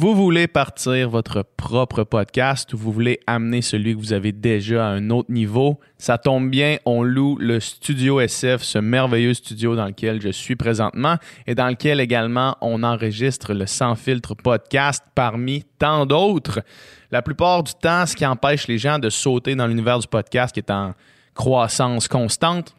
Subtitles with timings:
[0.00, 4.86] Vous voulez partir votre propre podcast ou vous voulez amener celui que vous avez déjà
[4.86, 5.78] à un autre niveau?
[5.98, 10.56] Ça tombe bien, on loue le Studio SF, ce merveilleux studio dans lequel je suis
[10.56, 11.16] présentement
[11.46, 16.62] et dans lequel également on enregistre le Sans filtre podcast parmi tant d'autres.
[17.10, 20.54] La plupart du temps, ce qui empêche les gens de sauter dans l'univers du podcast
[20.54, 20.94] qui est en
[21.34, 22.74] croissance constante,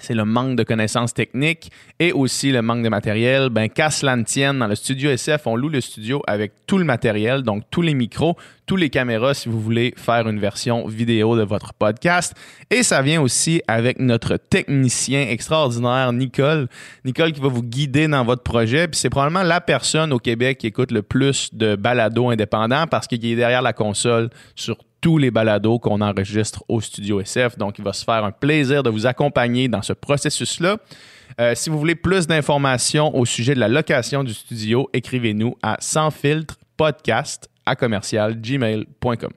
[0.00, 3.48] c'est le manque de connaissances techniques et aussi le manque de matériel.
[3.50, 6.78] Ben, qu'à cela ne tienne, dans le studio SF, on loue le studio avec tout
[6.78, 8.36] le matériel, donc tous les micros,
[8.66, 12.34] tous les caméras si vous voulez faire une version vidéo de votre podcast.
[12.70, 16.68] Et ça vient aussi avec notre technicien extraordinaire, Nicole.
[17.04, 18.88] Nicole qui va vous guider dans votre projet.
[18.88, 23.06] Puis c'est probablement la personne au Québec qui écoute le plus de balados indépendants parce
[23.06, 27.58] qu'il est derrière la console sur tous les balados qu'on enregistre au Studio SF.
[27.58, 30.76] Donc, il va se faire un plaisir de vous accompagner dans ce processus-là.
[31.40, 35.76] Euh, si vous voulez plus d'informations au sujet de la location du studio, écrivez-nous à
[35.80, 36.58] sans filtre
[37.66, 39.30] à commercial gmail.com.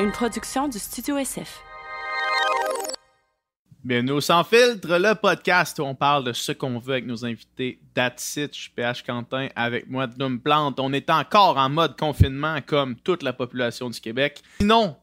[0.00, 1.69] Une production du Studio SF.
[3.82, 7.78] Bienvenue Sans Filtre, le podcast où on parle de ce qu'on veut avec nos invités.
[7.94, 10.78] That's it, je suis PH Quentin avec moi, Dom Plante.
[10.78, 14.42] On est encore en mode confinement comme toute la population du Québec.
[14.60, 14.96] Sinon,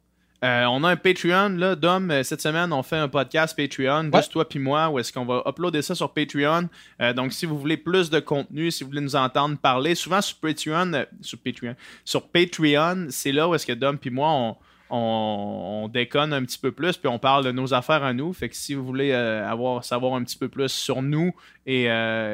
[0.44, 2.12] euh, on a un Patreon, là, Dom.
[2.12, 5.26] Euh, cette semaine, on fait un podcast Patreon, juste toi puis moi, où est-ce qu'on
[5.26, 6.70] va uploader ça sur Patreon.
[7.02, 10.22] Euh, donc, si vous voulez plus de contenu, si vous voulez nous entendre parler, souvent
[10.22, 11.76] sur Patreon, sur Patreon,
[12.06, 14.56] sur Patreon, c'est là où est-ce que Dom puis moi, on,
[14.90, 18.34] on, déconne un petit peu plus, puis on parle de nos affaires à nous.
[18.34, 21.34] Fait que si vous voulez avoir, savoir un petit peu plus sur nous
[21.66, 21.88] et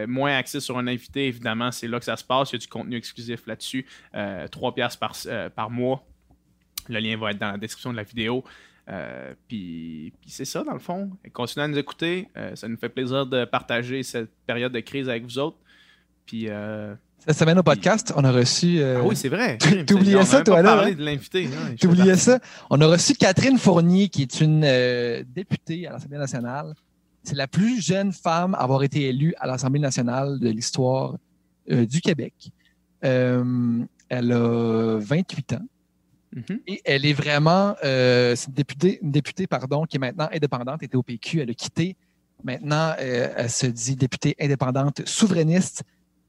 [0.08, 2.52] moins accès sur un invité, évidemment, c'est là que ça se passe.
[2.52, 3.86] Il y a du contenu exclusif là-dessus.
[4.52, 5.16] 3 piastres par,
[5.56, 6.04] par mois
[6.90, 8.44] le lien va être dans la description de la vidéo.
[8.90, 11.12] Euh, puis, c'est ça, dans le fond.
[11.32, 12.28] continuez à nous écouter.
[12.36, 15.58] Euh, ça nous fait plaisir de partager cette période de crise avec vous autres.
[16.26, 16.48] Puis.
[17.24, 18.82] Euh, cette semaine au podcast, on a reçu.
[18.84, 19.58] ah oui, c'est vrai.
[19.88, 20.84] Tu oubliais ça, toi, là?
[20.84, 20.92] Hein?
[20.92, 21.50] de l'invité.
[21.80, 22.40] Tu oubliais ça.
[22.70, 24.62] On a reçu Catherine Fournier, qui est une
[25.34, 26.74] députée à l'Assemblée nationale.
[27.24, 31.16] C'est la plus jeune femme à avoir été élue à l'Assemblée nationale de l'histoire
[31.68, 32.34] du Québec.
[33.02, 35.66] elle a 28 ans.
[36.36, 36.60] Mhm.
[36.68, 40.96] Et elle est vraiment euh, une, députée, une députée pardon, qui est maintenant indépendante, était
[40.96, 41.96] au PQ, elle a quitté.
[42.44, 45.84] Maintenant, euh, elle se dit députée indépendante souverainiste.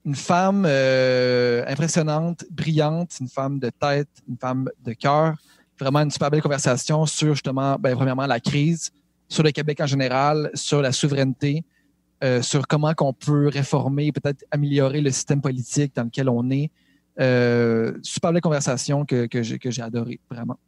[0.05, 5.35] Une femme euh, impressionnante, brillante, une femme de tête, une femme de cœur.
[5.81, 8.93] Vraiment une super belle conversation sur justement, ben, premièrement, la crise,
[9.29, 11.65] sur le Québec en général, sur la souveraineté,
[12.23, 16.71] euh, sur comment qu'on peut réformer, peut-être améliorer le système politique dans lequel on est,
[17.21, 20.59] euh, super belle conversation que, que j'ai adoré, vraiment.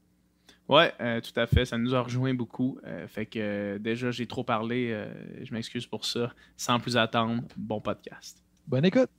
[0.70, 1.64] Euh, tout à fait.
[1.64, 2.78] Ça nous a rejoint beaucoup.
[2.84, 5.06] Euh, fait que déjà, j'ai trop parlé.
[5.42, 6.32] je m'excuse pour ça.
[6.56, 8.42] Sans plus attendre, bon podcast.
[8.66, 9.10] Bonne écoute.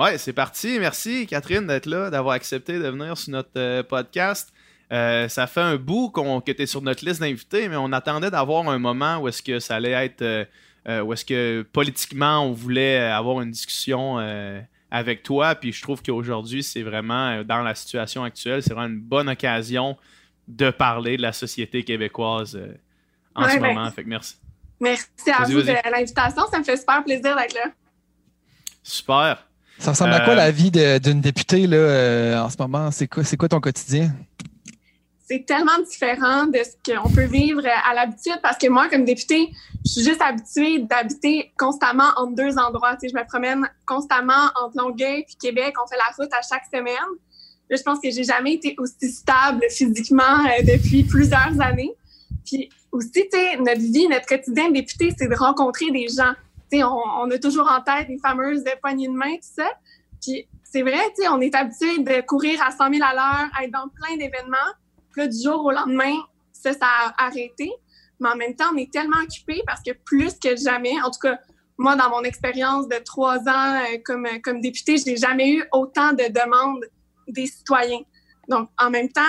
[0.00, 0.78] Ouais, c'est parti.
[0.80, 4.50] Merci, Catherine, d'être là, d'avoir accepté de venir sur notre euh, podcast.
[4.94, 8.66] Euh, ça fait un bout qu'on, que sur notre liste d'invités, mais on attendait d'avoir
[8.66, 10.22] un moment où est-ce que ça allait être.
[10.22, 14.16] Euh, où est-ce que politiquement on voulait avoir une discussion
[14.90, 15.54] avec toi.
[15.54, 19.96] Puis je trouve qu'aujourd'hui, c'est vraiment, dans la situation actuelle, c'est vraiment une bonne occasion
[20.48, 22.58] de parler de la société québécoise
[23.34, 23.90] en ce ben, moment.
[23.90, 24.36] Fait que merci.
[24.80, 26.42] Merci à vous de l'invitation.
[26.50, 27.70] Ça me fait super plaisir d'être là.
[28.82, 29.46] Super.
[29.78, 32.90] Ça ressemble à quoi la euh, vie d'une députée là, euh, en ce moment?
[32.90, 34.12] C'est quoi, quoi ton quotidien?
[35.30, 39.50] C'est tellement différent de ce qu'on peut vivre à l'habitude parce que moi, comme députée,
[39.86, 42.96] je suis juste habituée d'habiter constamment entre deux endroits.
[43.00, 45.74] Tu je me promène constamment entre Longueuil et Québec.
[45.80, 46.96] On fait la route à chaque semaine.
[47.68, 51.94] Là, je pense que j'ai jamais été aussi stable physiquement euh, depuis plusieurs années.
[52.44, 56.34] Puis aussi, tu sais, notre vie, notre quotidien de député, c'est de rencontrer des gens
[56.72, 59.70] on, a toujours en tête les fameuses poignées de main, tout ça.
[60.22, 63.88] Puis c'est vrai, on est habitué de courir à 100 000 à l'heure, être dans
[63.88, 64.56] plein d'événements.
[65.12, 66.14] Puis là, du jour au lendemain,
[66.52, 67.70] ça, ça a arrêté.
[68.20, 71.20] Mais en même temps, on est tellement occupé parce que plus que jamais, en tout
[71.22, 71.38] cas,
[71.78, 75.64] moi, dans mon expérience de trois ans euh, comme, comme députée, je n'ai jamais eu
[75.72, 76.84] autant de demandes
[77.26, 78.02] des citoyens.
[78.48, 79.22] Donc, en même temps,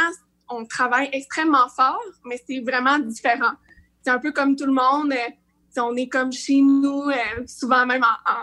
[0.49, 3.53] on travaille extrêmement fort, mais c'est vraiment différent.
[4.03, 5.13] C'est un peu comme tout le monde.
[5.13, 8.35] Euh, on est comme chez nous, euh, souvent même en,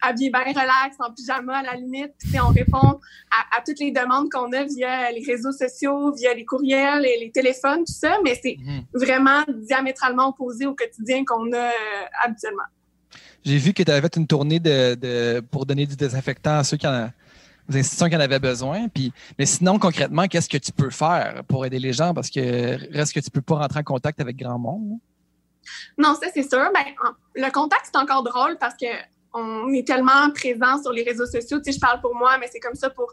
[0.00, 2.12] habillé bien relax, en pyjama à la limite.
[2.18, 3.00] Puis on répond
[3.30, 7.84] à, toutes les demandes qu'on a via les réseaux sociaux, via les courriels les téléphones,
[7.84, 8.84] tout ça, mais c'est mhm.
[8.94, 11.70] vraiment diamétralement opposé au quotidien qu'on a euh,
[12.22, 12.62] habituellement.
[13.44, 16.76] J'ai vu que tu avais fait une tournée de, pour donner du désinfectant à ceux
[16.76, 18.88] qui, aux institutions qui en avaient besoin.
[18.88, 22.12] Puis, mais sinon, concrètement, qu'est-ce que tu peux faire pour aider les gens?
[22.12, 24.98] Parce que reste que tu peux pas rentrer en contact avec grand monde.
[25.98, 26.70] Non, ça, c'est sûr.
[26.74, 28.86] Ben, en- le contact, c'est encore drôle parce que
[29.32, 31.60] on est tellement présent sur les réseaux sociaux.
[31.64, 33.12] Tu je parle pour moi, mais c'est comme ça pour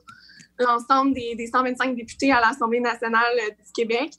[0.60, 4.12] l'ensemble des, des 125 députés à l'Assemblée nationale euh, du Québec.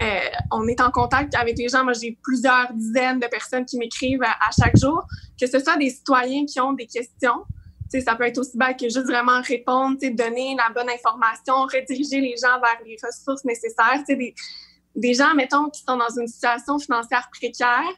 [0.00, 0.20] Euh,
[0.52, 1.82] on est en contact avec les gens.
[1.82, 5.04] Moi, j'ai plusieurs dizaines de personnes qui m'écrivent à, chaque jour,
[5.40, 7.44] que ce soit des citoyens qui ont des questions.
[7.90, 10.90] Tu sais, ça peut être aussi bas que juste vraiment répondre, tu donner la bonne
[10.90, 13.98] information, rediriger les gens vers les ressources nécessaires.
[14.00, 14.34] Tu sais, des,
[14.94, 17.88] des gens, mettons, qui sont dans une situation financière précaire,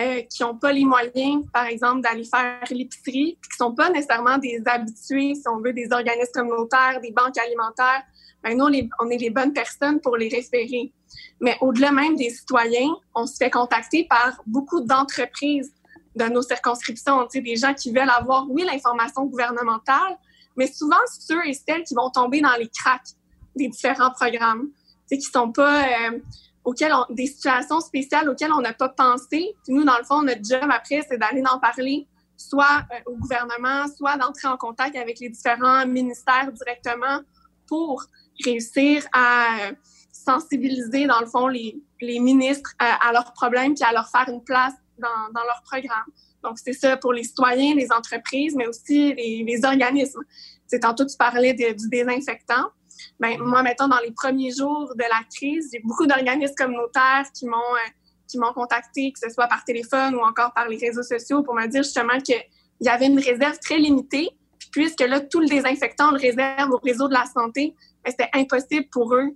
[0.00, 4.38] euh, qui n'ont pas les moyens, par exemple, d'aller faire l'épicerie, qui sont pas nécessairement
[4.38, 8.02] des habitués, si on veut, des organismes communautaires, des banques alimentaires,
[8.42, 10.92] ben nous, on est, les bonnes personnes pour les référer.
[11.40, 15.72] Mais au-delà même des citoyens, on se fait contacter par beaucoup d'entreprises
[16.16, 20.16] de nos circonscriptions, des gens qui veulent avoir, oui, l'information gouvernementale,
[20.56, 23.14] mais souvent ceux et celles qui vont tomber dans les cracks
[23.54, 24.70] des différents programmes,
[25.08, 25.84] qui sont pas...
[25.84, 26.18] euh,
[26.64, 29.54] auxquelles on- des situations spéciales auxquelles on n'a pas pensé.
[29.64, 33.16] Puis nous, dans le fond, notre job après, c'est d'aller en parler soit euh, au
[33.16, 37.20] gouvernement, soit d'entrer en contact avec les différents ministères directement
[37.66, 38.04] pour
[38.44, 39.72] réussir à euh,
[40.12, 44.28] sensibiliser, dans le fond, les, les ministres euh, à leurs problèmes puis à leur faire
[44.28, 46.06] une place dans, dans leur programme.
[46.42, 50.22] Donc, c'est ça pour les citoyens, les entreprises, mais aussi les, les organismes.
[50.66, 52.70] C'est tantôt, tu parlais du désinfectant.
[53.18, 57.46] Ben, moi, mettons, dans les premiers jours de la crise, j'ai beaucoup d'organismes communautaires qui
[57.46, 57.90] m'ont euh,
[58.30, 61.54] qui m'ont contacté, que ce soit par téléphone ou encore par les réseaux sociaux, pour
[61.54, 62.40] me dire justement qu'il
[62.80, 64.30] y avait une réserve très limitée.
[64.58, 67.74] Puis puisque là, tout le désinfectant, on le réserve au réseau de la santé,
[68.04, 69.30] ben, c'était impossible pour eux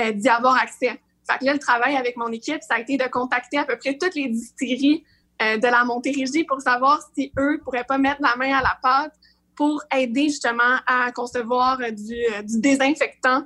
[0.00, 1.00] euh, d'y avoir accès.
[1.30, 3.76] Fait que là, le travail avec mon équipe, ça a été de contacter à peu
[3.76, 5.04] près toutes les distilleries
[5.42, 8.78] euh, de la Montérégie pour savoir si eux pourraient pas mettre la main à la
[8.82, 9.12] pâte
[9.58, 13.42] pour aider justement à concevoir euh, du, euh, du désinfectant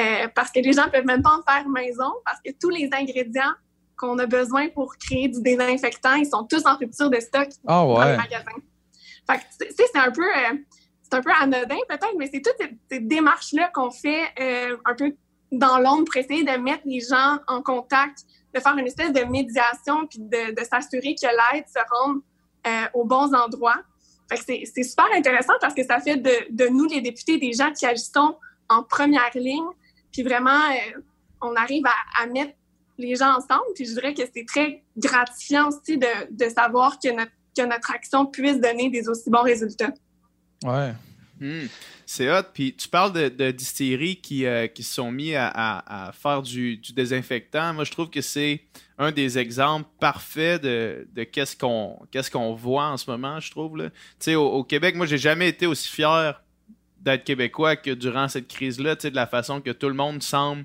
[0.00, 2.90] euh, parce que les gens peuvent même pas en faire maison parce que tous les
[2.92, 3.52] ingrédients
[3.96, 7.84] qu'on a besoin pour créer du désinfectant, ils sont tous en rupture de stock Ah
[7.84, 8.10] dans ouais.
[8.10, 8.50] le magasin.
[9.30, 10.56] Fait que, tu sais, c'est un peu, euh,
[11.02, 14.94] c'est un peu anodin peut-être, mais c'est toutes ces, ces démarches-là qu'on fait euh, un
[14.94, 15.14] peu
[15.52, 19.22] dans l'ombre pour essayer de mettre les gens en contact, de faire une espèce de
[19.24, 22.20] médiation, puis de, de s'assurer que l'aide se rende
[22.66, 23.80] euh, aux bons endroits.
[24.36, 28.36] C'est, super intéressant parce que ça fait de, nous, les députés, des gens qui agissons
[28.68, 29.64] en première ligne,
[30.12, 31.00] puis vraiment, euh,
[31.40, 31.84] on arrive
[32.20, 32.54] à, mettre
[32.98, 33.64] les gens ensemble.
[33.74, 38.26] Puis je dirais que c'est très gratifiant aussi de, savoir que notre, que notre action
[38.26, 39.92] puisse donner des aussi bons résultats.
[40.64, 40.92] Ouais.
[41.42, 41.66] Hmm.
[42.06, 42.44] C'est hot.
[42.54, 47.74] Puis tu parles de, distilleries qui, euh, qui se sont mis à, faire du, désinfectant.
[47.74, 48.62] Moi, je trouve que c'est
[48.96, 53.76] un des exemples parfaits de, qu'est-ce qu'on voit en ce moment, je trouve.
[53.76, 53.90] là.
[53.90, 56.40] Tu sais, au, Québec, moi, j'ai jamais été aussi fier
[57.00, 60.64] d'être québécois que durant cette crise-là, de la façon que tout le monde semble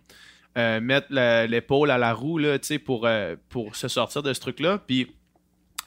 [0.60, 1.08] euh, mettre
[1.48, 4.78] l'épaule à la roue là, euh, pour se sortir de ce truc-là.
[4.78, 5.12] Puis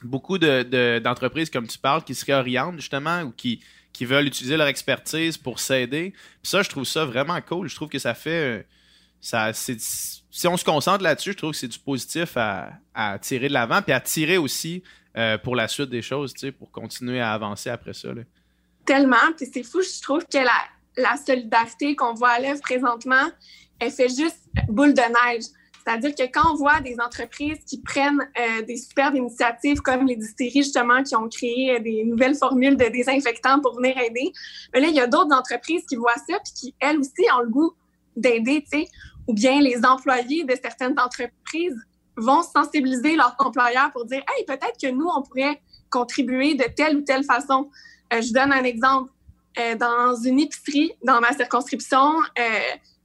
[0.01, 3.61] beaucoup de- de- d'entreprises, comme tu parles, qui se réorientent justement ou qui,
[3.93, 6.11] qui veulent utiliser leur expertise pour s'aider.
[6.41, 7.67] Puis ça, je trouve ça vraiment cool.
[7.67, 8.59] Je trouve que ça fait.
[8.59, 8.63] euh,
[9.19, 12.71] Ça, si on se concentre là-dessus, je trouve que c'est du positif à,
[13.21, 14.81] tirer de l'avant, puis à tirer aussi
[15.17, 18.09] euh, pour la suite des choses, pour continuer à avancer après ça.
[18.85, 19.17] Tellement.
[19.37, 20.51] Puis c'est fou, je trouve que la,
[20.97, 23.29] la solidarité qu'on voit à l'œuvre présentement,
[23.79, 24.39] elle fait juste
[24.69, 25.43] boule de neige.
[25.83, 30.15] C'est-à-dire que quand on voit des entreprises qui prennent euh, des superbes initiatives comme les
[30.15, 34.31] distilleries, justement, qui ont créé euh, des nouvelles formules de désinfectants pour venir aider,
[34.73, 37.41] mais là, il y a d'autres entreprises qui voient ça puis qui, elles aussi, ont
[37.41, 37.71] le goût
[38.15, 38.87] d'aider, tu sais,
[39.27, 41.77] ou bien les employés de certaines entreprises
[42.17, 46.97] vont sensibiliser leurs employeurs pour dire, hey, peut-être que nous, on pourrait contribuer de telle
[46.97, 47.69] ou telle façon.
[48.13, 49.11] Euh, je donne un exemple.
[49.77, 52.13] Dans une épicerie, dans ma circonscription,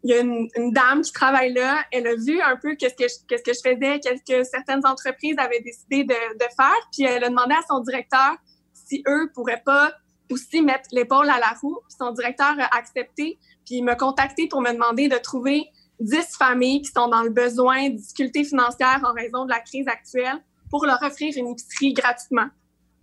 [0.06, 1.84] il y a une, une dame qui travaille là.
[1.90, 4.86] Elle a vu un peu qu'est-ce que je, qu'est-ce que je faisais, qu'est-ce que certaines
[4.86, 6.76] entreprises avaient décidé de, de faire.
[6.92, 8.36] Puis elle a demandé à son directeur
[8.72, 9.92] si eux pourraient pas
[10.30, 11.80] aussi mettre l'épaule à la roue.
[11.88, 13.36] Puis son directeur a accepté.
[13.64, 15.64] Puis il m'a contacté pour me demander de trouver
[15.98, 20.38] 10 familles qui sont dans le besoin, difficultés financières en raison de la crise actuelle,
[20.70, 22.46] pour leur offrir une épicerie gratuitement.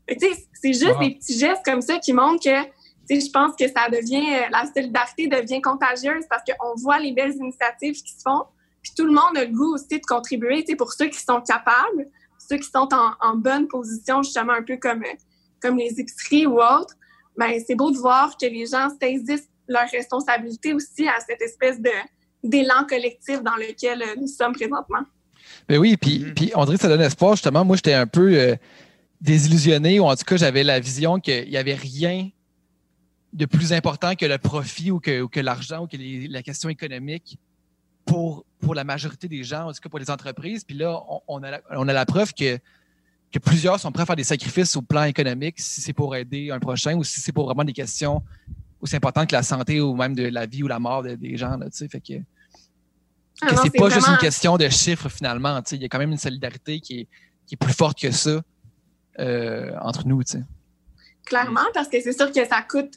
[0.07, 0.99] Tu sais, C'est juste Wow.
[0.99, 4.65] des petits gestes comme ça qui montrent que je pense que ça devient, euh, la
[4.73, 8.43] solidarité devient contagieuse parce qu'on voit les belles initiatives qui se font.
[8.81, 11.19] Puis tout le monde a le goût aussi de contribuer, tu sais, pour ceux qui
[11.19, 12.07] sont capables,
[12.37, 15.15] ceux qui sont en, en bonne position, justement, un peu comme, euh,
[15.61, 16.95] comme les épiceries ou autres.
[17.37, 21.79] Ben, c'est beau de voir que les gens saisissent leur responsabilité aussi à cette espèce
[21.79, 21.91] de
[22.43, 24.99] d'élan collectif dans lequel euh, nous sommes présentement.
[25.69, 26.33] Ben oui, puis, Mhm.
[26.33, 27.35] puis on dirait que ça donne espoir.
[27.35, 28.55] Justement, moi, j'étais un peu euh,
[29.21, 32.29] désillusionné, ou en tout cas, j'avais la vision qu'il n'y avait rien
[33.33, 36.43] de plus important que le profit ou que, ou que l'argent ou que les- la
[36.43, 37.37] question économique
[38.05, 40.63] pour, pour la majorité des gens, en tout cas pour les entreprises.
[40.63, 42.59] Puis là, on, on a, la, on a la preuve que,
[43.31, 46.51] que plusieurs sont prêts à faire des sacrifices au plan économique si c'est pour aider
[46.51, 48.21] un prochain ou si c'est pour vraiment des questions
[48.81, 51.35] aussi importantes que la santé ou même de la vie ou la mort de- des
[51.37, 51.57] gens.
[51.57, 51.87] Là, tu sais.
[51.87, 52.13] fait que,
[53.41, 55.59] Ah que c'est pas juste une question de chiffres finalement.
[55.71, 57.07] Il y a quand même une solidarité qui est,
[57.47, 58.41] qui est plus forte que ça
[59.19, 60.23] euh, entre nous.
[60.23, 60.43] tu sais.
[61.25, 62.93] Clairement, parce que c'est sûr que ça coûte,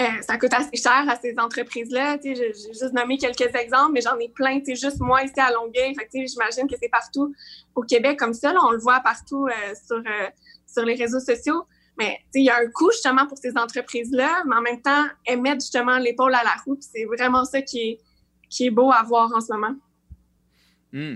[0.00, 2.18] euh, ça coûte assez cher à ces entreprises-là.
[2.22, 4.60] J'ai juste nommé quelques exemples, mais j'en ai plein.
[4.64, 5.94] sais, Juste moi ici à Longueuil.
[6.12, 7.34] J'imagine que c'est partout
[7.74, 8.52] au Québec comme ça.
[8.62, 10.28] on le voit partout euh, sur, euh,
[10.66, 11.64] sur les réseaux sociaux.
[11.98, 15.40] Mais il y a un coût justement pour ces entreprises-là, mais en même temps, elles
[15.40, 16.78] mettent justement l'épaule à la roue.
[16.80, 18.00] C'est vraiment ça qui est,
[18.48, 19.74] qui est beau à voir en ce moment.
[20.92, 21.14] Hmm.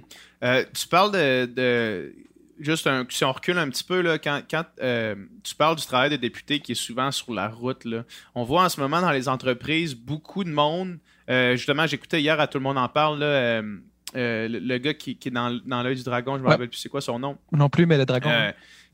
[0.75, 2.15] Tu parles de-
[2.59, 5.85] Juste un, si on recule un petit peu, là, quand, quand euh, tu parles du
[5.85, 9.01] travail de député qui est souvent sur la route, là, on voit en ce moment
[9.03, 10.99] dans les entreprises beaucoup de monde.
[11.29, 13.63] euh, justement, j'écoutais hier à Tout le monde en parle, là, euh,
[14.15, 16.53] le, le gars qui, qui est dans, dans l'œil du dragon, je me Ouais.
[16.53, 17.37] rappelle plus c'est quoi son nom.
[17.53, 18.31] Non plus, mais le dragon.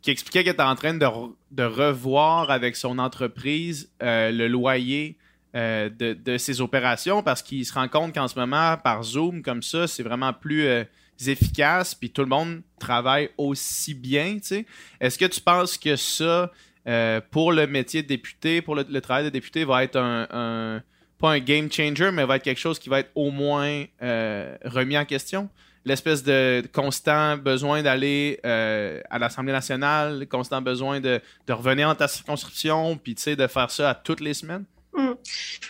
[0.01, 5.17] Qui expliquait qu'il était en train de, re- de revoir avec son entreprise le loyer
[5.55, 9.43] euh, de, de ses opérations parce qu'il se rend compte qu'en ce moment, par Zoom,
[9.43, 10.83] comme ça, c'est vraiment plus euh,
[11.27, 14.35] efficace, puis tout le monde travaille aussi bien.
[14.35, 14.67] tu sais.
[15.01, 16.51] Est-ce que tu penses que ça,
[16.89, 20.83] euh, pour le métier de député, pour le, travail de député, va être un,
[21.19, 24.57] pas un game changer, mais va être quelque chose qui va être au moins euh,
[24.65, 25.49] remis en question?
[25.85, 31.89] l'espèce de constant besoin d'aller euh, à l'Assemblée nationale, le constant besoin de, de revenir
[31.89, 34.65] dans ta circonscription, puis tu sais, de faire ça à toutes les semaines?
[34.95, 35.15] Hmm.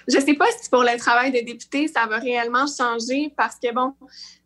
[0.08, 3.72] Je sais pas si pour le travail de député, ça va réellement changer parce que,
[3.72, 3.94] bon,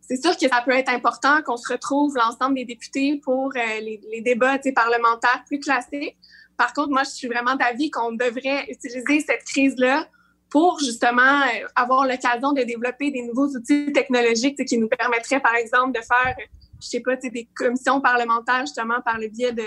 [0.09, 3.81] c'est sûr que ça peut être important qu'on se retrouve l'ensemble des députés pour euh,
[3.81, 6.17] les, les débats parlementaires plus classiques.
[6.57, 10.07] Par contre, moi, je suis vraiment d'avis qu'on devrait utiliser cette crise-là
[10.49, 15.57] pour justement euh, avoir l'occasion de développer des nouveaux outils technologiques qui nous permettraient, par
[15.57, 16.37] exemple, de faire,
[16.81, 19.67] je sais pas, des commissions parlementaires justement par le biais de,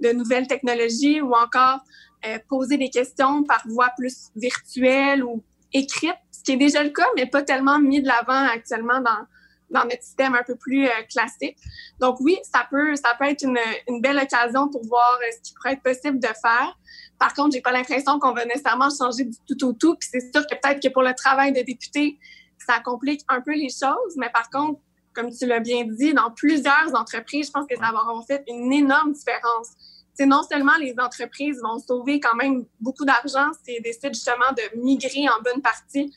[0.00, 1.78] de nouvelles technologies ou encore
[2.26, 6.90] euh, poser des questions par voie plus virtuelle ou écrite, ce qui est déjà le
[6.90, 9.26] cas, mais pas tellement mis de l'avant actuellement dans,
[9.70, 11.56] dans notre système un peu plus euh, classique.
[12.00, 15.54] Donc oui, ça peut, ça peut être une, belle occasion pour voir euh, ce qui
[15.54, 16.78] pourrait être possible de faire.
[17.18, 19.96] Par contre, j'ai pas l'impression qu'on va nécessairement changer du tout au tout.
[19.96, 22.18] Puis c'est sûr que peut-être que pour le travail de député,
[22.58, 24.16] ça complique un peu les choses.
[24.16, 24.80] Mais par contre,
[25.14, 28.44] comme tu l'as bien dit, dans plusieurs entreprises, je pense que ça va avoir fait
[28.48, 29.70] une énorme différence.
[30.14, 34.78] C'est non seulement les entreprises vont sauver quand même beaucoup d'argent s'ils décident justement de
[34.78, 36.12] migrer en bonne partie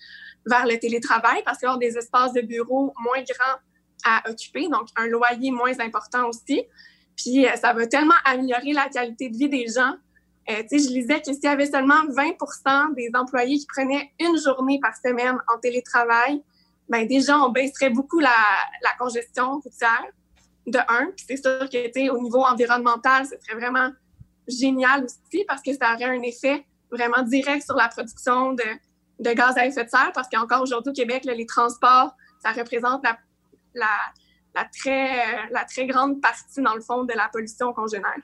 [0.46, 3.60] vers le télétravail parce qu'il y aura des espaces de bureau moins grands
[4.06, 6.64] à occuper, donc un loyer moins important aussi.
[7.16, 9.96] Puis euh, ça va tellement améliorer la qualité de vie des gens.
[10.50, 14.80] Euh, je lisais que s'il y avait seulement 20% des employés qui prenaient une journée
[14.82, 16.42] par semaine en télétravail,
[16.88, 18.36] ben déjà, on baisserait beaucoup la,
[18.82, 20.08] la congestion routière,
[20.66, 21.12] de un.
[21.16, 23.92] Puis c'est sûr que, au niveau environnemental, ce serait vraiment
[24.48, 28.64] génial aussi parce que ça aurait un effet vraiment direct sur la production de,
[29.20, 32.52] de gaz à effet de serre parce qu'encore aujourd'hui au Québec, là, les transports, ça
[32.52, 33.18] représente la,
[33.76, 33.88] la,
[34.56, 38.16] la, très, la très grande partie, dans le fond, de la pollution qu'on génère.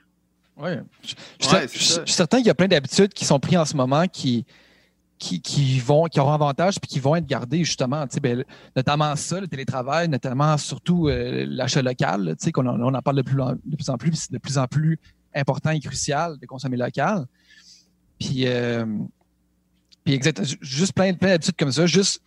[0.56, 0.70] Oui.
[1.02, 3.64] Je, je- Ouais, je- suis certain qu'il y a plein d'habitudes qui sont prises en
[3.66, 4.46] ce moment qui,
[5.18, 8.06] qui, qui vont, qui auront avantage puis qui vont être gardées justement.
[8.06, 8.42] Tu sais, ben,
[8.74, 12.94] notamment ça, le télétravail, notamment surtout euh, l'achat local, là, tu sais, qu'on en, on
[12.94, 14.98] en parle de plus, en, de plus en plus, c'est de plus en plus
[15.34, 17.26] important et crucial de consommer local.
[18.18, 18.86] Puis, euh,
[20.06, 22.22] puis exact, ju- juste plein, plein d'habitudes comme ça, juste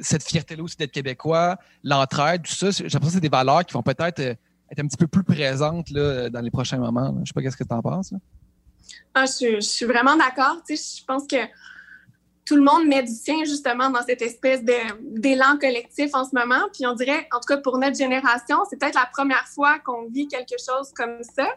[0.00, 3.74] cette fierté-là aussi d'être québécois, l'entraide, tout ça, j'ai l'impression que c'est des valeurs qui
[3.74, 4.34] vont peut-être euh,
[4.70, 7.12] être un petit peu plus présentes là, dans les prochains moments.
[7.12, 7.14] là.
[7.22, 8.12] Je sais pas qu'est-ce que tu en penses.
[9.14, 10.62] Ah, je, suis- vraiment d'accord.
[10.66, 11.36] Tu sais, je pense que
[12.44, 16.66] tout le monde met du sien justement dans cette espèce d'élan collectif en ce moment.
[16.72, 20.08] Puis on dirait, en tout cas pour notre génération, c'est peut-être la première fois qu'on
[20.08, 21.48] vit quelque chose comme ça,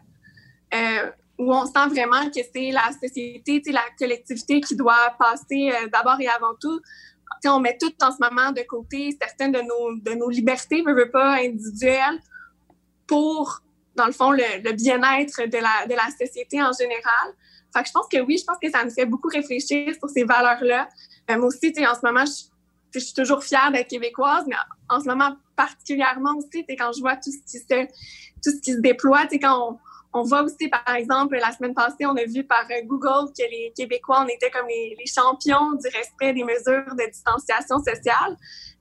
[0.73, 1.11] euh,
[1.41, 6.21] où on sent vraiment que c'est la société, la collectivité qui doit passer euh, d'abord
[6.21, 6.79] et avant tout.
[6.79, 6.86] Tu
[7.41, 10.83] sais, on met tout en ce moment de côté certaines de nos, de nos libertés,
[10.86, 12.19] veux, veux pas, individuelles,
[13.07, 13.63] pour,
[13.95, 17.33] dans le fond, le, bien-être de la, de la société en général.
[17.75, 20.24] Fait je pense que oui, je pense que ça nous fait beaucoup réfléchir sur ces
[20.24, 20.89] valeurs-là.
[21.31, 22.25] Euh, moi aussi, en ce moment,
[22.93, 24.57] je, suis toujours fière d'être québécoise, mais
[24.89, 27.86] en ce moment particulièrement aussi, quand je vois tout ce qui se,
[28.43, 29.79] tout ce qui se déploie, quand on,
[30.13, 33.43] on voit aussi, par exemple, la semaine passée, on a vu par euh, Google que
[33.43, 38.37] les Québécois, on était comme les, champions du respect des mesures de distanciation sociale.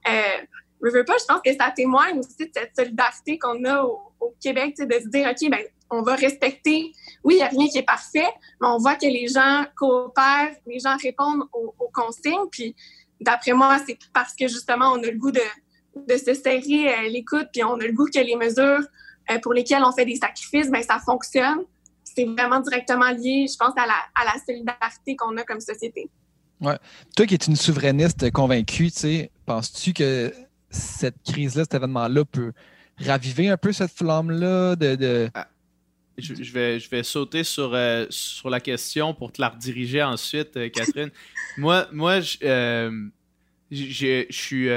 [0.08, 0.44] Euh,
[0.82, 4.34] je veux pas, je pense que ça témoigne aussi de cette solidarité qu'on a au,
[4.42, 5.60] Québec, de se dire, OK, ben,
[5.90, 6.92] on va respecter.
[7.25, 8.28] Oui, il n'y a rien qui est parfait,
[8.60, 12.49] mais on voit que les gens coopèrent, les gens répondent aux, consignes.
[12.50, 12.75] Puis,
[13.20, 15.40] d'après moi, c'est parce que justement, on a le goût de,
[15.96, 18.87] de se serrer euh, l'écoute, puis on a le goût que les mesures
[19.30, 21.60] euh, pour lesquelles on fait des sacrifices, ben ça fonctionne.
[22.04, 26.08] C'est vraiment directement lié, je pense, à la, à la solidarité qu'on a comme société.
[26.60, 26.78] Ouais.
[27.16, 28.90] Toi qui es une souverainiste convaincue,
[29.46, 30.32] penses-tu que
[30.68, 32.52] cette crise-là, cet événement-là peut
[32.99, 35.49] raviver un peu cette flamme-là de, ah,
[36.20, 40.56] je, vais, je vais sauter sur, euh, sur la question pour te la rediriger ensuite,
[40.56, 41.10] euh, Catherine.
[41.56, 43.08] moi, moi je, euh,
[43.70, 44.68] je suis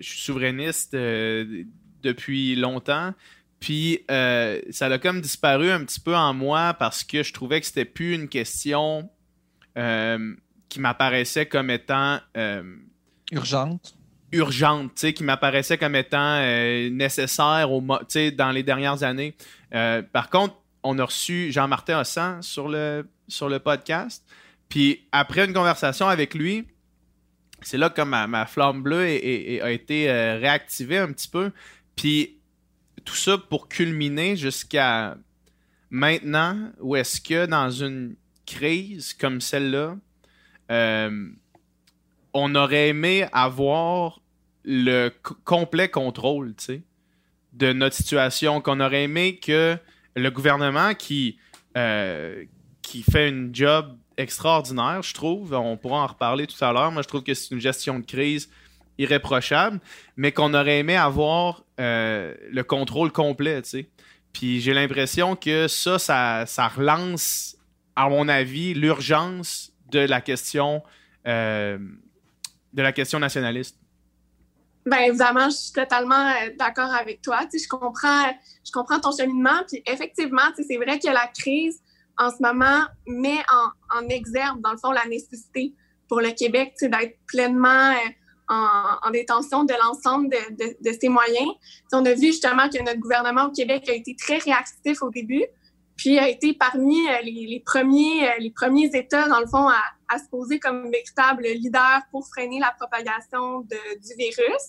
[0.00, 3.12] souverainiste depuis longtemps.
[3.60, 7.66] Puis ça a comme disparu un petit peu en moi parce que je trouvais que
[7.66, 9.08] c'était plus une question
[9.74, 12.20] qui m'apparaissait comme étant
[13.32, 13.96] urgente
[14.32, 16.40] urgente, qui m'apparaissait comme étant
[16.90, 19.34] nécessaire au, dans les dernières années.
[19.70, 24.24] par contre, on a reçu Jean-Martin Hossan sur le, sur le podcast.
[24.68, 26.66] Puis après une conversation avec lui,
[27.62, 31.50] c'est là que ma, flamme bleue a été euh, réactivée un petit peu.
[31.96, 32.35] Puis
[33.06, 35.16] tout ça pour culminer jusqu'à
[35.88, 39.96] maintenant, où est-ce que dans une crise comme celle-là,
[40.70, 41.28] euh,
[42.34, 44.20] on aurait aimé avoir
[44.64, 45.10] le
[45.44, 46.54] complet contrôle,
[47.52, 49.78] de notre situation, qu'on aurait aimé que
[50.14, 51.38] le gouvernement qui,
[51.76, 52.44] euh,
[52.82, 55.54] qui fait une job extraordinaire, je trouve.
[55.54, 56.90] On pourra en reparler tout à l'heure.
[56.90, 58.50] Moi, je trouve que c'est une gestion de crise
[58.98, 59.80] irréprochable,
[60.16, 63.90] mais qu'on aurait aimé avoir euh, le contrôle complet, tu sais.
[64.32, 67.56] Puis j'ai l'impression que ça, ça, relance,
[67.94, 70.82] à mon avis, l'urgence de la question
[71.26, 71.78] euh,
[72.72, 73.78] de la question nationaliste.
[74.84, 77.40] Bien, évidemment, je suis totalement euh, d'accord avec toi.
[77.50, 78.24] Tu sais, je comprends,
[78.64, 79.62] je comprends ton cheminement.
[79.66, 81.80] Puis effectivement, tu sais, c'est vrai que la crise
[82.18, 85.74] en ce moment met en, en exergue, dans le fond, la nécessité
[86.08, 87.92] pour le Québec tu sais, d'être pleinement
[88.48, 91.48] en, en, détention de l'ensemble de, de, de, ses moyens.
[91.92, 95.46] On a vu justement que notre gouvernement au Québec a été très réactif au début
[95.96, 99.82] puis a été parmi euh, les, premiers, euh, les premiers États, dans le fond, à,
[100.08, 104.62] à, se poser comme véritable leader pour freiner la propagation de, du virus.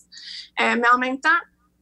[0.62, 1.30] Euh, mais en même temps,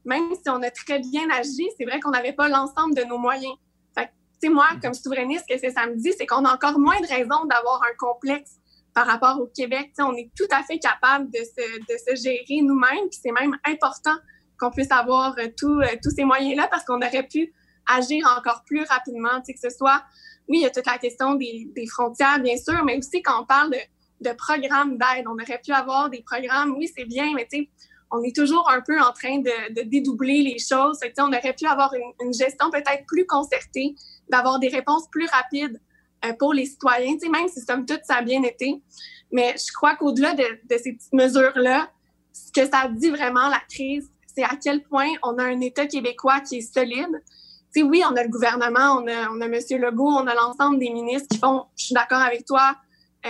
[0.03, 3.17] même si on a très bien agi, c'est vrai qu'on n'avait pas l'ensemble de nos
[3.17, 3.53] moyens.
[3.97, 4.09] Fait
[4.41, 7.07] que, moi, comme souverainiste, ce que ça me dit, c'est qu'on a encore moins de
[7.07, 8.55] raisons d'avoir un complexe
[8.95, 9.91] par rapport au Québec.
[9.93, 13.31] sais, on est tout à fait capable de se, de se gérer nous-mêmes, puis c'est
[13.31, 14.15] même important
[14.57, 17.53] qu'on puisse avoir tous ces moyens-là parce qu'on aurait pu
[17.87, 20.01] agir encore plus rapidement, que ce soit,
[20.47, 23.43] oui, il y a toute la question des, des frontières, bien sûr, mais aussi quand
[23.43, 27.33] on parle de, de programmes d'aide, on aurait pu avoir des programmes, oui, c'est bien,
[27.35, 27.69] mais tu sais,
[28.11, 30.99] on est toujours un peu en train de, de dédoubler les choses.
[31.17, 33.95] On aurait pu avoir une, une gestion peut-être plus concertée,
[34.29, 35.94] d'avoir des réponses plus rapides euh,
[36.39, 38.81] pour les citoyens, même si somme toute ça a bien été.
[39.31, 41.89] Mais je crois qu'au-delà de, ces petites mesures-là,
[42.33, 45.85] ce que ça dit vraiment, la crise, c'est à quel point on a un État
[45.85, 47.21] québécois qui est solide,
[47.83, 49.53] oui, on a le gouvernement, on a, on M.
[49.53, 52.75] Legault, on a l'ensemble des ministres qui font, je suis d'accord avec toi,
[53.25, 53.29] euh,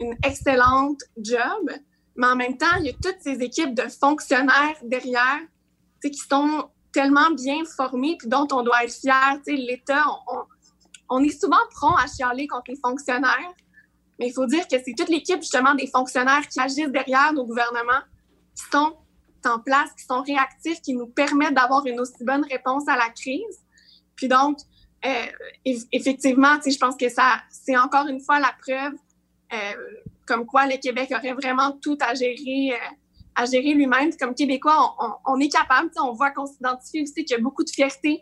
[0.00, 1.70] une excellente job.
[2.16, 5.40] Mais en même temps, il y a toutes ces équipes de fonctionnaires derrière
[6.02, 9.38] qui sont tellement bien formés puis dont on doit être fier.
[9.46, 10.38] L'État, on,
[11.22, 13.54] est souvent prompt à chialer contre les fonctionnaires,
[14.18, 17.46] mais il faut dire que c'est toute l'équipe justement des fonctionnaires qui agissent derrière nos
[17.46, 18.02] gouvernements
[18.54, 18.96] qui sont
[19.46, 23.08] en place, qui sont réactifs, qui nous permettent d'avoir une aussi bonne réponse à la
[23.10, 23.58] crise.
[24.16, 24.58] Puis donc,
[25.04, 25.26] euh,
[25.92, 28.94] effectivement, je pense que ça, c'est encore une fois la preuve
[29.52, 29.56] euh,
[30.26, 32.94] comme quoi le Québec aurait vraiment tout à gérer, euh,
[33.36, 34.10] à gérer lui-même.
[34.16, 35.90] Comme Québécois, on, on est capable.
[36.02, 38.20] On voit qu'on s'identifie aussi qu'il y a beaucoup de fierté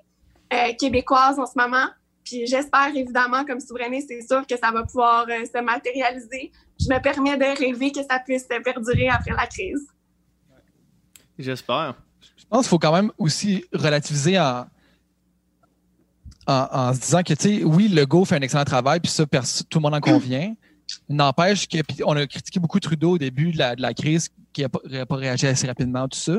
[0.79, 1.87] québécoise en ce moment.
[2.27, 6.51] Puis j'espère évidemment, comme souverainiste, c'est sûr que ça va pouvoir se matérialiser.
[6.79, 9.87] Je me permets de rêver que ça puisse perdurer après la crise.
[11.39, 11.95] J'espère.
[12.21, 14.67] Je pense qu'il faut quand même aussi relativiser en,
[16.49, 19.25] en, se disant que, tu sais, oui, le Go fait un excellent travail, puis ça,
[19.25, 20.53] tout le monde en convient.
[21.09, 24.69] N'empêche que, puis on a critiqué beaucoup Trudeau au début de la, crise, qui n'a
[25.07, 26.39] pas, réagi assez rapidement, tout ça.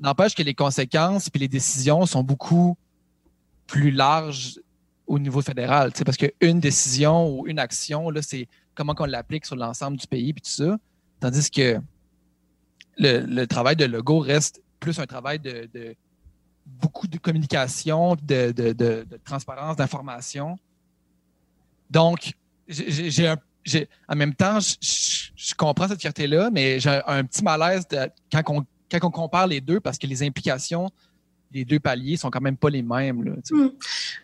[0.00, 2.78] N'empêche que les conséquences puis les décisions sont beaucoup
[3.66, 4.60] plus larges
[5.08, 9.96] au niveau fédéral, parce qu'une décision ou une action, c'est comment qu'on l'applique sur l'ensemble
[9.96, 10.78] du pays, puis tout ça.
[11.18, 11.80] Tandis que
[12.98, 15.68] le, travail de Legault reste plus un travail de
[16.68, 20.58] beaucoup de communication, de, transparence, d'information.
[21.90, 22.32] Donc,
[22.68, 23.28] j'ai
[24.08, 27.86] en même temps, je, comprends cette fierté-là, mais j'ai un, petit malaise
[28.30, 28.64] quand
[29.02, 30.90] on compare les deux parce que les implications
[31.52, 33.24] les deux paliers sont quand même pas les mêmes.
[33.24, 33.70] Là, hmm.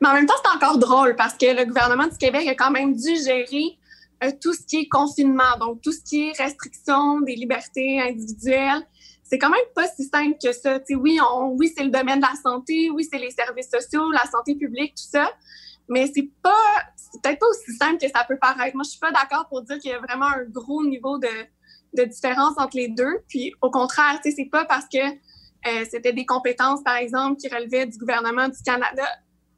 [0.01, 2.71] Mais en même temps, c'est encore drôle parce que le gouvernement du Québec a quand
[2.71, 3.79] même dû gérer
[4.23, 8.83] euh, tout ce qui est confinement, donc tout ce qui est restriction des libertés individuelles.
[9.23, 10.79] C'est quand même pas si simple que ça.
[10.91, 11.19] oui,
[11.59, 14.95] oui, c'est le domaine de la santé, oui, c'est les services sociaux, la santé publique,
[14.95, 15.31] tout ça.
[15.89, 16.53] Mais c'est pas,
[17.23, 18.77] peut-être pas aussi simple que ça peut paraître.
[18.77, 21.29] Moi, je suis pas d'accord pour dire qu'il y a vraiment un gros niveau de,
[21.95, 23.19] de différence entre les deux.
[23.29, 24.99] Puis, au contraire, c'est pas parce que
[25.67, 29.05] euh, c'était des compétences, par exemple, qui relevaient du gouvernement du Canada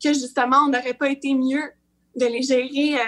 [0.02, 1.62] que justement, on n'aurait pas été mieux
[2.16, 3.04] de les gérer euh,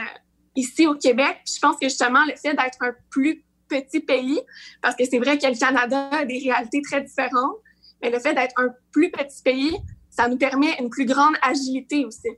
[0.57, 1.39] ici au Québec.
[1.47, 4.41] je pense que justement, le fait d'être un plus petit pays,
[4.83, 7.57] parce que c'est vrai que le Canada a des réalités très différentes,
[8.03, 9.77] mais le fait d'être un plus petit pays,
[10.11, 12.29] ça nous permet une plus grande agilité aussi.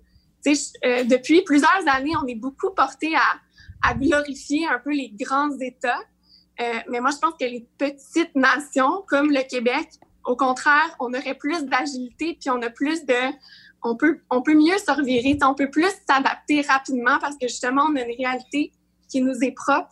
[0.85, 5.57] Euh, depuis plusieurs années, on est beaucoup porté à, à glorifier un peu les grands
[5.59, 6.01] États,
[6.61, 9.89] euh, mais moi, je pense que les petites nations comme le Québec,
[10.25, 13.33] au contraire, on aurait plus d'agilité, puis on a plus de,
[13.83, 17.87] on peut, on peut mieux se revirer, on peut plus s'adapter rapidement parce que justement,
[17.91, 18.73] on a une réalité
[19.09, 19.91] qui nous est propre.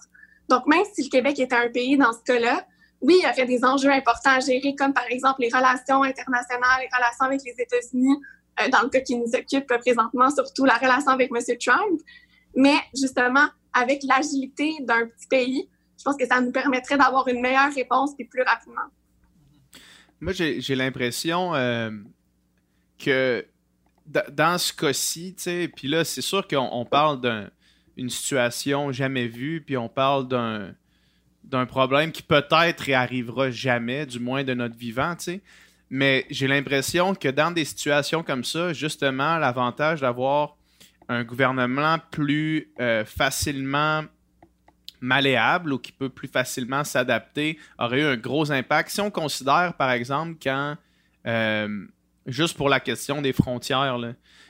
[0.48, 2.66] Donc, même si le Québec était un pays dans ce cas-là,
[3.00, 6.80] oui, il y aurait des enjeux importants à gérer, comme par exemple les relations internationales,
[6.80, 8.16] les relations avec les États-Unis,
[8.60, 11.56] euh, dans le cas qui nous occupe présentement, surtout la relation avec M.
[11.58, 12.00] Trump.
[12.56, 17.40] Mais justement, avec l'agilité d'un petit pays, je pense que ça nous permettrait d'avoir une
[17.40, 18.82] meilleure réponse et plus rapidement.
[20.20, 21.90] Moi, j'ai l'impression euh,
[22.98, 23.46] que
[24.07, 27.50] dans ce cas-ci, tu sais, puis là, c'est sûr qu'on parle
[27.96, 30.74] d'une situation jamais vue, puis on parle d'un
[31.44, 35.40] d'un problème qui peut-être réarrivera jamais, du moins de notre vivant, tu sais.
[35.90, 40.57] Mais j'ai l'impression que dans des situations comme ça, justement, l'avantage d'avoir
[41.09, 44.04] un gouvernement plus euh, facilement
[45.00, 48.90] malléable ou qui peut plus facilement s'adapter aurait eu un gros impact.
[48.90, 50.76] Si on considère, par exemple, quand,
[51.26, 51.87] euh,
[52.26, 53.98] juste pour la question des frontières,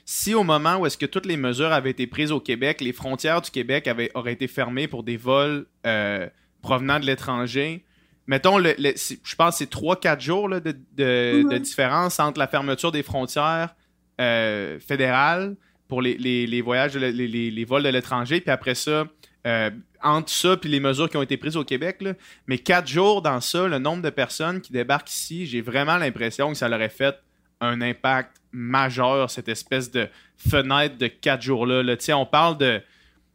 [0.05, 2.93] si au moment où est-ce que toutes les mesures avaient été prises au Québec, les
[2.93, 6.29] frontières du Québec avaient, auraient été fermées pour des vols euh,
[6.63, 7.85] provenant de l'étranger,
[8.27, 11.59] mettons, le, je pense que c'est 3-4 jours de, mm-hmm.
[11.61, 13.75] différence entre la fermeture des frontières
[14.21, 15.57] euh, fédérales
[15.89, 19.07] pour les, voyages, les, vols de l'étranger, puis après ça,
[19.47, 19.71] euh,
[20.03, 22.05] entre ça et les mesures qui ont été prises au Québec,
[22.47, 26.51] mais quatre jours dans ça, le nombre de personnes qui débarquent ici, j'ai vraiment l'impression
[26.51, 27.17] que ça leur a fait
[27.61, 31.83] un impact majeur, cette espèce de fenêtre de quatre jours-là.
[31.83, 31.97] Là.
[32.15, 32.81] On parle de.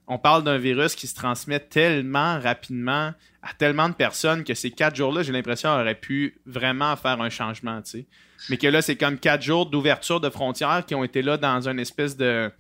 [0.06, 4.70] On parle d'un virus qui se transmet tellement rapidement à tellement de personnes que ces
[4.70, 7.82] quatre jours-là, j'ai l'impression, aurait pu vraiment faire un changement.
[8.50, 11.70] Mais que là, c'est comme quatre jours d'ouverture de frontières qui ont été là dans
[11.70, 12.52] une espèce de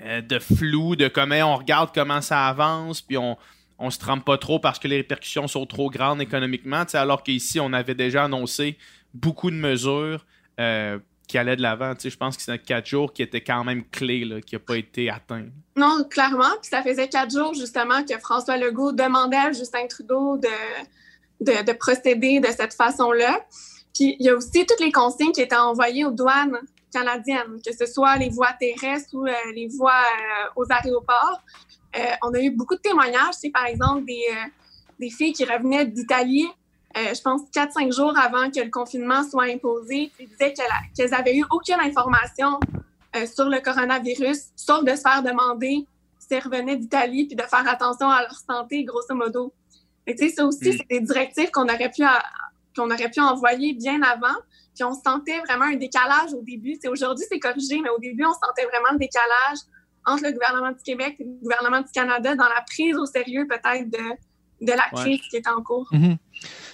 [0.00, 3.36] euh, de flou, de comment on regarde comment ça avance, puis on,
[3.78, 7.60] on se trempe pas trop parce que les répercussions sont trop grandes économiquement, alors qu'ici,
[7.60, 8.78] on avait déjà annoncé
[9.12, 10.26] beaucoup de mesures
[10.60, 11.94] euh, qui allaient de l'avant.
[12.02, 15.08] Je pense que c'est quatre jours qui étaient quand même clés, qui n'a pas été
[15.08, 15.46] atteint.
[15.76, 16.50] Non, clairement.
[16.60, 20.48] Puis ça faisait quatre jours, justement, que François Legault demandait à Justin Trudeau de,
[21.40, 23.40] de, de procéder de cette façon-là.
[23.94, 26.58] Puis il y a aussi toutes les consignes qui étaient envoyées aux douanes
[26.94, 31.42] canadiennes, que ce soit les voies terrestres ou euh, les voies euh, aux aéroports.
[31.96, 34.24] Euh, on a eu beaucoup de témoignages, c'est par exemple des,
[34.98, 36.48] des filles qui revenaient d'Italie,
[36.96, 40.54] je pense 4-5 jours avant que le confinement soit imposé, qui disaient
[40.96, 42.58] qu'elles n'avaient eu aucune information
[43.32, 45.86] sur le coronavirus, sauf de se faire demander
[46.18, 49.52] si elles revenaient d'Italie, puis de faire attention à leur santé, grosso modo.
[50.06, 50.72] Et ça aussi, mm.
[50.72, 52.04] c'est des directives qu'on aurait pu
[52.76, 54.34] qu'on aurait pu envoyer bien avant.
[54.74, 56.78] Puis on sentait vraiment un décalage au début.
[56.90, 59.58] Aujourd'hui, c'est corrigé, mais au début, on sentait vraiment un décalage
[60.04, 63.46] entre le gouvernement du Québec et le gouvernement du Canada dans la prise au sérieux
[63.48, 65.88] peut-être de, de la crise qui est en cours.
[65.92, 66.16] Mm-hmm.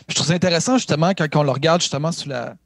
[0.09, 2.57] Je trouve ça intéressant justement quand on le regarde justement sous, la,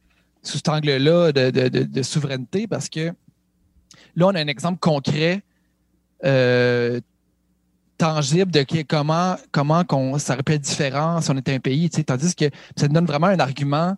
[0.43, 3.13] sous cet angle-là de, de, de, souveraineté parce que
[4.17, 5.43] là, on a un exemple concret,
[6.25, 7.01] euh,
[7.99, 11.91] tangible de comment, comment qu'on, ça aurait pu être différent si on était un pays,
[11.91, 13.97] tandis que ça nous donne vraiment un argument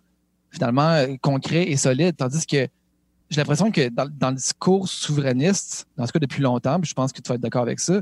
[0.51, 2.15] finalement euh, concret et solide.
[2.17, 2.67] Tandis que
[3.29, 7.11] j'ai l'impression que dans, le discours souverainiste, dans ce cas depuis longtemps, puis je pense
[7.11, 8.01] que tu vas être d'accord avec ça,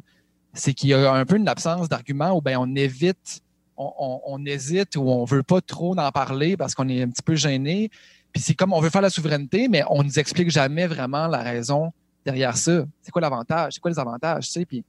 [0.53, 3.41] c'est qu'il y a un peu une absence d'argument où ben, on évite,
[3.77, 7.35] on, hésite ou on veut pas trop en parler parce qu'on est un petit peu
[7.35, 7.89] gêné.
[8.31, 11.39] Puis c'est comme on veut faire la souveraineté, mais on nous explique jamais vraiment la
[11.39, 11.91] raison
[12.25, 12.85] derrière ça.
[13.01, 13.73] C'est quoi l'avantage?
[13.73, 14.45] C'est quoi les avantages?
[14.45, 14.65] Tu sais?
[14.65, 14.83] Puis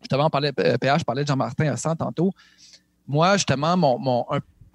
[0.00, 2.32] justement, on parlait, PH, euh, je parlais de Jean-Martin à tantôt.
[3.06, 4.24] Moi, justement, mon,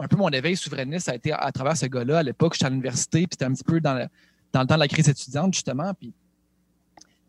[0.03, 2.19] un peu mon éveil souverainiste a été à, travers ce gars-là.
[2.19, 4.07] À l'époque, j'étais à l'université, puis c'était un petit peu dans le,
[4.51, 5.93] dans temps de la crise étudiante, justement.
[5.93, 6.13] Puis,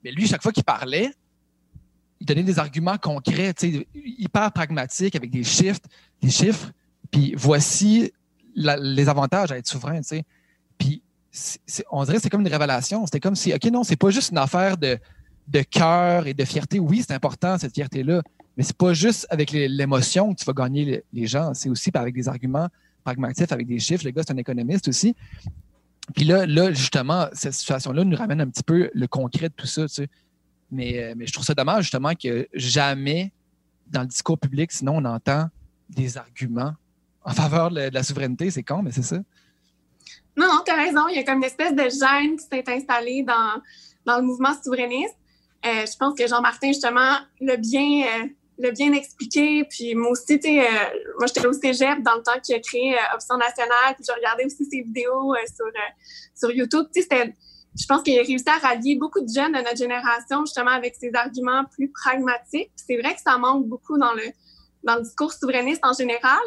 [0.02, 1.12] mais lui, chaque fois qu'il parlait,
[2.20, 3.54] il donnait des arguments concrets,
[3.94, 5.80] hyper pragmatiques, avec des chiffres,
[6.20, 6.72] des chiffres.
[7.10, 8.12] Puis voici
[8.56, 10.00] les avantages à être souverain.
[10.76, 11.02] Puis
[11.90, 13.06] on dirait que c'est comme une révélation.
[13.06, 14.98] C'était comme si, OK, non, c'est pas juste une affaire de,
[15.46, 16.80] de cœur et de fierté.
[16.80, 18.22] Oui, c'est important, cette fierté-là,
[18.56, 21.54] mais c'est pas juste avec l'émotion que tu vas gagner les, gens.
[21.54, 22.68] C'est aussi avec des arguments
[23.02, 24.04] pragmatiques, avec des chiffres.
[24.04, 25.16] Le gars, c'est un économiste aussi.
[26.14, 29.66] Puis là, là, justement, cette situation-là nous ramène un petit peu le concret de tout
[29.66, 29.88] ça.
[29.88, 30.06] Tu euh,
[31.16, 33.32] mais je trouve ça dommage, justement, que jamais
[33.86, 35.48] dans le discours public, sinon on entend
[35.90, 36.72] des arguments
[37.22, 38.50] en faveur de la souveraineté.
[38.50, 39.16] C'est con, mais c'est ça.
[40.36, 41.08] Non, non, tu as raison.
[41.08, 43.60] Il y a comme une espèce de gêne qui s'est installée dans,
[44.04, 45.16] dans le mouvement souverainiste.
[45.64, 48.26] Euh, je pense que Jean-Martin, justement, l'a bien, euh,
[48.58, 49.64] le bien expliqué.
[49.64, 50.64] Puis moi aussi, tu euh,
[51.18, 53.94] moi, j'étais au cégep dans le temps qu'il a créé Option nationale.
[53.94, 55.66] Puis je regardais aussi ses vidéos sur,
[56.34, 56.86] sur YouTube.
[56.94, 57.34] Tu sais,
[57.78, 60.94] je pense qu'il a réussi à rallier beaucoup de jeunes de notre génération, justement, avec
[60.94, 62.70] ses arguments plus pragmatiques.
[62.76, 64.22] C'est vrai que ça manque beaucoup dans le,
[64.84, 66.38] dans le discours souverainiste en général.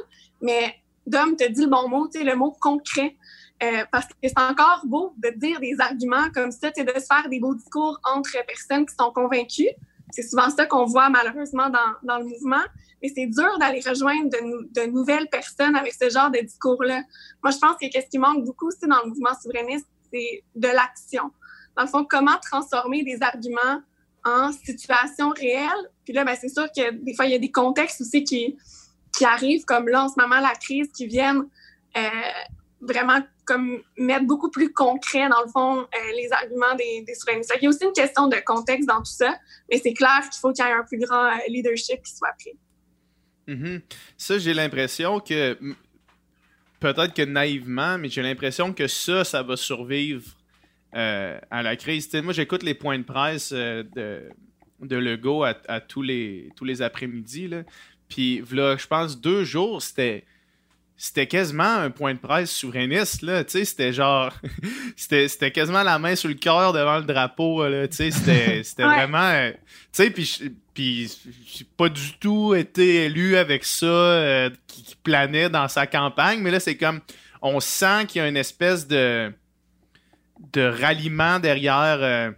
[0.42, 3.16] Mais Dom te dit le bon mot, tu sais, le mot concret.
[3.64, 7.28] Euh, parce que c'est encore beau de dire des arguments comme ça, de se faire
[7.30, 9.72] des beaux discours entre personnes qui sont convaincues.
[10.12, 12.64] C'est souvent ça qu'on voit malheureusement dans, dans, le mouvement.
[13.02, 17.02] Et c'est dur d'aller rejoindre de, de, nouvelles personnes avec ce genre de discours-là.
[17.44, 20.68] Moi, je pense que ce qui manque beaucoup aussi dans le mouvement souverainiste, c'est de
[20.68, 21.32] l'action.
[21.76, 23.82] Dans le fond, comment transformer des arguments
[24.28, 25.92] en situation réelle.
[26.04, 28.58] Puis là, ben, c'est sûr que des fois, il y a des contextes aussi qui,
[29.16, 31.48] qui arrivent, comme là, en ce moment, la crise, qui viennent
[31.96, 32.10] euh,
[32.82, 37.52] vraiment comme mettre beaucoup plus concret, dans le fond, euh, les arguments des, des souverainistes.
[37.56, 39.36] Il y a aussi une question de contexte dans tout ça,
[39.70, 42.34] mais c'est clair qu'il faut qu'il y ait un plus grand euh, leadership qui soit
[42.38, 42.58] pris.
[43.48, 43.82] Mm-hmm.
[44.18, 45.58] Ça, j'ai l'impression que,
[46.80, 50.26] peut-être que naïvement, mais j'ai l'impression que ça, ça va survivre
[50.96, 52.14] euh, à la crise.
[52.22, 54.30] moi, j'écoute les points de presse de,
[54.82, 57.50] de Legault à, à tous les, tous les après-midi.
[58.10, 60.26] Puis, là, je pense, deux jours, c'était
[61.00, 64.34] c'était quasiment un point de presse souverainiste, là, tu sais, c'était genre,
[64.96, 69.20] c'était quasiment la main sur le cœur devant le drapeau, là, tu sais, c'était vraiment,
[69.20, 69.58] euh, tu
[69.92, 71.12] sais, puis puis
[71.48, 76.52] j'ai pas du tout été élu avec ça euh, qui, planait dans sa campagne, mais
[76.52, 77.00] là, c'est comme,
[77.42, 79.32] on sent qu'il y a une espèce de,
[80.54, 82.32] de ralliement derrière euh,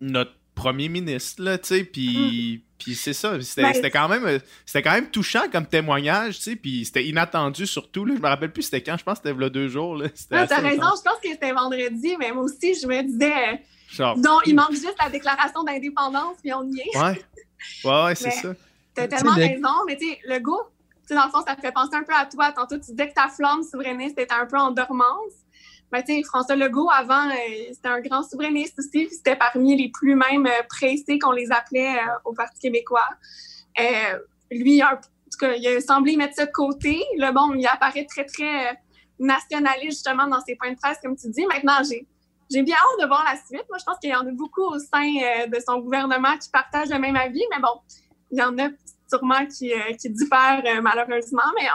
[0.00, 2.62] notre premier ministre, là, tu sais, puis...
[2.64, 2.67] Mm.
[2.78, 6.84] Puis c'est ça, c'était quand même c'était quand même touchant comme témoignage, tu sais, puis
[6.84, 9.50] c'était inattendu surtout là, je me rappelle plus c'était quand, je pense que c'était là
[9.50, 10.06] deux jours là.
[10.30, 14.18] Ah, t'as raison, je pense que c'était vendredi, mais moi aussi je me disais Genre,
[14.18, 16.98] non, il manque juste la déclaration d'indépendance puis on y est.
[16.98, 17.24] Ouais.
[17.84, 18.54] Ouais, ouais, c'est ça.
[18.94, 20.60] T'as tellement raison, mais tu sais le goût,
[21.02, 22.92] tu sais dans le fond ça te fait penser un peu à toi, tantôt tu
[22.92, 25.32] disais que ta flamme souverainiste était un peu en dormance.
[25.90, 27.34] Ben, François Legault, avant, euh,
[27.72, 29.08] c'était un grand souverainiste aussi.
[29.10, 33.08] C'était parmi les plus même euh, pressés qu'on les appelait euh, au Parti québécois.
[34.50, 37.02] lui, il a semblé mettre ça de côté.
[37.34, 38.78] Bon, il apparaît très, très
[39.18, 41.46] nationaliste, justement, dans ses points de presse, comme tu dis.
[41.46, 42.06] Maintenant, j'ai,
[42.50, 43.66] j'ai bien hâte de voir la suite.
[43.70, 46.90] Moi, je pense qu'il y en a beaucoup au sein de son gouvernement qui partagent
[46.90, 47.80] le même avis, mais bon,
[48.30, 48.68] il y en a
[49.08, 51.66] sûrement qui, qui diffèrent malheureusement, mais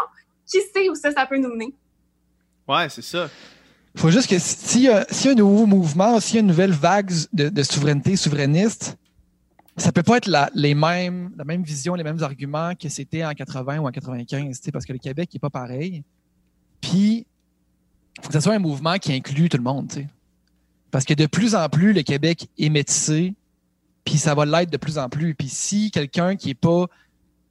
[0.45, 1.73] qui sait où ça, ça peut nous mener.
[2.67, 3.27] Ouais, c'est ça.
[3.95, 6.71] Il faut juste que s'il y, a un nouveau mouvement, s'il y a une nouvelle
[6.71, 8.97] vague de, souveraineté souverainiste,
[9.77, 13.23] ça peut pas être la, les mêmes, la même vision, les mêmes arguments que c'était
[13.23, 16.03] en 80 ou en 95, parce que le Québec n'est pas pareil.
[16.81, 17.25] Puis,
[18.17, 19.91] il faut que ce soit un mouvement qui inclut tout le monde.
[20.91, 23.33] Parce que de plus en plus, le Québec est métissé,
[24.05, 25.33] puis ça va l'être de plus en plus.
[25.33, 26.87] Puis si quelqu'un qui n'est pas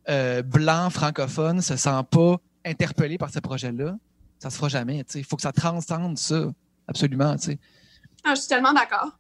[0.09, 3.97] euh, blanc, francophone, se sent pas interpellé par ce projet-là,
[4.43, 5.05] ça se fera jamais.
[5.15, 6.51] Il faut que ça transcende ça.
[6.89, 7.37] Absolument.
[8.25, 9.17] Ah, je suis tellement d'accord.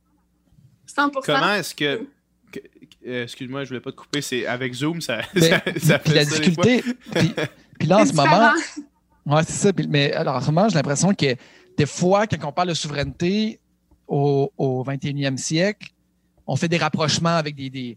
[0.86, 2.08] 100 Comment est-ce que.
[3.06, 4.20] Euh, excuse-moi, je voulais pas te couper.
[4.20, 6.82] C'est avec Zoom, ça, ben, ça, fait la difficulté.
[7.78, 8.50] puis, là, en ce moment.
[9.24, 9.72] Ouais, c'est ça.
[9.88, 11.36] mais alors, en ce moment, j'ai l'impression que
[11.76, 13.60] des fois, quand on parle de souveraineté
[14.08, 15.90] au, au 21e siècle,
[16.48, 17.96] on fait des rapprochements avec des,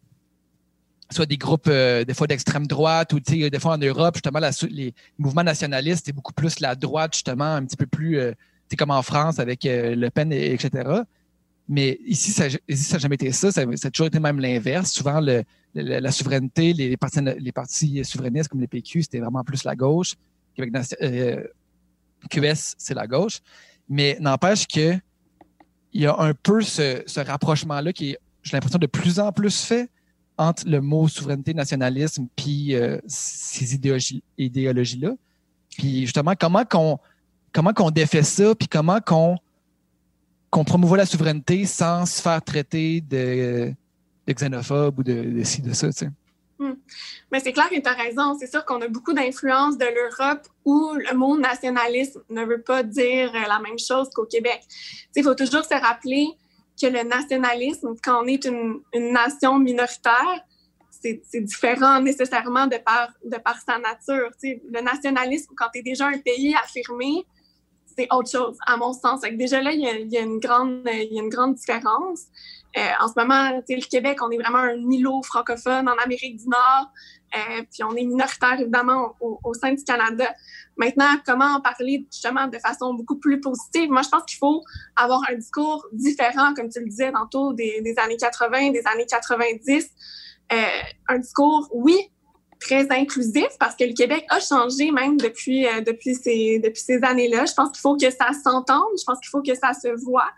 [1.11, 4.39] soit des groupes euh, des fois d'extrême droite ou des fois en Europe justement
[4.69, 8.33] les mouvements nationalistes c'est beaucoup plus la droite justement un petit peu plus euh,
[8.77, 11.01] comme en France avec euh, Le Pen etc
[11.67, 14.91] mais ici ça n'a jamais été ça, ça, a toujours été même l'inverse.
[14.91, 19.63] Souvent le, la souveraineté les, partis les partis souverainistes comme les PQ c'était vraiment plus
[19.63, 20.13] la gauche.
[22.29, 23.39] QS c'est la gauche.
[23.89, 24.93] Mais n'empêche que
[25.93, 29.19] il y a un peu ce, ce rapprochement là qui est j'ai l'impression de plus
[29.19, 29.89] en plus fait
[30.37, 35.13] entre le mot souveraineté, nationalisme, puis euh, ces idéologies, là
[35.77, 36.99] Puis justement, comment qu'on
[37.53, 39.37] comment qu'on défait ça, puis comment qu'on
[40.49, 43.73] qu'on promouvoit la souveraineté sans se faire traiter de,
[44.27, 46.09] xénophobe ou de, ci, de ça, tu sais?
[46.57, 46.75] Hmm.
[47.31, 48.37] Mais c'est clair que tu as raison.
[48.39, 52.83] C'est sûr qu'on a beaucoup d'influence de l'Europe où le mot nationalisme ne veut pas
[52.83, 54.61] dire la même chose qu'au Québec.
[55.15, 56.27] Il faut toujours se rappeler
[56.81, 60.41] que le nationalisme, quand on est une, nation minoritaire,
[60.91, 64.31] c'est différent nécessairement de par, de par sa nature.
[64.41, 67.25] le nationalisme, quand tu es déjà un pays affirmé,
[67.97, 69.21] c'est autre chose, à mon sens.
[69.21, 72.23] déjà là, il y a, une, grande, y a une grande différence.
[72.77, 76.49] Euh, en ce moment, le Québec, on est vraiment un îlot francophone en Amérique du
[76.49, 76.91] Nord,
[77.35, 80.33] euh, puis on est minoritaire évidemment au, sein du Canada.
[80.77, 83.89] Maintenant, comment en parler justement de façon beaucoup plus positive?
[83.89, 84.61] Moi, je pense qu'il faut
[84.95, 89.89] avoir un discours différent, comme tu le disais tantôt, des, années 80, des années 90.
[90.51, 90.57] Euh,
[91.07, 91.97] un discours, oui,
[92.59, 97.01] très inclusif parce que le Québec a changé même depuis, euh, depuis ces, depuis ces
[97.03, 97.45] années-là.
[97.45, 100.29] Je pense qu'il faut que ça s'entende, je pense qu'il faut que ça se voit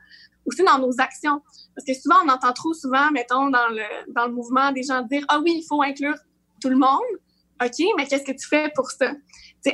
[0.46, 1.42] aussi dans nos actions.
[1.76, 5.02] Parce que souvent, on entend trop souvent, mettons, dans le, dans le mouvement, des gens
[5.04, 6.16] dire Ah oui, il faut inclure
[6.62, 7.02] tout le monde.
[7.64, 9.12] OK, mais qu'est-ce que tu fais pour ça?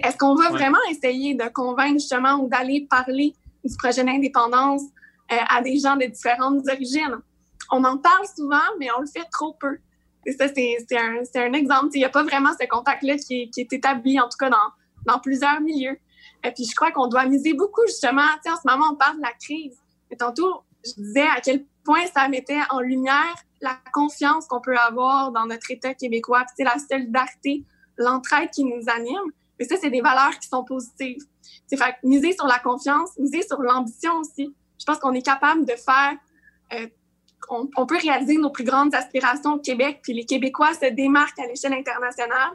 [0.03, 4.81] Est-ce qu'on va vraiment essayer de convaincre justement ou d'aller parler du projet d'indépendance
[5.31, 7.17] euh, à des gens de différentes origines?
[7.71, 9.77] On en parle souvent, mais on le fait trop peu.
[10.25, 11.89] Et ça, c'est un, un, exemple.
[11.93, 14.71] Il n'y a pas vraiment ce contact-là qui, qui, est établi, en tout cas dans,
[15.05, 15.97] dans plusieurs milieux.
[16.45, 18.21] Et puis, je crois qu'on doit miser beaucoup, justement.
[18.21, 19.77] En ce moment, on parle de la crise.
[20.11, 24.77] Et tantôt, je disais à quel point ça mettait en lumière la confiance qu'on peut
[24.77, 27.63] avoir dans notre État québécois, puis la solidarité,
[27.97, 29.31] l'entraide qui nous anime.
[29.63, 31.21] Mais ça, c'est des valeurs qui sont positives.
[31.67, 34.53] C'est fait miser sur la confiance, miser sur l'ambition aussi.
[34.77, 36.17] Je pense qu'on est capable de faire
[36.73, 36.87] euh,
[37.49, 41.47] on, peut réaliser nos plus grandes aspirations au Québec, puis les Québécois se démarquent à
[41.47, 42.51] l'échelle internationale.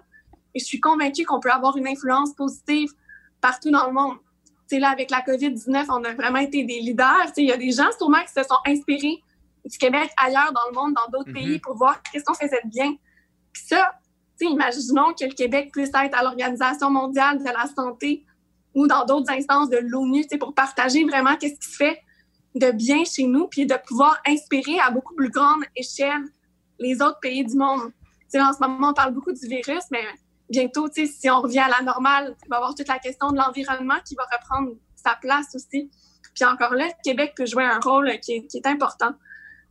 [0.54, 2.90] Et je suis convaincue qu'on peut avoir une influence positive
[3.40, 4.18] partout dans le monde.
[4.66, 7.32] C'est là, avec la COVID-19, on a vraiment été des leaders.
[7.38, 9.22] Il y a des gens sûrement qui se sont inspirés
[9.64, 11.60] du Québec ailleurs dans le monde, dans d'autres pays, mhm.
[11.60, 12.94] pour voir qu'est-ce qu'on faisait de bien.
[13.52, 13.94] Puis ça,
[14.46, 18.24] imaginons que le Québec puisse être à l'Organisation mondiale de la santé
[18.74, 22.00] ou dans d'autres instances de l'ONU pour partager vraiment qu'est-ce qui fait
[22.54, 26.24] de bien chez nous, puis de pouvoir inspirer à beaucoup plus grande échelle
[26.78, 27.92] les autres pays du monde.
[28.28, 30.04] T'sais, en ce moment, on parle beaucoup du virus, mais
[30.50, 33.36] bientôt, si on revient à la normale, il va y avoir toute la question de
[33.36, 35.90] l'environnement qui va reprendre sa place aussi.
[36.34, 39.10] Puis encore là, le Québec peut jouer un rôle qui est important.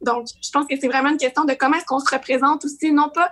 [0.01, 2.91] Donc, je pense que c'est vraiment une question de comment est-ce qu'on se représente aussi,
[2.91, 3.31] non pas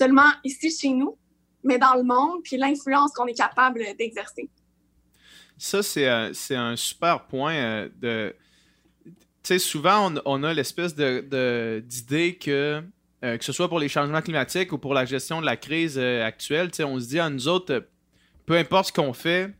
[0.00, 1.16] seulement ici chez nous,
[1.62, 4.48] mais dans le monde, puis l'influence qu'on est capable d'exercer.
[5.58, 8.34] Ça, c'est un, un super point euh, de
[9.42, 12.82] sais, souvent, on, a l'espèce d'idée de, que,
[13.24, 15.98] euh, que ce soit pour les changements climatiques ou pour la gestion de la crise
[15.98, 17.86] euh, actuelle, on se dit à nous autres,
[18.46, 19.50] peu importe ce qu'on fait,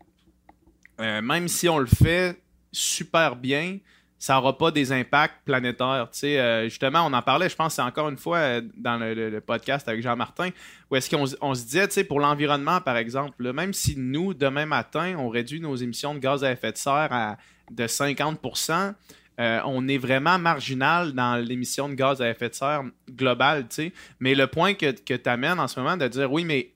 [1.00, 2.40] euh, même si on le fait
[2.72, 3.78] super bien,
[4.20, 6.08] ça n'aura pas des impacts planétaires.
[6.12, 10.50] justement, on en parlait, je pense, c'est encore une fois dans le, podcast avec Jean-Martin,
[10.90, 15.16] où est-ce qu'on on se disait, pour l'environnement, par exemple, même si nous, demain matin,
[15.18, 17.38] on réduit nos émissions de gaz à effet de serre à,
[17.70, 18.94] de 50%
[19.40, 23.74] euh, on est vraiment marginal dans l'émission de gaz à effet de serre globale, tu
[23.76, 23.92] sais.
[24.18, 26.74] Mais le point que, que tu amènes en ce moment de dire oui, mais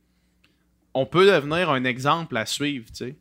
[0.94, 3.16] on peut devenir un exemple à suivre, tu sais.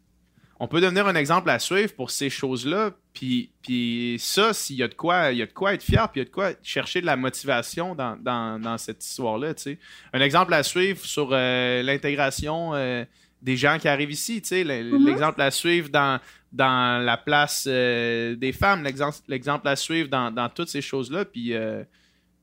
[0.63, 4.83] On peut devenir un exemple à suivre pour ces choses-là, puis, puis ça, s'il y
[4.83, 6.33] a de quoi, il y a de quoi être fier, puis il y a de
[6.33, 9.79] quoi chercher de la motivation dans, cette histoire-là, tu sais.
[10.13, 13.03] Un exemple à suivre sur euh, l'intégration euh,
[13.41, 14.63] des gens qui arrivent ici, tu sais.
[14.63, 15.05] Mm-hmm.
[15.05, 16.21] L'exemple à suivre dans,
[16.53, 18.87] dans la place euh, des femmes,
[19.27, 21.25] l'exemple à suivre dans, toutes ces choses-là.
[21.25, 21.53] Puis,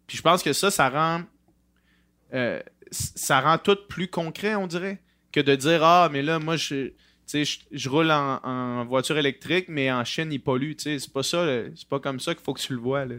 [0.07, 1.23] puis je pense que ça, ça rend,
[2.91, 5.01] ça rend tout plus concret, on dirait,
[5.33, 6.93] que de dire Ah, mais là, moi, je,
[7.33, 10.73] je, je roule en, voiture électrique, mais en Chine, il pollue.
[10.79, 13.05] C'est pas ça, c'est pas comme ça qu'il faut que tu le vois.
[13.05, 13.17] Là,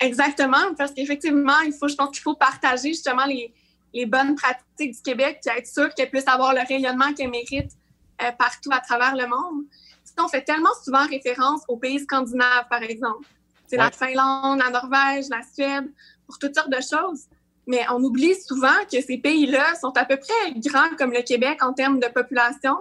[0.00, 3.52] Exactement, parce qu'effectivement, il faut, je pense qu'il faut partager justement les,
[3.92, 7.76] les bonnes pratiques du Québec, puis être sûr qu'elles puissent avoir le rayonnement qu'elles méritent
[8.22, 9.64] euh, partout à travers le monde.
[10.18, 13.26] on fait tellement souvent référence aux pays scandinaves, par exemple.
[13.66, 15.90] C'est la Finlande, la Norvège, la Suède,
[16.26, 17.26] pour toutes sortes de choses.
[17.66, 21.62] Mais on oublie souvent que ces pays-là sont à peu près grands comme le Québec
[21.62, 22.76] en termes de population.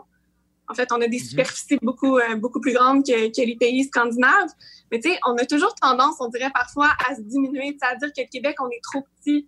[0.69, 1.25] En fait, on a des mhm.
[1.25, 4.49] superficies beaucoup, euh, beaucoup plus grandes que, les pays scandinaves.
[4.91, 8.09] Mais tu sais, on a toujours tendance, on dirait parfois, à se diminuer, à dire
[8.15, 9.47] que le Québec, on est trop petit.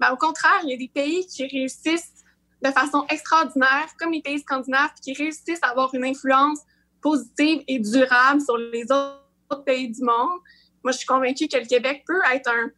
[0.00, 2.24] Mais au contraire, il y a des pays qui réussissent
[2.62, 6.60] de façon extraordinaire, comme les pays scandinaves, qui réussissent à avoir une influence
[7.00, 10.40] positive et durable sur les autres pays du monde.
[10.82, 12.70] Moi, je suis convaincue que le Québec peut être un,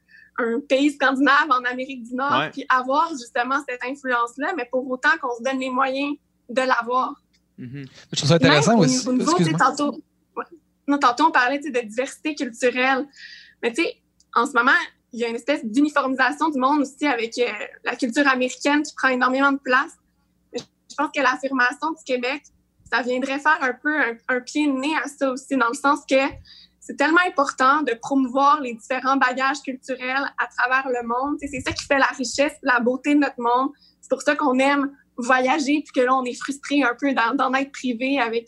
[0.71, 5.35] pays scandinave en Amérique du Nord, puis avoir justement cette influence-là, mais pour autant qu'on
[5.37, 6.17] se donne les moyens
[6.49, 7.13] de l'avoir.
[7.61, 7.87] Mm-hmm.
[8.13, 9.07] Je trouve ça intéressant aussi.
[9.07, 10.03] Au niveau, tantôt,
[10.89, 13.07] non, tantôt, on parlait de diversité culturelle.
[13.63, 13.97] Mais tu sais,
[14.35, 14.73] en ce moment,
[15.13, 17.51] il y a une espèce d'uniformisation du monde aussi avec euh,
[17.85, 19.93] la culture américaine qui prend énormément de place.
[20.55, 22.43] Je pense que l'affirmation du Québec,
[22.93, 23.95] ça viendrait faire un peu
[24.29, 26.17] un, pied de nez à ça aussi, dans le sens que
[26.81, 31.37] c'est tellement important de promouvoir les différents bagages culturels à travers le monde.
[31.41, 33.71] C'est ça qui fait la richesse, la beauté de notre monde.
[34.01, 34.91] C'est pour ça qu'on aime
[35.21, 38.47] voyager, puis que là, on est frustré un peu d'en être privé avec,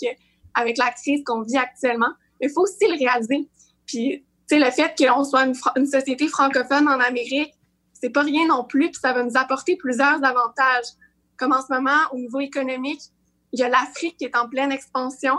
[0.55, 2.13] avec la crise qu'on vit actuellement.
[2.41, 3.49] Il faut aussi le réaliser.
[3.87, 7.55] Puis, tu sais, le fait qu'on soit une, une, société francophone en Amérique,
[7.93, 10.87] c'est pas rien non plus, puis ça va nous apporter plusieurs avantages.
[11.37, 13.01] Comme en ce moment, au niveau économique,
[13.53, 15.37] il y a l'Afrique qui est en pleine expansion,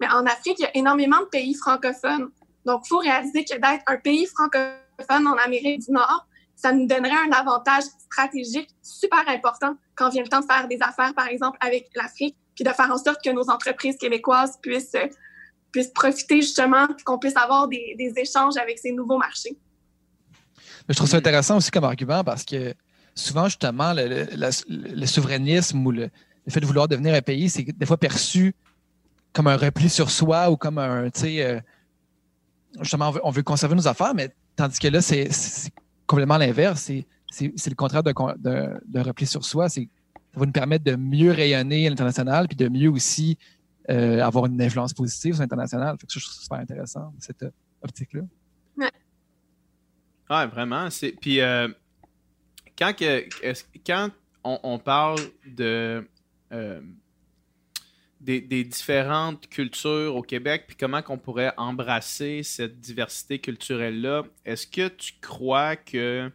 [0.00, 2.30] mais en Afrique, il y a énormément de pays francophones.
[2.64, 6.26] Donc, il faut réaliser que d'être un pays francophone en Amérique du Nord,
[6.56, 10.78] ça nous donnerait un avantage stratégique super important quand vient le temps de faire des
[10.80, 14.96] affaires, par exemple, avec l'Afrique, puis de faire en sorte que nos entreprises québécoises puissent,
[15.70, 19.56] puissent profiter justement, qu'on puisse avoir des, des, échanges avec ces nouveaux marchés.
[20.88, 22.74] Je trouve ça intéressant aussi comme argument parce que
[23.14, 24.26] souvent, justement, le,
[24.68, 26.08] le, souverainisme ou le,
[26.48, 28.54] fait de vouloir devenir un pays, c'est des fois perçu
[29.34, 31.60] comme un repli sur soi ou comme un, tu sais, euh,
[32.80, 35.28] justement, on veut, conserver nos affaires, mais tandis que là, c'est
[36.06, 36.90] complètement l'inverse.
[37.30, 39.68] C'est le contraire d'un repli sur soi.
[39.68, 39.80] Ça
[40.34, 43.38] va nous permettre de mieux rayonner à l'international puis de mieux aussi
[43.90, 45.96] euh, avoir une influence positive sur l'international.
[46.00, 47.50] je trouve ça super intéressant, cette euh,
[47.82, 48.22] optique-là.
[48.76, 48.90] Ouais.
[50.28, 50.88] Ah, vraiment.
[51.20, 51.38] Puis
[52.76, 53.26] quand, que,
[53.86, 54.10] quand
[54.44, 56.06] on, parle de
[58.20, 64.24] des, différentes cultures au Québec, puis comment qu'on pourrait embrasser cette diversité culturelle-là?
[64.44, 66.32] Est-ce que tu crois qu'il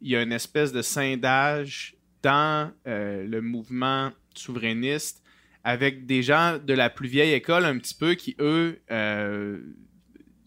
[0.00, 5.22] y a une espèce de scindage dans euh, le mouvement souverainiste
[5.64, 9.60] avec des gens de la plus vieille école un petit peu qui, eux, euh,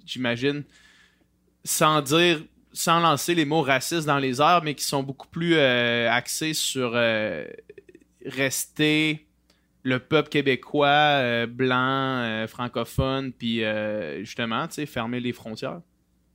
[0.05, 0.63] j'imagine,
[1.63, 2.43] sans dire,
[2.73, 6.53] sans lancer les mots racistes dans les airs, mais qui sont beaucoup plus euh, axés
[6.53, 6.97] sur
[8.25, 9.24] rester
[9.85, 15.79] le peuple québécois euh, blanc, euh, francophone, puis euh, justement, tu sais, fermer les frontières?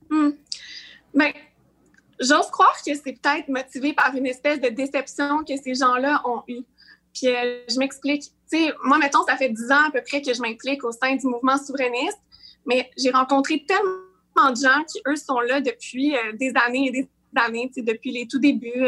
[0.09, 0.29] Hmm.
[1.13, 1.33] Ben,
[2.17, 6.43] j'ose croire que c'est peut-être motivé par une espèce de déception que ces gens-là ont
[6.47, 6.63] eue.
[7.13, 8.23] Puis je m'explique.
[8.49, 10.93] Tu sais, moi, mettons, ça fait dix ans à peu près que je m'implique au
[10.93, 12.19] sein du mouvement souverainiste,
[12.65, 17.09] mais j'ai rencontré tellement de gens qui, eux, sont là depuis des années et des
[17.35, 18.87] années, tu sais, depuis les tout débuts,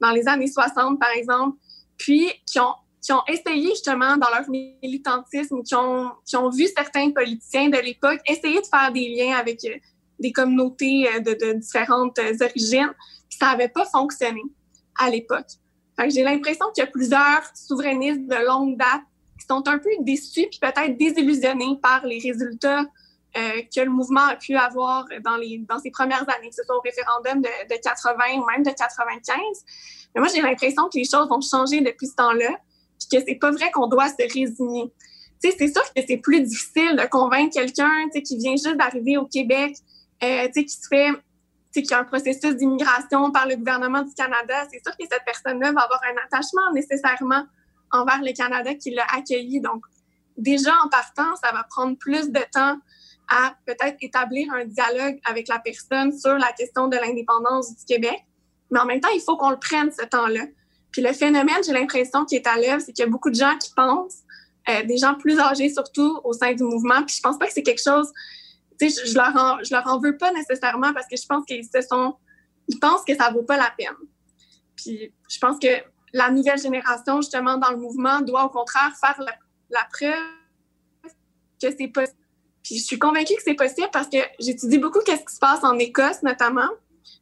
[0.00, 1.56] dans les années 60, par exemple,
[1.96, 2.74] puis qui ont
[3.06, 7.78] qui ont essayé justement dans leur militantisme, qui ont, qui ont vu certains politiciens de
[7.78, 9.76] l'époque essayer de faire des liens avec euh,
[10.18, 12.92] des communautés euh, de, de différentes euh, origines,
[13.28, 14.42] puis ça n'avait pas fonctionné
[14.98, 15.46] à l'époque.
[16.08, 19.02] J'ai l'impression qu'il y a plusieurs souverainistes de longue date
[19.38, 22.86] qui sont un peu déçus puis peut-être désillusionnés par les résultats
[23.36, 26.64] euh, que le mouvement a pu avoir dans, les, dans ses premières années, que ce
[26.64, 29.38] soit au référendum de, de 80 ou même de 95.
[30.14, 32.58] Mais moi, j'ai l'impression que les choses ont changé depuis ce temps-là
[32.98, 34.92] puis que c'est pas vrai qu'on doit se résigner.
[35.42, 38.52] Tu sais, c'est sûr que c'est plus difficile de convaincre quelqu'un, tu sais, qui vient
[38.52, 39.76] juste d'arriver au Québec,
[40.22, 41.20] euh, tu sais, qui fait, tu
[41.72, 44.66] sais, qui a un processus d'immigration par le gouvernement du Canada.
[44.72, 47.44] C'est sûr que cette personne-là va avoir un attachement nécessairement
[47.92, 49.60] envers le Canada qui l'a accueilli.
[49.60, 49.82] Donc,
[50.36, 52.78] déjà en partant, ça va prendre plus de temps
[53.28, 58.24] à peut-être établir un dialogue avec la personne sur la question de l'indépendance du Québec.
[58.70, 60.42] Mais en même temps, il faut qu'on le prenne ce temps-là.
[60.96, 63.34] Puis le phénomène, j'ai l'impression qui est à l'œuvre, c'est qu'il y a beaucoup de
[63.34, 64.20] gens qui pensent,
[64.66, 67.02] euh, des gens plus âgés surtout au sein du mouvement.
[67.02, 68.10] Puis je pense pas que c'est quelque chose,
[68.80, 71.44] tu sais, je, leur en, je leur en veux pas nécessairement parce que je pense
[71.44, 72.16] qu'ils se sont,
[72.66, 73.94] ils pensent que ça vaut pas la peine.
[74.74, 75.68] Puis je pense que
[76.14, 79.22] la nouvelle génération, justement, dans le mouvement, doit au contraire faire
[79.68, 81.12] la, preuve
[81.60, 82.18] que c'est possible.
[82.62, 85.62] Puis je suis convaincue que c'est possible parce que j'étudie beaucoup qu'est-ce qui se passe
[85.62, 86.70] en Écosse, notamment.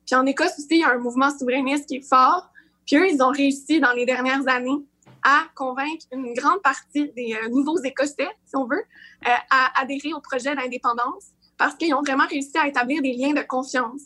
[0.06, 2.52] Puis en Écosse aussi, il y a un mouvement souverainiste qui est fort.
[2.86, 4.84] Puis eux, ils ont réussi dans les dernières années
[5.22, 8.84] à convaincre une grande partie des euh, nouveaux Écossais, si on veut,
[9.26, 13.32] euh, à adhérer au projet d'indépendance parce qu'ils ont vraiment réussi à établir des liens
[13.32, 14.02] de confiance.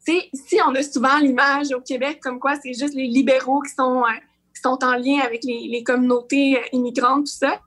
[0.00, 3.72] sais, ici, on a souvent l'image au Québec comme quoi c'est juste les libéraux qui
[3.72, 4.12] sont, euh,
[4.54, 7.58] qui sont en lien avec les, les communautés immigrantes, tout ça.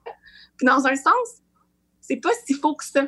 [0.58, 1.41] Puis dans un sens,
[1.99, 3.08] c'est pas si faux que ça.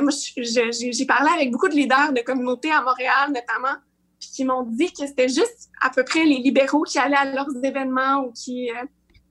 [0.00, 3.76] moi, j'ai parlé avec beaucoup de leaders de communautés à Montréal, notamment,
[4.18, 7.24] puis qui m'ont dit que c'était juste à peu près les libéraux qui allaient à
[7.24, 8.84] leurs événements ou qui, euh,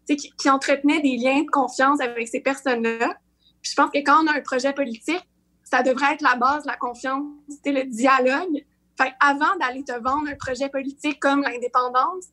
[0.08, 3.16] qui, qui, entretenaient des liens de confiance avec ces personnes-là.
[3.62, 5.28] Puis je pense que quand on a un projet politique,
[5.64, 8.66] ça devrait être la base, la confiance, c'était le dialogue.
[8.98, 12.26] Fait avant d'aller te vendre un projet politique comme l'indépendance,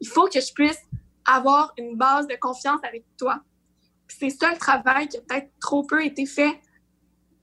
[0.00, 0.80] il faut que je puisse
[1.24, 3.40] avoir une base de confiance avec toi.
[4.08, 6.58] C'est ça le travail qui a peut-être trop peu été fait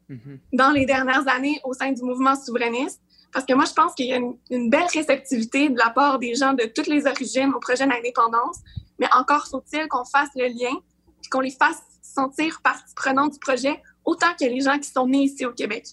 [0.10, 0.40] mm-hmm.
[0.54, 3.02] dans les dernières années au sein du mouvement souverainiste
[3.34, 6.36] Parce que moi, je pense qu'il y a une, belle réceptivité de la part des
[6.36, 8.58] gens de toutes les origines au projet d'indépendance,
[9.00, 13.40] mais encore faut-il qu'on fasse le lien, et qu'on les fasse sentir partie prenante du
[13.40, 15.86] projet, autant que les gens qui sont nés ici au Québec.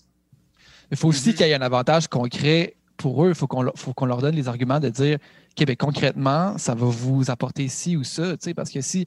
[0.91, 3.31] Il faut aussi qu'il y ait un avantage concret pour eux.
[3.31, 5.19] Il faut qu'on leur donne les arguments de dire,
[5.55, 9.07] Québec, concrètement, ça va vous apporter ci ou ça, parce que si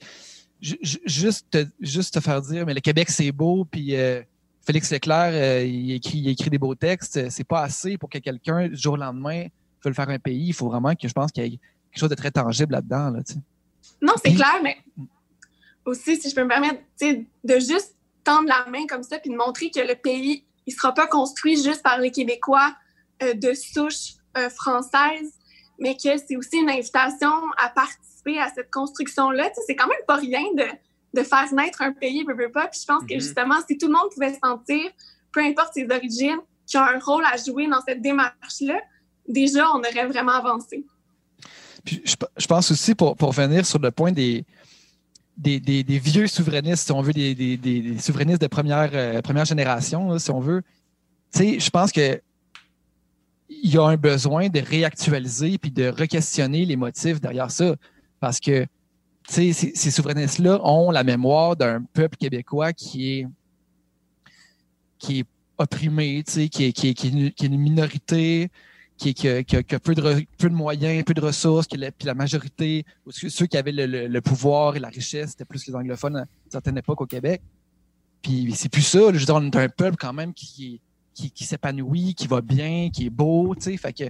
[0.62, 4.22] juste te, juste te faire dire, mais le Québec, c'est beau, puis euh,
[4.68, 8.18] Félix Leclerc, euh, il, écrit, il écrit des beaux textes, c'est pas assez pour que
[8.18, 9.46] quelqu'un, du jour au lendemain,
[9.82, 10.48] veuille faire un pays.
[10.48, 13.12] Il faut vraiment que je pense qu'il y ait quelque chose de très tangible là-dedans.
[13.12, 13.22] Là,
[14.02, 14.76] non, c'est clair, mais
[15.86, 17.96] aussi, si je peux me permettre, de juste
[18.26, 21.56] tendre la main comme ça, puis de montrer que le pays, il sera pas construit
[21.64, 22.76] juste par les Québécois
[23.24, 24.16] euh, de souche
[24.54, 25.34] française,
[25.80, 29.50] mais que c'est aussi une invitation à participer à cette construction-là.
[29.66, 30.66] c'est quand même pas rien de,
[31.24, 32.68] faire naître un pays, peu, pas.
[32.68, 33.20] Puis je pense que mhm.
[33.20, 34.92] justement, si tout le monde pouvait sentir,
[35.32, 38.80] peu importe ses origines, qu'il a un rôle à jouer dans cette démarche-là,
[39.28, 40.86] déjà, on aurait vraiment avancé.
[41.86, 44.46] Puis je, pense aussi, pour, pour venir sur le point des,
[45.38, 50.40] des, vieux souverainistes, si on veut, des, souverainistes de première, euh, première génération, si on
[50.40, 50.62] veut,
[51.34, 52.22] je pense que
[53.50, 57.76] il y a un besoin de réactualiser puis de re-questionner les motifs derrière ça.
[58.20, 58.66] Parce que
[59.30, 63.28] ces, ces souverainistes-là ont la mémoire d'un peuple québécois qui est,
[64.98, 65.26] qui est
[65.58, 68.50] opprimé, qui est, qui, est, qui, est, une minorité,
[68.98, 73.46] qui, qui, a, peu, de, peu de moyens, peu de ressources, puis la majorité, ceux
[73.46, 77.02] qui avaient le, pouvoir et la richesse, c'était plus les anglophones à une certaine époque
[77.02, 77.42] au Québec.
[78.22, 79.00] Puis c'est plus ça.
[79.00, 80.82] je veux dire, on est un peuple quand même qui,
[81.14, 83.78] qui, qui s'épanouit, qui va bien, qui est beau, tu sais.
[83.78, 84.06] Fait que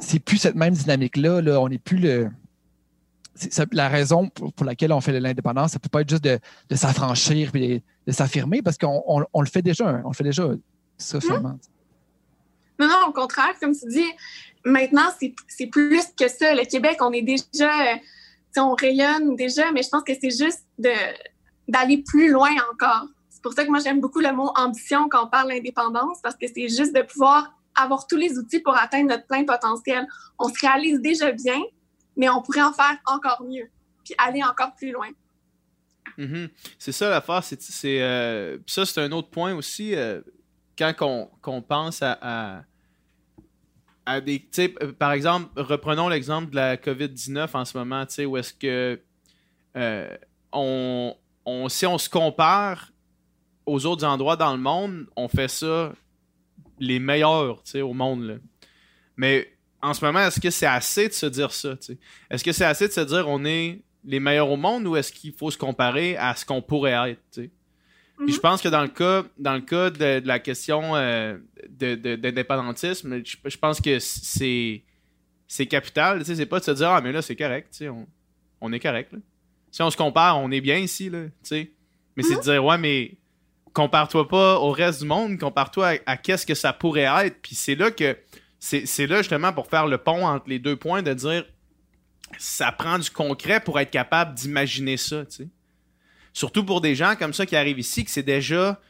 [0.00, 1.40] c'est plus cette même dynamique-là.
[1.40, 1.60] Là.
[1.60, 2.30] On n'est plus le.
[3.72, 6.38] La raison pour, laquelle on fait l'indépendance, ça peut pas être juste de,
[6.74, 9.88] s'affranchir et de, s'affirmer parce qu'on on, le fait déjà.
[9.88, 10.02] Hein.
[10.04, 10.48] On le fait déjà
[10.96, 11.58] socialement.
[12.78, 14.06] Non, non, au contraire, comme tu dis,
[14.64, 15.08] maintenant,
[15.48, 16.54] c'est plus que ça.
[16.54, 17.70] Le Québec, on est déjà.
[18.56, 20.64] On rayonne déjà, mais je pense que c'est juste
[21.68, 23.06] d'aller plus loin encore.
[23.30, 26.34] C'est pour ça que moi, j'aime beaucoup le mot ambition quand on parle d'indépendance, parce
[26.34, 30.08] que c'est juste de pouvoir avoir tous les outils pour atteindre notre plein potentiel.
[30.40, 31.60] On se réalise déjà bien,
[32.18, 33.70] mais on pourrait en faire encore mieux,
[34.04, 35.08] puis aller encore plus loin.
[36.18, 36.50] Mm-hmm.
[36.78, 37.42] C'est ça l'affaire.
[37.44, 39.94] C'est, euh, ça, c'est un autre point aussi.
[39.94, 40.20] Euh,
[40.76, 42.64] quand on, pense à,
[44.04, 44.40] à, des.
[44.98, 49.00] Par exemple, reprenons l'exemple de la COVID-19 en ce moment, où est-ce que
[49.76, 50.16] euh,
[50.52, 51.14] on,
[51.68, 52.92] si on se compare
[53.66, 55.92] aux autres endroits dans le monde, on fait ça
[56.78, 58.40] les meilleurs au monde.
[59.16, 61.76] Mais en ce moment, est-ce que c'est assez de se dire ça?
[62.30, 65.12] Est-ce que c'est assez de se dire on est les meilleurs au monde ou est-ce
[65.12, 67.20] qu'il faut se comparer à ce qu'on pourrait être?
[67.30, 68.40] Puis je mhm.
[68.40, 71.38] pense que dans le cas, dans le cas de, la question euh,
[71.70, 74.82] d'indépendantisme, je, pense que c'est
[75.46, 76.24] c'est capital.
[76.24, 77.82] C'est pas de se dire Ah, mais là, c'est correct.
[77.82, 78.06] On,
[78.60, 79.14] on est correct.
[79.70, 81.10] Si on se compare, on est bien ici.
[81.10, 81.26] Là,
[82.16, 82.40] mais c'est de mhm.
[82.40, 83.18] dire Ouais, mais
[83.72, 87.40] compare-toi pas au reste du monde, compare-toi à, qu'est-ce que ça pourrait être.
[87.40, 88.16] Puis c'est là que
[88.58, 91.44] c'est là justement pour faire le pont entre les deux points de dire
[92.38, 95.48] ça prend du concret pour être capable d'imaginer ça, tu sais.
[96.32, 98.80] Surtout pour des gens comme ça qui arrivent ici, que c'est déjà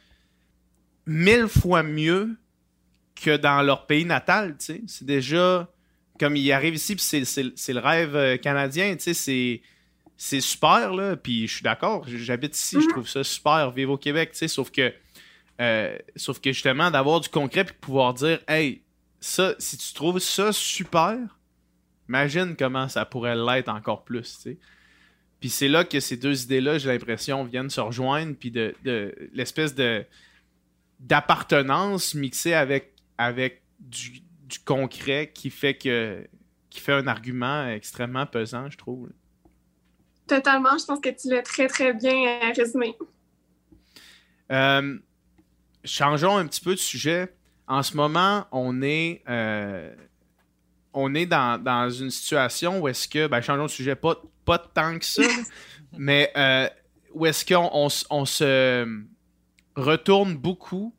[1.06, 2.36] mille fois mieux
[3.14, 4.82] que dans leur pays natal, tu sais.
[4.86, 5.68] C'est déjà
[6.18, 9.62] comme ils arrivent ici, puis c'est le rêve euh, canadien, tu sais, c'est
[10.20, 12.90] c'est super, là, puis je suis d'accord, j'habite ici, je mhm.
[12.90, 14.92] trouve ça super, vivre au Québec, tu sais, sauf que,
[15.60, 18.82] euh, sauf que justement, d'avoir du concret puis pouvoir dire, hey,
[19.20, 21.18] ça, si tu trouves ça super,
[22.08, 24.58] imagine comment ça pourrait l'être encore plus, tu sais.
[25.40, 28.74] Puis c'est là que ces deux idées-là, j'ai l'impression, viennent se rejoindre, puis de,
[29.32, 30.04] l'espèce de
[30.98, 36.26] d'appartenance mixée avec, avec du, du, concret qui fait que
[36.70, 39.08] qui fait un argument extrêmement pesant, je trouve.
[40.26, 40.76] Totalement.
[40.76, 42.96] Je pense que tu l'as très, très bien euh, résumé.
[44.52, 44.98] Euh,
[45.84, 47.32] changeons un petit peu de sujet.
[47.68, 49.94] En ce moment, on est, euh,
[50.92, 54.98] on est dans, une situation où est-ce que, ben, changeons de sujet, pas, pas tant
[54.98, 55.22] que ça,
[55.96, 56.32] mais
[57.14, 57.70] où est-ce qu'on
[58.10, 59.02] on, se
[59.76, 60.94] retourne beaucoup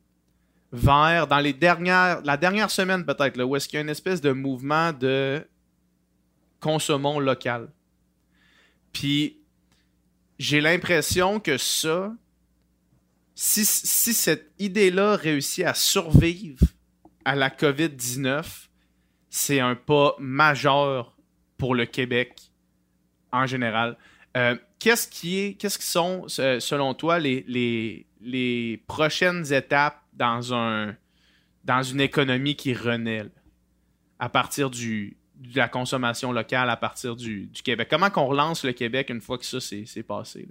[0.72, 4.20] vers, dans les dernières, la dernière semaine peut-être, où est-ce qu'il y a une espèce
[4.20, 5.44] de mouvement de
[6.60, 7.70] consommons local.
[8.92, 9.38] Puis
[10.38, 12.12] j'ai l'impression que ça,
[13.42, 16.62] si, cette idée-là réussit à survivre
[17.24, 18.44] à la COVID-19,
[19.30, 21.16] c'est un pas majeur
[21.56, 22.38] pour le Québec
[23.32, 23.96] en général.
[24.36, 30.94] Euh, qu'est-ce qui est, qu'est-ce qui sont, selon toi, les, les, prochaines étapes dans un,
[31.64, 33.24] dans une économie qui renaît
[34.18, 37.88] à partir du, de la consommation locale, à partir du, Québec?
[37.90, 40.46] Comment qu'on relance le Québec une fois que ça s'est passé?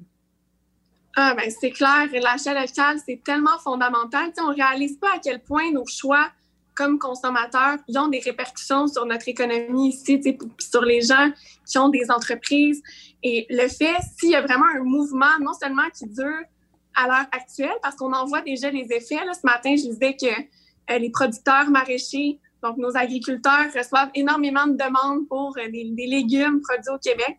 [1.15, 4.31] Ah, ben, c'est clair, l'achat local, c'est tellement fondamental.
[4.39, 6.29] on ne réalise pas à quel point nos choix
[6.75, 10.21] comme consommateurs ont des répercussions sur notre économie ici,
[10.59, 11.29] sur les gens
[11.65, 12.81] qui ont des entreprises.
[13.21, 16.41] Et le fait, s'il y a vraiment un mouvement, non seulement qui dure
[16.95, 19.19] à l'heure actuelle, parce qu'on en voit déjà les effets.
[19.33, 24.77] ce matin, je disais que euh, les producteurs maraîchers, donc nos agriculteurs, reçoivent énormément de
[24.77, 27.37] demandes pour euh, des, légumes produits au Québec.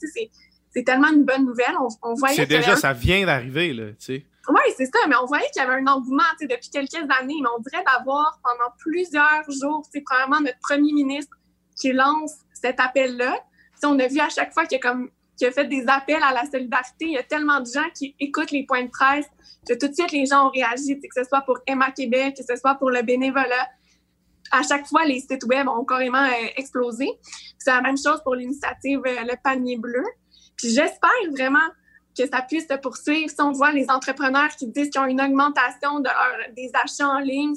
[0.84, 1.74] Tellement une bonne nouvelle.
[2.02, 4.26] On, voyait c'est déjà, ça vient d'arriver, là, tu sais.
[4.48, 7.48] Oui, c'est ça, mais on voyait qu'il y avait un engouement depuis quelques années, mais
[7.56, 11.36] on dirait d'avoir pendant plusieurs jours, c'est probablement notre premier ministre
[11.78, 13.38] qui lance cet appel-là.
[13.84, 15.10] On a vu à chaque fois qu'il a, comme,
[15.42, 18.50] a fait des appels à la solidarité, il y a tellement de gens qui écoutent
[18.50, 19.26] les points de presse
[19.68, 22.44] que tout de suite les gens ont réagi, que ce soit pour Emma Québec, que
[22.44, 23.68] ce soit pour le bénévolat.
[24.50, 27.08] À chaque fois, les sites web ont carrément euh, explosé.
[27.58, 30.02] C'est la même chose pour l'initiative euh, Le Panier Bleu.
[30.62, 31.68] J'espère vraiment
[32.16, 33.30] que ça puisse se poursuivre.
[33.30, 36.10] Si on voit les entrepreneurs qui disent qu'ils ont une augmentation de
[36.54, 37.54] des achats en ligne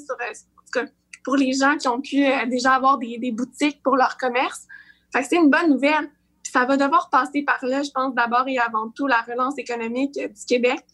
[0.76, 0.86] euh,
[1.24, 4.66] pour les gens qui ont pu euh, déjà avoir des, boutiques pour leur commerce.
[5.10, 6.10] C'est une bonne nouvelle.
[6.42, 10.16] Ça va devoir passer par là, je pense, d'abord et avant tout, la relance économique
[10.18, 10.84] euh, du Québec.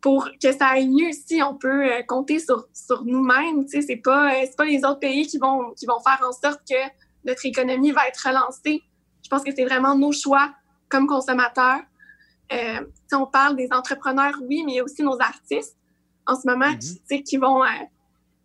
[0.00, 2.66] Pour que ça aille mieux si on peut compter sur,
[3.04, 3.66] nous-mêmes.
[3.68, 6.74] C'est pas, pas les autres pays qui vont faire en sorte que
[7.24, 8.82] notre économie va être relancée.
[9.22, 10.52] Je pense que c'est vraiment nos choix
[10.92, 11.80] comme consommateurs
[12.52, 15.76] euh, on parle des entrepreneurs, oui, mais il y a aussi nos artistes
[16.26, 16.72] en ce moment
[17.08, 17.68] qui, qui vont euh,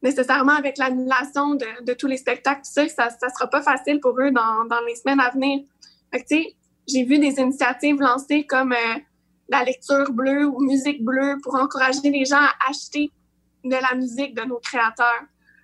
[0.01, 4.85] nécessairement avec l'annulation de, tous les spectacles, ça, ne sera pas facile pour eux dans,
[4.87, 5.65] les semaines à venir.
[6.13, 8.99] j'ai vu des initiatives lancées comme euh,
[9.49, 13.11] la lecture bleue ou musique bleue pour encourager les gens à acheter
[13.63, 15.23] de la musique de nos créateurs.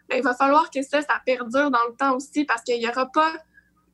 [0.09, 2.87] Mais il va falloir que ça, ça perdure dans le temps aussi parce qu'il n'y
[2.87, 3.33] aura pas.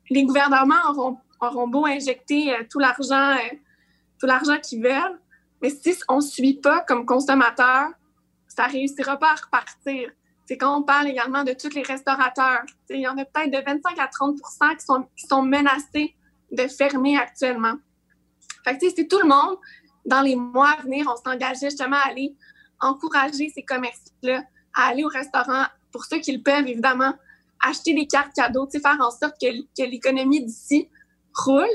[0.10, 3.36] Les gouvernements auront, auront beau injecter tout l'argent
[4.20, 5.20] tout l'argent qu'ils veulent.
[5.62, 7.90] Mais si on ne suit pas comme consommateur,
[8.48, 10.12] ça ne réussira pas à repartir.
[10.46, 12.64] C'est quand on parle également de tous les restaurateurs.
[12.90, 16.16] Il y en a peut-être de 25 à 30 qui sont, qui sont menacés
[16.52, 17.76] de fermer actuellement.
[18.64, 19.58] Fait que, si tout le monde,
[20.06, 22.36] dans les mois à venir, on s'engageait justement à aller
[22.80, 24.44] encourager ces commerces-là
[24.76, 27.14] à aller au restaurant, pour ceux qui le peuvent, évidemment,
[27.62, 30.88] acheter des cartes cadeaux, faire en sorte que l'économie d'ici
[31.46, 31.68] roule,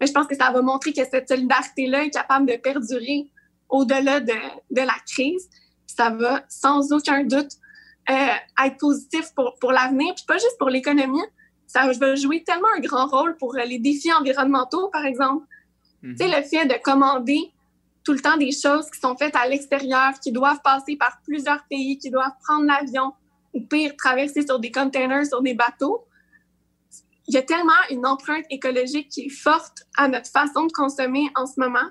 [0.00, 3.30] mais je pense que ça va montrer que cette solidarité-là est capable de perdurer
[3.68, 4.32] au-delà de,
[4.70, 5.48] de, la crise.
[5.86, 7.52] Ça va sans aucun doute
[8.08, 11.22] euh, être positif pour, pour l'avenir, puis pas juste pour l'économie.
[11.66, 15.46] Ça va jouer tellement un grand rôle pour les défis environnementaux, par exemple.
[16.02, 16.16] Mhm.
[16.16, 17.52] Tu sais, le fait de commander
[18.02, 21.62] tout le temps des choses qui sont faites à l'extérieur, qui doivent passer par plusieurs
[21.68, 23.12] pays, qui doivent prendre l'avion,
[23.52, 26.06] ou pire, traverser sur des containers, sur des bateaux
[27.28, 31.30] il y a tellement une empreinte écologique qui est forte à notre façon de consommer
[31.36, 31.88] en ce moment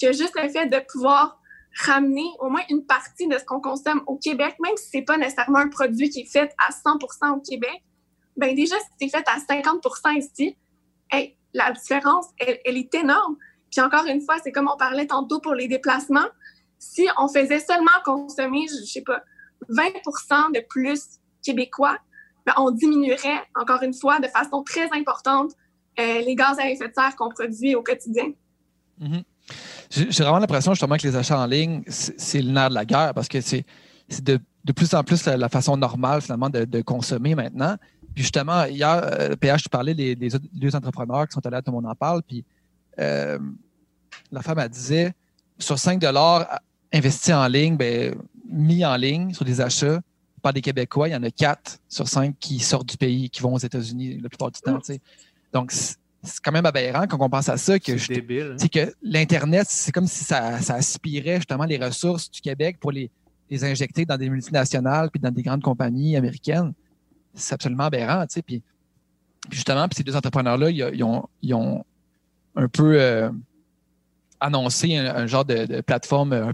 [0.00, 1.40] que juste le fait de pouvoir
[1.84, 5.18] ramener au moins une partie de ce qu'on consomme au Québec, même si c'est pas
[5.18, 7.82] nécessairement un produit qui est fait à 100% au Québec,
[8.36, 10.56] ben déjà si c'est fait à 50% ici,
[11.56, 13.36] la différence elle, est énorme.
[13.70, 16.28] Puis encore une fois, c'est comme on parlait tantôt pour les déplacements,
[16.78, 19.22] si on faisait seulement consommer, je sais pas,
[19.70, 21.02] 20% de plus
[21.42, 21.98] québécois,
[22.46, 25.52] ben, on diminuerait, encore une fois, de façon très importante
[25.98, 28.30] euh, les gaz à effet de serre qu'on produit au quotidien.
[29.02, 29.22] Mm-hmm.
[29.90, 33.14] J'ai vraiment l'impression justement que les achats en ligne, c'est le nerf de la guerre
[33.14, 33.64] parce que c'est
[34.20, 34.40] de,
[34.74, 37.76] plus en plus la, façon normale finalement de, consommer maintenant.
[38.14, 41.70] Puis justement, hier, euh, PH, tu parlais des, deux entrepreneurs qui sont allés à Tout
[41.70, 42.22] le monde en parle.
[42.22, 42.44] Puis
[42.98, 43.38] euh,
[44.32, 45.14] la femme, elle disait
[45.58, 46.02] sur 5
[46.92, 48.14] investis en ligne, ben,
[48.48, 50.00] mis en ligne sur des achats,
[50.52, 53.54] des Québécois, il y en a quatre sur cinq qui sortent du pays, qui vont
[53.54, 54.78] aux États-Unis la plupart du temps.
[55.52, 55.72] Donc,
[56.26, 57.78] c'est quand même aberrant quand on pense à ça.
[57.78, 62.92] que C'est que l'Internet, c'est comme si ça, aspirait justement les ressources du Québec pour
[62.92, 63.10] les,
[63.62, 66.72] injecter dans des multinationales puis dans des grandes compagnies américaines.
[67.34, 68.24] C'est absolument aberrant.
[68.44, 68.62] Puis,
[69.50, 71.84] justement, puis ces deux entrepreneurs-là, ils, ont,
[72.56, 73.30] un peu euh,
[74.40, 76.52] annoncé un, genre de, plateforme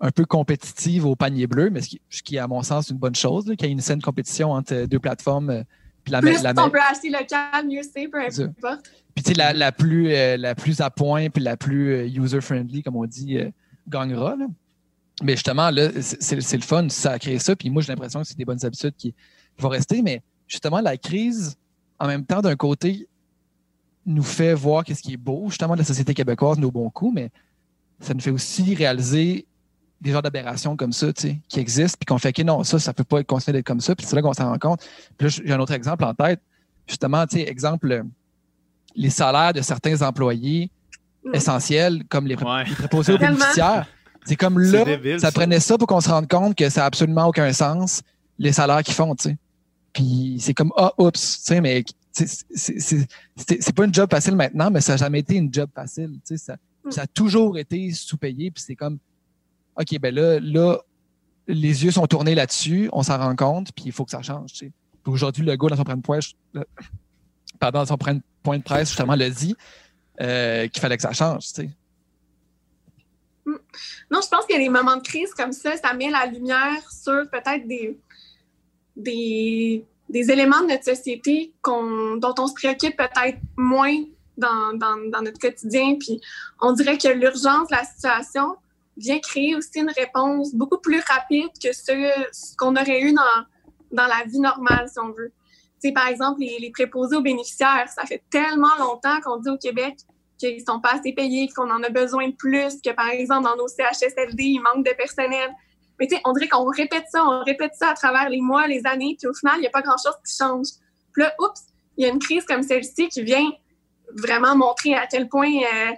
[0.00, 3.14] un peu compétitive au panier bleu, mais ce qui, est à mon sens une bonne
[3.14, 5.50] chose, qu'il y ait une saine compétition entre deux plateformes.
[5.50, 5.62] Euh,
[6.04, 8.90] puis la, plus la, on peut acheter local, mieux c'est, peu importe.
[9.14, 12.06] Puis tu sais, la, la, plus, euh, la plus à point puis la plus euh,
[12.06, 13.38] user-friendly, comme on dit,
[13.86, 14.36] gagnera.
[15.22, 17.54] Mais justement, là, c'est le fun, ça a créé ça.
[17.54, 19.14] Puis moi, j'ai l'impression que c'est des bonnes habitudes qui,
[19.58, 20.00] vont rester.
[20.00, 21.56] Mais justement, la crise,
[21.98, 23.06] en même temps, d'un côté,
[24.06, 27.14] nous fait voir qu'est-ce qui est beau, justement, de la société québécoise, nos bons coups,
[27.14, 27.30] mais
[28.00, 29.46] ça nous fait aussi réaliser
[30.00, 32.78] des genres d'aberrations comme ça, tu sais, qui existent, puis qu'on fait que non, ça,
[32.78, 34.80] ça peut pas être considéré d'être comme ça, puis c'est là qu'on s'en rend compte.
[35.18, 36.40] Puis là, j'ai un autre exemple en tête.
[36.88, 38.04] Justement, tu sais, exemple,
[38.96, 40.70] les salaires de certains employés
[41.22, 41.34] Mm.
[41.34, 42.64] essentiels, comme les, pré- Ouais.
[42.64, 43.86] les préposés aux bénéficiaires.
[44.24, 45.32] C'est comme là, débile, ça ça.
[45.32, 48.00] prenait ça pour qu'on se rende compte que ça n'a absolument aucun sens,
[48.38, 49.36] les salaires qu'ils font, tu sais.
[49.92, 53.92] Puis c'est comme, ah, oups, tu sais, mais c'est- c'est c'est- c'est- c'est pas une
[53.94, 56.38] job facile maintenant, mais ça n'a jamais été une job facile, tu sais.
[56.38, 56.90] Ça, Mm.
[56.90, 58.98] ça a toujours été sous-payé, puis c'est comme,
[59.76, 60.78] OK, ben là, là,
[61.46, 64.52] les yeux sont tournés là-dessus, on s'en rend compte, puis il faut que ça change,
[64.52, 64.72] tu sais.
[65.06, 66.32] Aujourd'hui, le dans son point de presse,
[67.60, 69.56] dans son point de presse, justement, l'a dit,
[70.20, 71.70] euh, qu'il fallait que ça change, sais.
[74.10, 77.28] Non, je pense que les moments de crise comme ça, ça met la lumière sur
[77.30, 77.98] peut-être des,
[78.96, 84.04] des, des éléments de notre société dont on se préoccupe peut-être moins
[84.36, 85.96] dans, dans, dans notre quotidien.
[85.98, 86.20] Puis
[86.60, 88.56] on dirait que l'urgence de la situation
[89.00, 93.44] vient créer aussi une réponse beaucoup plus rapide que ce, qu'on aurait eu dans,
[93.92, 95.32] dans la vie normale, si on veut.
[95.82, 99.48] Tu sais, par exemple, les, les préposés aux bénéficiaires, ça fait tellement longtemps qu'on dit
[99.48, 99.96] au Québec
[100.38, 103.56] qu'ils sont pas assez payés, qu'on en a besoin de plus, que par exemple dans
[103.56, 105.50] nos CHSLD, il manque de personnel.
[105.98, 108.66] Mais tu sais, on dirait qu'on répète ça, on répète ça à travers les mois,
[108.66, 110.68] les années, puis au final, il n'y a pas grand-chose qui change.
[111.12, 111.60] Puis là, oups,
[111.96, 113.50] il y a une crise comme celle-ci qui vient
[114.16, 115.92] vraiment montrer à quel point euh,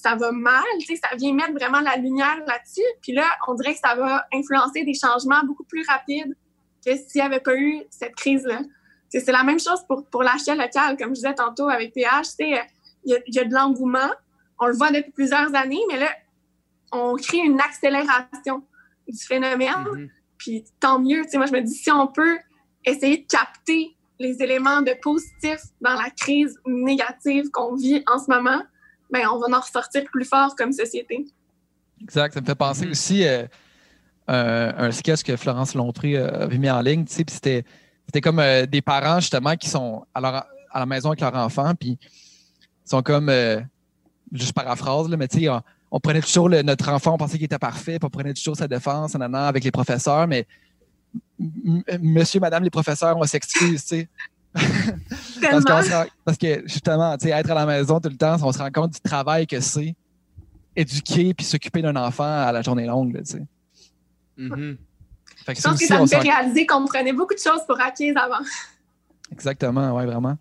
[0.00, 2.86] ça va mal, tu sais, ça vient mettre vraiment la lumière là-dessus.
[3.02, 6.36] Puis là, on dirait que ça va influencer des changements beaucoup plus rapides
[6.84, 8.60] que s'il n'y avait pas eu cette crise-là.
[9.08, 12.62] C'est la même chose pour, pour l'achat local, comme je disais tantôt avec PH, il
[13.04, 14.10] y y a de l'engouement.
[14.60, 16.10] On le voit depuis plusieurs années, mais là,
[16.92, 18.62] on crée une accélération
[19.08, 19.84] du phénomène.
[19.92, 20.10] Mhm.
[20.36, 21.22] Puis tant mieux.
[21.34, 22.38] Moi, je me dis, si on peut
[22.84, 28.30] essayer de capter les éléments de positif dans la crise négative qu'on vit en ce
[28.30, 28.62] moment,
[29.10, 31.26] ben, on va en ressortir plus fort comme société.
[32.02, 32.34] Exact.
[32.34, 33.46] Ça me fait penser aussi euh,
[34.26, 37.04] un, sketch que Florence Lompré euh, avait mis en ligne.
[37.08, 37.64] C'était
[38.22, 41.74] comme euh, des parents, justement, qui sont à, leur- à la maison avec leur enfant,
[41.74, 43.30] puis ils sont comme,
[44.32, 45.48] juste paraphrase, là, mais tu sais,
[45.90, 48.68] on, prenait toujours notre enfant, on pensait qu'il était parfait, puis on prenait toujours sa
[48.68, 50.46] défense, nanana, avec les professeurs, mais
[52.00, 54.08] monsieur, madame, les professeurs, on s'excuse, tu sais.
[54.54, 58.58] Parce, rend- que justement, tu sais, être à la maison tout le temps, on se
[58.58, 59.94] rend compte du travail que c'est
[60.74, 63.14] éduquer puis s'occuper d'un enfant à la journée longue.
[63.14, 63.42] là, tu sais.
[65.44, 67.80] Fait que Je pense que ça me fait réaliser qu'on prenait beaucoup de choses pour
[67.80, 68.44] acquises avant.
[69.32, 70.36] Exactement, ouais, vraiment.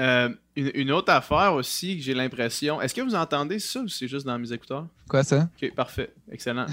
[0.00, 2.80] Euh, une, une autre affaire aussi que j'ai l'impression.
[2.80, 4.86] Est-ce que vous entendez ça ou c'est juste dans mes écouteurs?
[5.08, 5.48] Quoi ça?
[5.62, 6.12] Ok, parfait.
[6.30, 6.66] Excellent.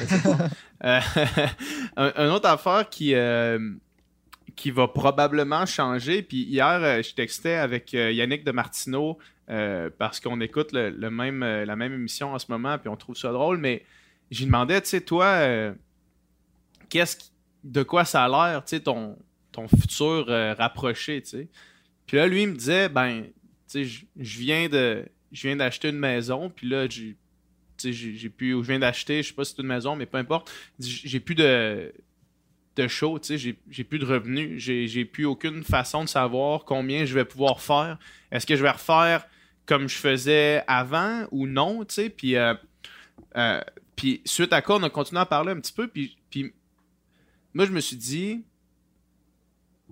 [0.84, 1.00] Euh,
[1.98, 3.60] un, une autre affaire qui, euh,
[4.60, 6.22] qui va probablement changer.
[6.22, 9.18] Puis hier, euh, je textais avec euh, Yannick de Martineau
[9.50, 13.16] euh, parce qu'on écoute le, même, la même émission en ce moment, puis on trouve
[13.16, 13.58] ça drôle.
[13.58, 13.86] Mais
[14.30, 15.72] j'y demandais, tu sais, toi,
[16.90, 17.32] qu'est-ce
[17.64, 19.18] de quoi ça a l'air, tu sais, ton,
[19.54, 21.48] ton futur rapproché, tu sais?
[22.06, 23.32] Puis là, lui, il me disait, ben, tu
[23.68, 24.06] sais, je-
[24.40, 25.06] viens de.
[25.32, 27.16] Je viens d'acheter une maison, puis là, j'ai
[27.82, 30.08] j'ai j'ai plus ou je viens d'acheter, je sais pas si c'est une maison, mais
[30.08, 30.52] peu importe.
[30.80, 31.94] J'ai j'ai plus de
[32.82, 36.66] de show, tu sais, j'ai plus de revenus, j'ai j'ai plus aucune façon de savoir
[36.66, 37.98] combien je vais pouvoir faire.
[38.32, 39.26] Est-ce que je vais refaire
[39.66, 42.56] comme je faisais avant ou non, tu sais, puis euh,
[43.38, 43.62] euh,
[43.96, 46.54] puis suite à quoi on a continué à parler un petit peu, puis puis
[47.54, 48.44] moi je me suis dit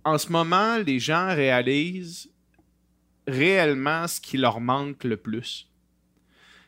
[0.03, 2.31] en ce moment, les gens réalisent
[3.27, 5.66] réellement ce qui leur manque le plus.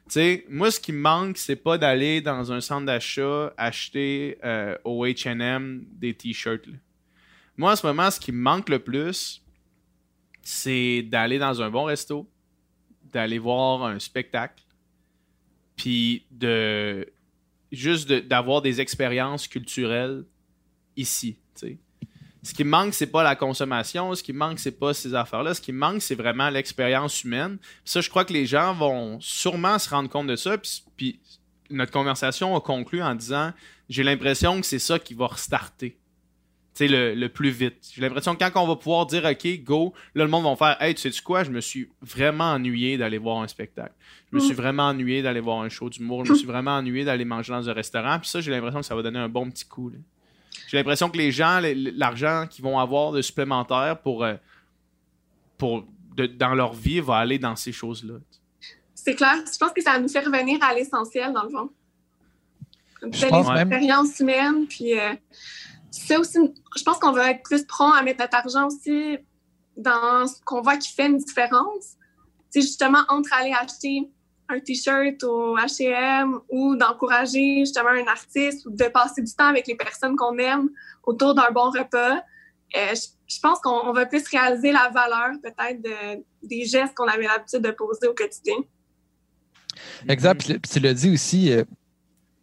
[0.09, 4.75] Sais, moi, ce qui me manque, c'est pas d'aller dans un centre d'achat acheter euh,
[4.83, 6.67] au HM des t-shirts.
[7.55, 9.43] Moi, en ce moment, ce qui me manque le plus,
[10.41, 12.27] c'est d'aller dans un bon resto,
[13.03, 14.63] d'aller voir un spectacle,
[15.75, 17.07] puis de
[17.71, 20.25] juste d'avoir des expériences culturelles
[20.95, 21.37] ici.
[22.41, 24.15] Ce qui manque, c'est pas la consommation.
[24.15, 25.53] Ce qui manque, c'est pas ces affaires-là.
[25.53, 27.57] Ce qui manque, c'est vraiment l'expérience humaine.
[27.59, 30.57] Puis ça, je crois que les gens vont sûrement se rendre compte de ça.
[30.57, 31.19] Puis, puis
[31.69, 33.51] notre conversation a conclu en disant
[33.89, 35.97] j'ai l'impression que c'est ça qui va restarter.
[36.75, 37.89] Tu sais, le, le plus vite.
[37.93, 40.81] J'ai l'impression que quand on va pouvoir dire OK, go, là, le monde va faire
[40.81, 43.93] Hey, tu sais-tu quoi, je me suis vraiment ennuyé d'aller voir un spectacle.
[44.31, 44.45] Je me Mm.
[44.45, 46.23] suis vraiment ennuyé d'aller voir un show d'humour.
[46.23, 48.17] Je me suis vraiment ennuyé d'aller manger dans un restaurant.
[48.19, 49.89] Puis ça, j'ai l'impression que ça va donner un bon petit coup.
[49.89, 49.97] là.
[50.69, 51.59] J'ai l'impression que les gens,
[51.95, 54.35] l'argent qu'ils vont avoir de supplémentaire pour, euh,
[55.57, 55.83] pour
[56.15, 58.15] de- dans leur vie va aller dans ces choses-là.
[58.93, 59.33] C'est clair.
[59.51, 61.69] Je pense que ça nous fait revenir à l'essentiel, dans le fond.
[63.01, 64.67] Une Je belle pense même- expérience humaine.
[64.67, 65.15] Puis, euh,
[65.89, 66.37] ça aussi,
[66.77, 69.17] je pense qu'on va être plus prompt à mettre notre argent aussi
[69.75, 71.95] dans ce qu'on voit qui fait une différence.
[72.51, 74.07] C'est justement entre aller acheter
[74.49, 79.67] un t-shirt au H&M ou d'encourager justement un artiste ou de passer du temps avec
[79.67, 80.69] les personnes qu'on aime
[81.03, 82.17] autour d'un bon repas,
[82.75, 82.93] euh,
[83.27, 85.81] je, pense qu'on va plus réaliser la valeur peut-être
[86.43, 88.55] des gestes qu'on avait l'habitude de poser au quotidien.
[90.07, 90.39] Exact.
[90.43, 91.63] Puis, tu l'as dit aussi, euh,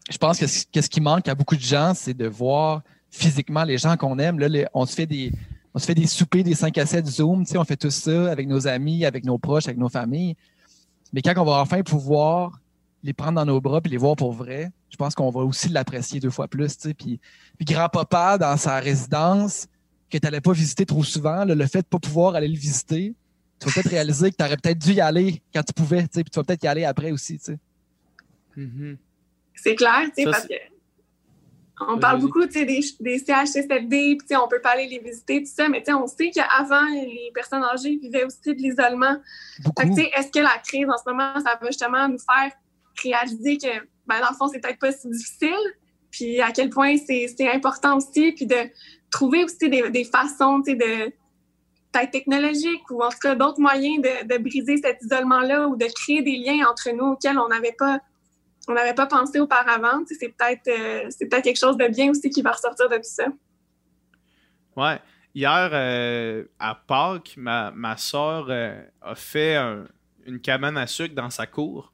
[0.08, 3.78] je pense que ce qui manque à beaucoup de gens, c'est de voir physiquement les
[3.78, 4.38] gens qu'on aime.
[4.38, 5.32] Là, on se fait des
[5.74, 8.48] on se fait des soupers, des 5 à 7 Zoom, on fait tout ça avec
[8.48, 10.34] nos amis, avec nos proches, avec nos familles.
[11.16, 12.60] Mais quand on va enfin pouvoir
[13.02, 15.70] les prendre dans nos bras et les voir pour vrai, je pense qu'on va aussi
[15.70, 16.76] l'apprécier deux fois plus.
[16.76, 17.18] Puis,
[17.56, 19.66] puis grand-papa, dans sa résidence,
[20.10, 22.58] que tu n'allais pas visiter trop souvent, le fait de ne pas pouvoir aller le
[22.58, 23.14] visiter,
[23.58, 26.24] tu vas peut-être réaliser que tu aurais peut-être dû y aller quand tu pouvais, puis
[26.24, 27.40] tu vas peut-être y aller après aussi.
[28.54, 28.98] Mm-hmm.
[29.54, 30.54] C'est clair, parce que
[31.80, 35.68] on parle beaucoup des, des CHSLD, puis on peut pas aller les visiter, tout ça,
[35.68, 39.16] mais on sait qu'avant, les personnes âgées vivaient aussi de l'isolement.
[39.78, 42.52] Est-ce que la crise en ce moment, ça va justement nous faire
[43.02, 45.74] réaliser que, ben, dans le fond, c'est peut-être pas si difficile,
[46.10, 48.70] puis à quel point c'est important aussi, puis de
[49.10, 51.12] trouver aussi des, des façons de
[51.92, 55.86] peut-être technologiques ou en tout cas d'autres moyens de, de briser cet isolement-là ou de
[55.94, 58.00] créer des liens entre nous auxquels on n'avait pas
[58.68, 60.02] on n'avait pas pensé auparavant.
[60.06, 63.26] C'est peut-être euh, peut-être quelque chose de bien aussi qui va ressortir de ça.
[64.76, 64.98] Ouais.
[65.34, 69.56] Hier, euh, à Pâques, ma, ma soeur euh, a fait
[70.26, 71.92] une cabane à sucre dans sa cour.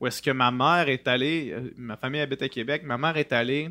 [0.00, 3.32] Où est-ce que ma mère est allée, ma famille habite à Québec, ma mère est
[3.32, 3.70] allée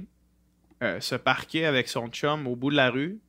[0.99, 3.19] se parquer avec son chum au bout de la rue.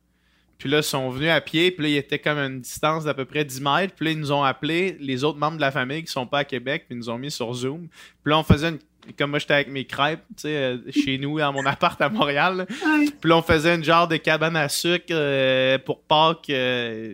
[0.57, 3.13] Puis là, ils sont venus à pied, puis là, ils étaient comme une distance d'à
[3.13, 3.93] peu près 10 mètres.
[3.95, 6.39] Puis là, ils nous ont appelés, les autres membres de la famille qui sont pas
[6.39, 7.87] à Québec, puis ils nous ont mis sur Zoom.
[8.23, 8.79] Puis là, on faisait une
[9.17, 12.09] comme moi j'étais avec mes crêpes, tu sais, euh, chez nous, dans mon appart à
[12.09, 12.65] Montréal.
[12.67, 17.13] Puis là, on faisait une genre de cabane à sucre euh, pour Pâques euh,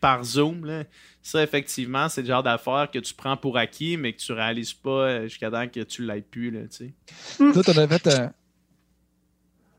[0.00, 0.84] par Zoom.
[1.22, 4.72] Ça, effectivement, c'est le genre d'affaire que tu prends pour acquis, mais que tu réalises
[4.72, 6.92] pas jusqu'à temps que tu l'aies plus, là, tu
[7.38, 7.52] sais.
[7.52, 8.08] Toi, t'en avais fait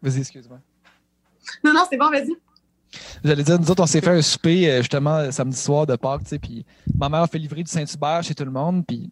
[0.01, 0.59] Vas-y, excuse-moi.
[1.63, 2.35] Non, non, c'est bon, vas-y.
[3.23, 6.29] J'allais dire, nous autres, on s'est fait un souper, justement, samedi soir de Pâques, tu
[6.29, 6.65] sais, puis
[6.95, 9.11] ma mère a fait livrer du Saint-Hubert chez tout le monde, puis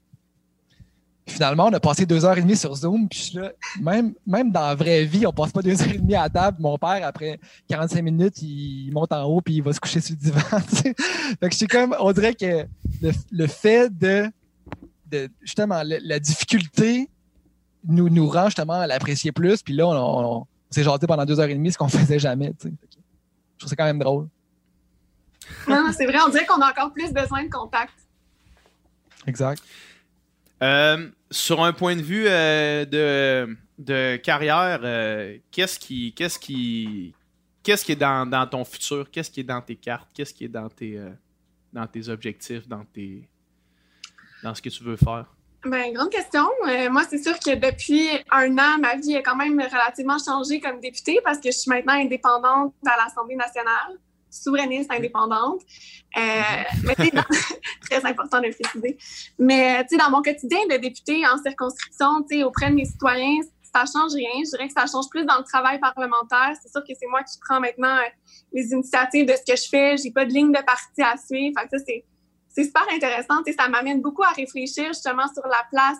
[1.31, 3.07] finalement, on a passé deux heures et demie sur Zoom.
[3.09, 6.15] Puis là, même, même dans la vraie vie, on passe pas deux heures et demie
[6.15, 6.57] à table.
[6.59, 10.15] Mon père, après 45 minutes, il monte en haut puis il va se coucher sur
[10.15, 10.39] le divan.
[10.69, 10.93] fait
[11.49, 12.65] que je comme, on dirait que
[13.31, 14.31] le, fait de,
[15.41, 17.09] justement, la, difficulté
[17.87, 19.61] nous, nous rend justement à l'apprécier plus.
[19.63, 22.53] Puis là, on, s'est jasé pendant deux heures et demie, ce qu'on faisait jamais.
[22.63, 22.69] Je
[23.57, 24.27] trouve ça quand même drôle.
[25.67, 27.93] Non, c'est vrai, on dirait qu'on a encore plus besoin de contact.
[29.27, 29.61] Exact.
[30.61, 37.15] Euh, sur un point de vue euh, de, de, carrière, euh, qu'est-ce qui, qu'est-ce qui,
[37.63, 39.09] qu'est-ce qui est dans, dans, ton futur?
[39.09, 40.09] Qu'est-ce qui est dans tes cartes?
[40.13, 41.01] Qu'est-ce qui est dans tes,
[41.73, 43.27] dans tes objectifs, dans, tes,
[44.43, 45.25] dans ce que tu veux faire?
[45.63, 46.47] Ben, grande question.
[46.91, 50.79] moi, c'est sûr que depuis un an, ma vie a quand même relativement changé comme
[50.79, 53.97] députée parce que je suis maintenant indépendante à l'Assemblée nationale
[54.31, 55.61] souverainiste indépendante.
[56.17, 56.41] Euh,
[56.83, 56.95] mais
[57.89, 58.97] très important de le préciser.
[59.37, 62.85] Mais tu sais, dans mon quotidien de député en circonscription, tu sais, auprès de mes
[62.85, 63.41] citoyens,
[63.73, 64.43] ça change rien.
[64.43, 66.53] Je dirais que ça change plus dans le travail parlementaire.
[66.61, 68.09] C'est sûr que c'est moi qui prends maintenant euh,
[68.53, 69.97] les initiatives de ce que je fais.
[69.97, 71.59] J'ai pas de ligne de parti à suivre.
[71.59, 72.05] Fait que ça, c'est,
[72.49, 73.43] c'est super intéressant.
[73.45, 75.97] Tu sais, ça m'amène beaucoup à réfléchir justement sur la place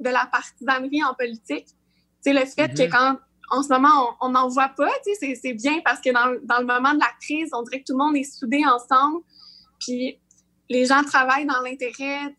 [0.00, 1.66] de la partisanerie en politique.
[1.66, 1.74] Tu
[2.20, 2.90] sais, le fait que mm-hmm.
[2.90, 3.18] quand
[3.50, 4.90] en ce moment, on n'en voit pas.
[5.20, 8.04] C'est bien parce que dans, le moment de la crise, on dirait que tout le
[8.04, 9.22] monde est soudé ensemble.
[9.80, 10.18] Puis
[10.68, 12.34] les gens travaillent dans l'intérêt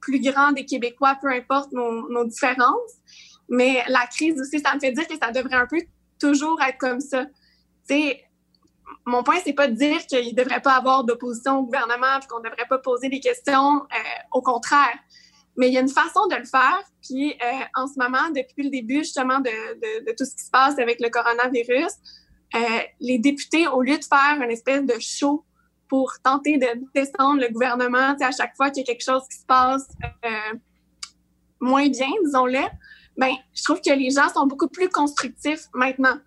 [0.00, 2.92] plus grand des Québécois, peu importe nos, différences.
[3.48, 5.78] Mais la crise aussi, ça me fait dire que ça devrait un peu
[6.18, 7.26] toujours être comme ça.
[7.84, 8.22] sais,
[9.04, 12.26] mon point, c'est pas de dire qu'il ne devrait pas avoir d'opposition au gouvernement et
[12.26, 13.76] qu'on ne devrait pas poser des questions.
[13.76, 13.98] Euh,
[14.32, 14.98] au contraire.
[15.56, 16.82] Mais il y a une façon de le faire.
[17.02, 20.78] Puis euh, en ce moment, depuis le début justement de, tout ce qui se passe
[20.78, 21.92] avec le coronavirus,
[22.54, 22.58] euh,
[23.00, 25.44] les députés, au lieu de faire une espèce de show
[25.88, 29.38] pour tenter de descendre le gouvernement, à chaque fois qu'il y a quelque chose qui
[29.38, 29.86] se passe
[30.24, 30.58] euh,
[31.60, 32.64] moins bien, disons-le,
[33.16, 36.18] ben, je trouve que les gens sont beaucoup plus constructifs maintenant.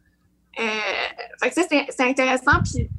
[0.57, 2.59] Fait que ça, c'est intéressant.
[2.63, 2.89] Puis,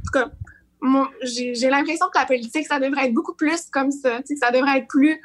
[1.23, 4.21] j'ai l'impression que la politique, ça devrait être beaucoup plus comme ça.
[4.39, 5.21] Ça devrait être plus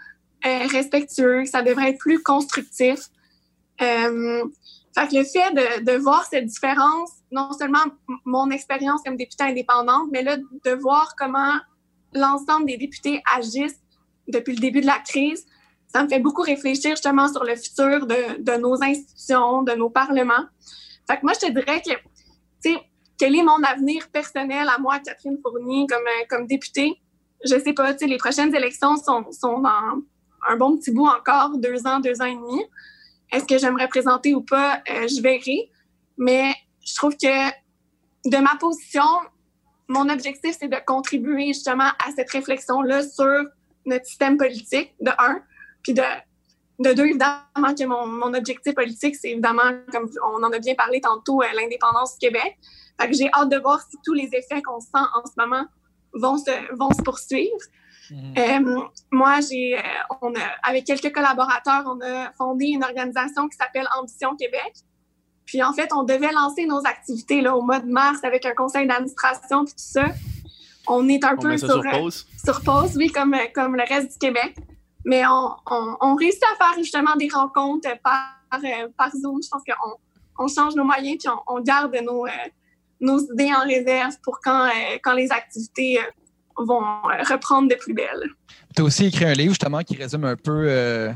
[0.46, 3.00] euh, respectueux, ça devrait être plus constructif.
[3.82, 4.44] Euh,
[4.98, 7.84] fait que le fait de, de, voir cette différence, non seulement
[8.24, 11.56] mon expérience comme députée indépendante, mais là, de voir comment
[12.14, 13.82] l'ensemble des députés agissent
[14.28, 15.46] depuis le début de la crise,
[15.88, 19.90] ça me fait beaucoup réfléchir justement sur le futur de, de nos institutions, de nos
[19.90, 20.46] parlements.
[21.10, 21.92] Fait que moi, je te dirais que,
[22.64, 22.78] tu sais,
[23.18, 27.02] quel est mon avenir personnel à moi, Catherine Fournier, comme, comme députée?
[27.46, 30.02] Je sais pas, tu sais, les prochaines élections sont, sont dans
[30.48, 32.64] un bon petit bout encore, deux ans, deux ans et demi.
[33.32, 34.82] Est-ce que j'aimerais présenter ou pas?
[34.90, 35.70] Euh, je verrai.
[36.18, 36.54] Mais
[36.86, 37.50] je trouve que
[38.30, 39.04] de ma position,
[39.88, 43.46] mon objectif, c'est de contribuer justement à cette réflexion-là sur
[43.86, 45.42] notre système politique, de un,
[45.84, 46.02] puis de,
[46.80, 50.76] de deux, évidemment, que mon, mon objectif politique, c'est évidemment, comme on en a bien
[50.76, 52.58] parlé tantôt, euh, l'indépendance du Québec.
[53.00, 55.66] Fait que j'ai hâte de voir si tous les effets qu'on sent en ce moment
[56.14, 57.58] vont se, vont se poursuivre.
[58.10, 58.34] Mhm.
[58.38, 58.82] Euh,
[59.12, 59.82] moi, j'ai, euh,
[60.22, 64.74] on a, avec quelques collaborateurs, on a fondé une organisation qui s'appelle Ambition Québec.
[65.46, 68.54] Puis en fait, on devait lancer nos activités là, au mois de mars avec un
[68.54, 70.06] conseil d'administration puis tout ça.
[70.88, 72.28] On est un peu sur, sur, pause.
[72.44, 74.56] sur pause, oui, comme, comme le reste du Québec.
[75.04, 78.38] Mais on, on, on réussit à faire justement des rencontres par,
[78.98, 79.42] par Zoom.
[79.44, 79.98] Je pense qu'on
[80.38, 82.26] on change nos moyens puis on, on garde nos,
[83.00, 84.70] nos idées en réserve pour quand,
[85.04, 86.00] quand les activités
[86.64, 88.30] vont euh, reprendre de plus belle.
[88.76, 91.12] Tu as aussi écrit un livre justement qui résume un peu euh,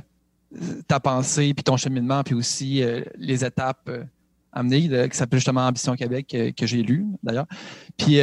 [0.87, 3.89] ta pensée, puis ton cheminement, puis aussi euh, les étapes
[4.51, 7.45] amenées, qui s'appelle justement Ambition Québec, que j'ai lu d'ailleurs.
[7.97, 8.15] Puis,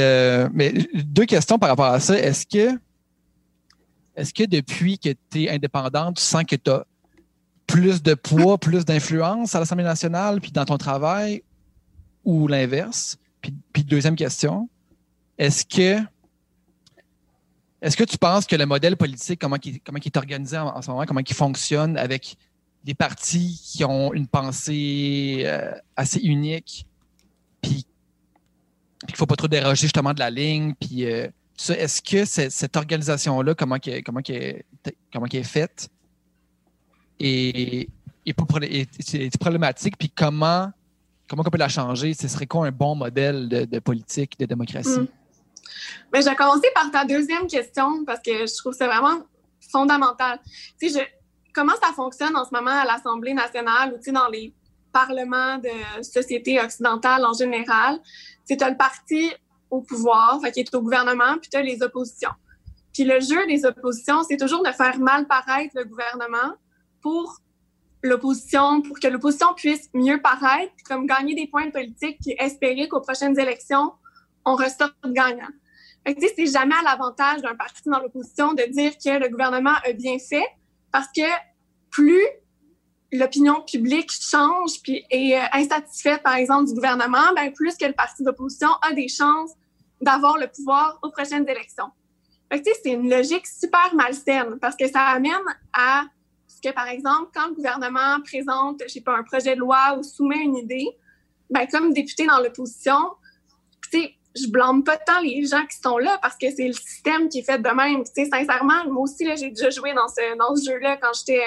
[0.53, 2.19] mais deux questions par rapport à ça.
[2.19, 2.77] Est-ce que,
[4.17, 6.85] est-ce que depuis que tu es indépendante, tu sens que tu as
[7.69, 11.45] plus de poids, plus d'influence à l'Assemblée nationale, puis dans ton travail,
[12.25, 13.19] ou l'inverse?
[13.41, 14.69] Puis, puis deuxième question,
[15.39, 16.03] est-ce que
[17.87, 21.07] est-ce que tu penses que le modèle politique, comment, il, est organisé en, ce moment,
[21.07, 22.37] comment il fonctionne avec
[22.83, 26.85] des partis qui ont une pensée euh, assez unique,
[27.63, 27.87] puis,
[29.07, 31.29] qu'il ne faut pas trop déroger justement de la ligne, puis euh,
[31.69, 34.21] est-ce que cette organisation-là, comment, comment,
[35.13, 35.89] comment elle est faite,
[37.21, 37.89] est,
[38.27, 40.73] est, problématique, puis comment,
[41.29, 42.15] comment on peut la changer?
[42.15, 44.99] Ce serait quoi un bon modèle de, politique, de démocratie?
[44.99, 45.09] Mm.
[46.13, 49.23] Mais je vais commencer par ta deuxième question parce que je trouve ça vraiment
[49.71, 50.41] fondamental.
[50.81, 51.09] Sais,
[51.55, 54.55] comment ça fonctionne en ce moment à l'Assemblée nationale ou sais, dans les
[54.93, 58.01] parlements de sociétés occidentales en général?
[58.49, 59.33] Tu as le parti
[59.71, 62.31] au pouvoir, qui est au gouvernement, puis tu as les oppositions.
[62.93, 66.55] Puis le jeu des oppositions, c'est toujours de faire mal paraître le gouvernement
[67.03, 67.39] pour
[68.03, 73.01] l'opposition, pour que l'opposition puisse mieux paraître, comme gagner des points politiques, puis espérer qu'aux
[73.01, 73.93] prochaines élections,
[74.47, 75.49] on ressorte gagnant
[76.37, 80.19] c'est jamais à l'avantage d'un parti dans l'opposition de dire que le gouvernement a bien
[80.19, 80.47] fait
[80.93, 81.23] parce que
[81.91, 82.25] plus
[83.13, 87.93] l'opinion publique change puis est euh, insatisfaite, par exemple, du gouvernement, ben, plus que le
[87.93, 89.53] parti d'opposition a des chances
[90.01, 91.91] d'avoir le pouvoir aux prochaines élections.
[92.51, 95.33] c'est une logique super malsaine parce que ça amène
[95.73, 96.05] à
[96.47, 99.97] ce que, par exemple, quand le gouvernement présente, je sais pas, un projet de loi
[99.99, 100.87] ou soumet une idée,
[101.51, 103.13] ben, comme député dans l'opposition,
[104.37, 107.39] je blâme pas tant les gens qui sont là parce que c'est le système qui
[107.41, 108.05] est fait de même.
[108.05, 111.43] Tu sais, sincèrement, moi aussi, j'ai déjà joué dans ce, dans ce jeu-là quand j'étais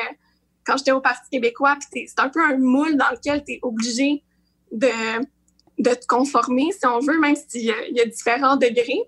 [0.66, 1.78] quand j'étais au Parti québécois.
[1.92, 4.24] c'est un peu un moule dans lequel tu es obligé
[4.72, 4.92] de,
[5.80, 9.02] de te conformer, si on veut, même s'il y, y, a différents degrés.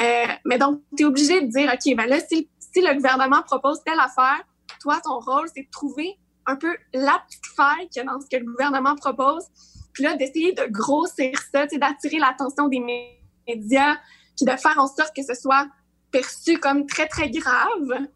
[0.00, 3.42] Euh, mais donc, tu es obligé de dire, OK, ben là, si, si le gouvernement
[3.42, 4.42] propose telle affaire,
[4.80, 8.20] toi, ton rôle, c'est de trouver un peu la petite faille qu'il y a dans
[8.20, 9.44] ce que le gouvernement propose,
[9.92, 13.17] puis là, d'essayer de grossir ça, d'attirer l'attention des médias
[13.48, 13.96] médias,
[14.36, 15.66] puis de faire en sorte que ce soit
[16.10, 18.06] perçu comme très, très grave,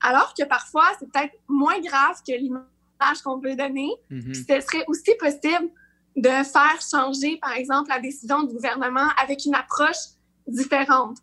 [0.00, 3.90] alors que parfois, c'est peut-être moins grave que l'image qu'on veut donner.
[4.10, 4.34] Mm-hmm.
[4.34, 5.70] Ce serait aussi possible
[6.16, 9.96] de faire changer, par exemple, la décision du gouvernement avec une approche
[10.46, 11.18] différente.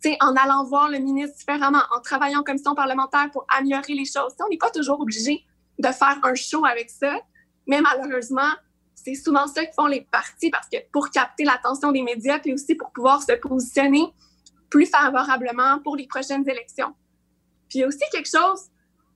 [0.00, 4.04] sais, en allant voir le ministre différemment, en travaillant en commission parlementaire pour améliorer les
[4.04, 4.32] choses.
[4.40, 5.44] on n'est pas toujours obligé
[5.78, 7.18] de faire un show avec ça,
[7.66, 8.52] mais malheureusement,
[9.04, 12.52] c'est souvent ça que font les partis parce que pour capter l'attention des médias, puis
[12.52, 14.12] aussi pour pouvoir se positionner
[14.70, 16.94] plus favorablement pour les prochaines élections.
[17.68, 18.68] Puis il y a aussi quelque chose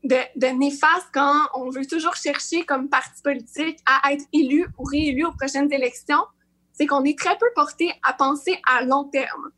[0.04, 5.24] de, néfaste quand on veut toujours chercher comme parti politique à être élu ou réélu
[5.24, 6.24] aux prochaines élections,
[6.72, 9.50] c'est qu'on est très peu porté à penser à long terme.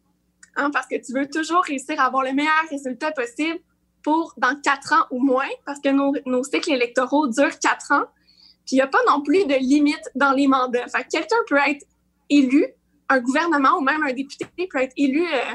[0.56, 3.58] Hein, parce que tu veux toujours réussir à avoir le meilleur résultat possible
[4.02, 8.04] pour dans quatre ans ou moins, parce que nos cycles électoraux durent quatre ans.
[8.66, 10.86] Puis il n'y a pas non plus de limite dans les mandats.
[10.88, 11.84] Fait quelqu'un peut être
[12.30, 12.66] élu,
[13.08, 15.54] un gouvernement ou même un député peut être élu euh,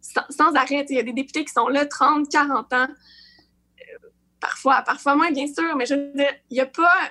[0.00, 0.86] sans, arrêt.
[0.88, 2.86] Il y a des députés qui sont là 30, 40 ans.
[2.86, 4.08] Euh,
[4.40, 7.10] parfois, parfois moins, bien sûr, mais je veux dire, il n'y a pas,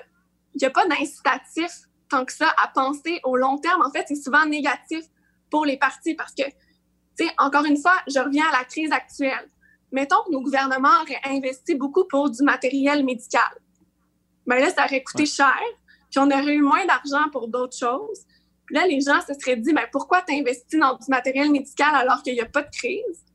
[0.59, 1.71] a pas d'incitatif
[2.09, 3.83] tant que ça à penser au long terme.
[3.83, 5.03] En fait, c'est souvent négatif
[5.51, 8.91] pour les partis parce que, tu sais, encore une fois, je reviens à la crise
[8.91, 9.47] actuelle.
[9.91, 13.43] Mettons que nos gouvernements auraient investi beaucoup pour du matériel médical
[14.47, 15.59] ben là, ça aurait coûté cher,
[16.09, 18.25] puis on aurait eu moins d'argent pour d'autres choses.
[18.65, 21.93] Puis là, les gens se seraient dit, ben, pourquoi tu investis dans du matériel médical
[21.93, 23.25] alors qu'il n'y a pas de crise?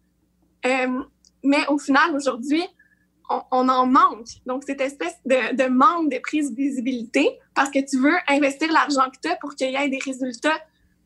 [0.66, 1.02] Euh,
[1.42, 2.62] mais au final, aujourd'hui,
[3.50, 4.26] on, en manque.
[4.46, 9.08] Donc, cette espèce de, manque de prise de visibilité parce que tu veux investir l'argent
[9.10, 10.58] que tu as pour qu'il y ait des résultats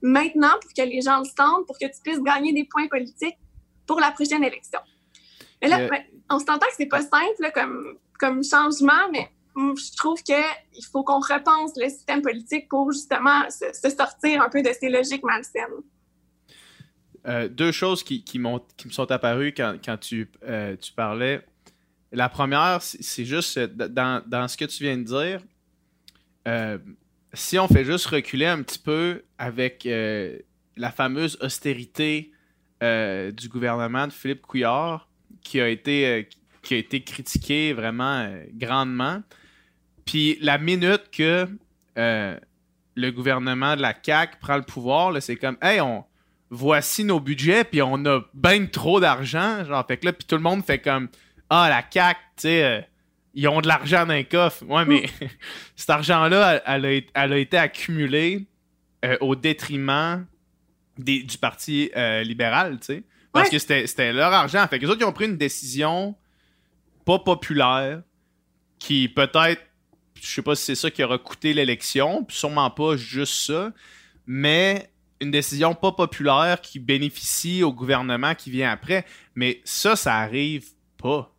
[0.03, 3.39] maintenant, pour que les gens le sentent, pour que tu puisses gagner des points politiques
[3.87, 4.81] pour la prochaine élection.
[5.63, 10.23] Mais là, ben, on s'entend que c'est pas simple comme, comme changement, mais je trouve
[10.23, 14.89] qu'il faut qu'on repense le système politique pour justement se, sortir un peu de ces
[14.89, 15.83] logiques malsaines.
[17.27, 18.59] Euh, deux choses qui, qui, me
[18.91, 21.45] sont apparues quand, quand tu, euh, tu parlais.
[22.13, 25.41] La première, c'est juste euh, dans, dans, ce que tu viens de dire.
[27.33, 29.89] si on fait juste reculer un petit peu avec
[30.77, 32.31] la fameuse austérité
[32.81, 35.09] du gouvernement de Philippe Couillard,
[35.43, 36.29] qui a été,
[36.63, 39.23] qui a été critiqué vraiment grandement,
[40.07, 41.47] puis la minute que
[41.97, 46.05] le gouvernement de la CAQ prend le pouvoir, c'est comme, hey, on,
[46.51, 49.65] voici nos budgets, puis on a bien trop d'argent.
[49.65, 51.09] Genre, fait que là, puis tout le monde fait comme,
[51.51, 52.81] ah, la CAQ, tu sais, euh,
[53.35, 54.65] ils ont de l'argent dans les coffre.
[54.67, 55.07] Ouais, mais
[55.77, 58.47] cet argent-là, elle, a, été accumulé
[59.05, 60.27] euh, au détriment
[60.97, 63.03] des, du Parti euh, libéral, tu sais.
[63.33, 64.67] Parce que c'était leur argent.
[64.67, 66.17] Fait que les autres, ils ont pris une décision
[67.05, 68.01] pas populaire
[68.79, 69.63] qui peut-être,
[70.21, 73.73] je sais pas si c'est ça qui aura coûté l'élection, puis sûrement pas juste ça,
[74.27, 74.91] mais
[75.21, 79.05] une décision pas populaire qui bénéficie au gouvernement qui vient après.
[79.35, 80.67] Mais ça, ça arrive
[80.99, 81.33] pas.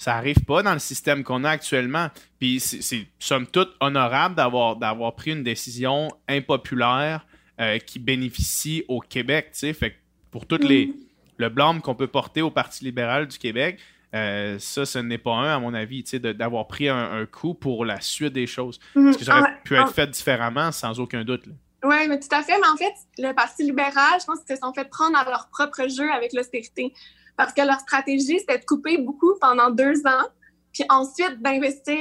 [0.00, 2.10] Ça arrive pas dans le système qu'on a actuellement.
[2.38, 7.26] Puis c'est, somme toute, honorable d'avoir, d'avoir pris une décision impopulaire
[7.60, 9.50] euh, qui bénéficie au Québec.
[9.54, 9.96] Fait
[10.30, 10.94] pour toutes les mm.
[11.38, 13.78] le blâme qu'on peut porter au Parti libéral du Québec,
[14.14, 18.00] euh, ça, ce n'est pas un, à mon avis, d'avoir pris un, coup pour la
[18.00, 18.78] suite des choses.
[18.94, 19.04] Mm.
[19.04, 19.92] Parce que ça aurait ah pu être ah.
[19.92, 21.44] fait différemment, sans aucun doute.
[21.84, 22.54] Oui, mais tout à fait.
[22.60, 25.48] Mais en fait, le Parti libéral, je pense qu'ils se sont fait prendre à leur
[25.48, 26.92] propre jeu avec l'austérité.
[27.36, 30.26] Parce que leur stratégie, c'était de couper beaucoup pendant deux ans,
[30.72, 31.98] puis ensuite d'investir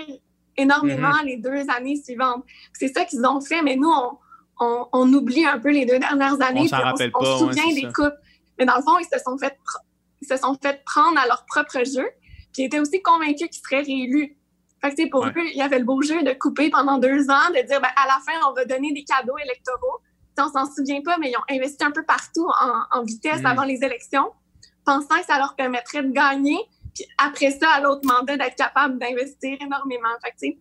[0.58, 1.26] énormément mm-hmm.
[1.26, 2.45] les deux années suivantes.
[2.74, 3.91] C'est ça qu'ils ont fait, mais nous,
[4.60, 6.70] on, on, oublie un peu les deux dernières années.
[6.72, 8.14] On rappelle on, se souvient des coupes.
[8.58, 9.85] Mais dans le fond, ils se sont fait, ils
[10.22, 12.07] se sont fait prendre à leur propre jeu,
[12.53, 14.38] puis étaient aussi convaincus qu'ils seraient réélus.
[14.82, 17.66] Fait pour eux, il y avait le beau jeu de couper pendant deux ans, de
[17.66, 19.99] dire ben, à la fin, on va donner des cadeaux électoraux.
[20.38, 22.47] on s'en souvient pas, mais ils ont investi un peu partout
[22.91, 23.47] en, vitesse mm.
[23.47, 24.32] avant les élections,
[24.86, 26.59] pensant que ça leur permettrait de gagner.
[26.93, 30.09] Puis après ça, à l'autre mandat, d'être capable d'investir énormément.
[30.24, 30.55] Fait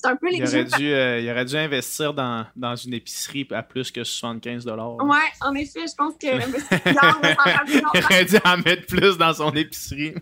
[0.00, 2.94] c'est un peu les il aurait, dû, euh, il aurait dû investir dans, dans, une
[2.94, 6.26] épicerie à plus que 75 Oui, en effet, je pense que
[7.96, 10.14] Il aurait dû en mettre plus dans son épicerie.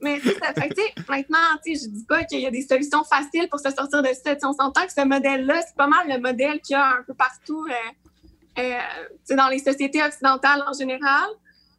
[0.00, 3.58] Mais ça, fait maintenant, je ne dis pas qu'il y a des solutions faciles pour
[3.58, 4.36] se sortir de ça.
[4.44, 7.14] on s'entend que ce modèle-là, c'est pas mal le modèle qu'il y a un peu
[7.14, 11.28] partout euh, euh, dans les sociétés occidentales en général.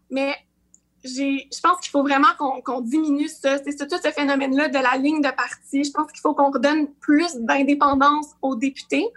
[0.09, 0.36] Mais
[1.06, 2.28] je pense qu'il faut vraiment
[2.64, 3.58] qu'on diminue ça.
[3.58, 5.84] C'est tout ce phénomène-là de la ligne de parti.
[5.84, 9.08] Je pense qu'il faut qu'on redonne plus d'indépendance aux députés.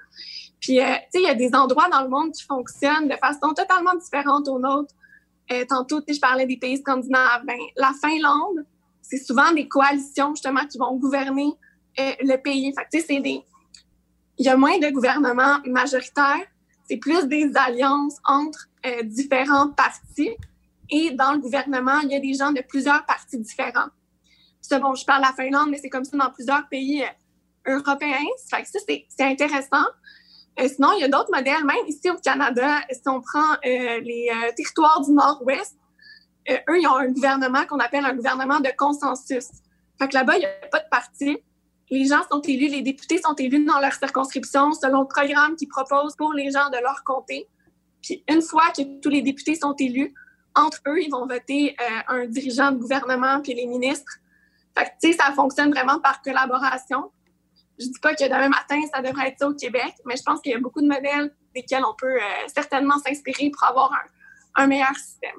[0.60, 3.16] Puis, euh, tu sais, il y a des endroits dans le monde qui fonctionnent de
[3.16, 4.94] façon totalement différente aux nôtres.
[5.52, 7.44] Euh, tantôt, je parlais des pays scandinaves.
[7.46, 8.64] Ben, la Finlande,
[9.00, 11.52] c'est souvent des coalitions, justement, qui vont gouverner
[11.98, 12.72] euh, le pays.
[12.74, 13.42] Fait tu sais, c'est des...
[14.38, 16.46] Il y a moins de gouvernements majoritaires.
[16.88, 18.68] C'est plus des alliances entre
[19.02, 20.30] différents partis.
[20.90, 23.88] Et dans le gouvernement, il y a des gens de plusieurs partis différents.
[24.60, 27.76] C'est bon, je parle de la Finlande, mais c'est comme ça dans plusieurs pays euh,
[27.78, 28.24] européens.
[28.50, 29.84] Fait que ça, c'est intéressant.
[30.60, 34.00] Euh, sinon, il y a d'autres modèles, même ici au Canada, si on prend euh,
[34.00, 35.76] les territoires du Nord-Ouest,
[36.50, 39.48] eux, ils ont un gouvernement qu'on appelle un gouvernement de consensus.
[39.98, 41.38] Fait que là-bas, il n'y a pas de parti.
[41.90, 45.68] Les gens sont élus, les députés sont élus dans leur circonscription selon le programme qu'ils
[45.68, 47.48] proposent pour les gens de leur comté.
[48.02, 50.14] Puis une fois que tous les députés sont élus,
[50.54, 54.18] entre eux, ils vont voter euh, un dirigeant de gouvernement puis les ministres.
[54.76, 57.10] Fait que, tu sais, ça fonctionne vraiment par collaboration.
[57.78, 60.40] Je dis pas que demain matin, ça devrait être ça au Québec, mais je pense
[60.40, 63.92] qu'il y a beaucoup de modèles desquels on peut euh, certainement s'inspirer pour avoir
[64.56, 65.36] un, meilleur système.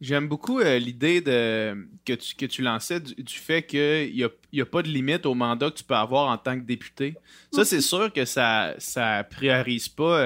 [0.00, 4.28] J'aime beaucoup euh, l'idée de que tu, que tu lançais du, fait qu'il n'y a,
[4.52, 7.16] y a, pas de limite au mandat que tu peux avoir en tant que député.
[7.50, 10.20] Ça, c'est sûr que ça ne priorise pas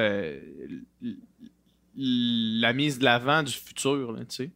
[2.02, 4.50] la mise de l'avant du futur, tu sais.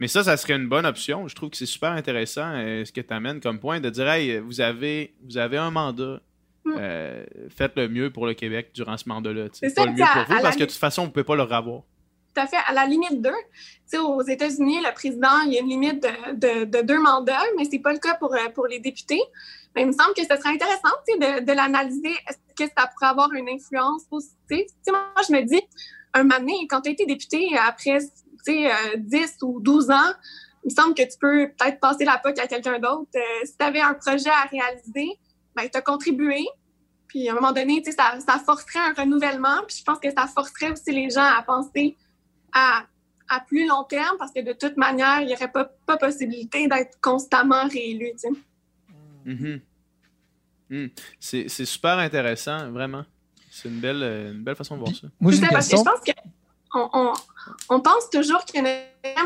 [0.00, 1.26] Mais ça, ça serait une bonne option.
[1.26, 4.08] Je trouve que c'est super intéressant euh, ce que tu amènes comme point de dire
[4.08, 6.20] hey, vous avez, vous avez un mandat.
[6.64, 6.74] Mm.
[6.78, 9.46] Euh, faites le mieux pour le Québec durant ce mandat-là.
[9.52, 11.36] C'est pas le mieux pour vous parce que de toute façon, vous ne pouvez pas
[11.36, 11.82] le revoir.
[12.34, 12.58] Tout à fait.
[12.68, 13.98] À la limite deux.
[13.98, 17.70] aux États-Unis, le président, il y a une limite de, de, deux mandats, mais ce
[17.70, 19.22] n'est pas le cas pour, euh, pour les députés.
[19.74, 22.14] Mais il me semble que ce serait intéressant de, de l'analyser.
[22.28, 24.66] Est-ce que ça pourrait avoir une influence positive?
[24.88, 25.62] moi, je me dis,
[26.14, 27.98] un moment donné, quand tu as été député après
[28.46, 30.12] 10 euh, ou 12 ans,
[30.64, 33.08] il me semble que tu peux peut-être passer la POC à quelqu'un d'autre.
[33.14, 35.18] Euh, si tu avais un projet à réaliser,
[35.54, 36.44] ben, tu as contribué.
[37.06, 39.62] Puis à un moment donné, ça, ça forcerait un renouvellement.
[39.66, 41.96] Puis je pense que ça forcerait aussi les gens à penser
[42.52, 42.84] à,
[43.28, 46.66] à plus long terme parce que de toute manière, il n'y aurait pas, pas possibilité
[46.68, 48.12] d'être constamment réélu.
[49.26, 49.60] Mm-hmm.
[50.70, 50.86] Mm.
[51.20, 53.04] C'est super intéressant, vraiment.
[53.60, 54.02] C'est une belle,
[54.32, 55.08] une belle façon de voir ça.
[55.20, 55.78] Moi, j'ai une question.
[55.78, 57.12] Je pense qu'on on,
[57.70, 58.60] on, pense toujours que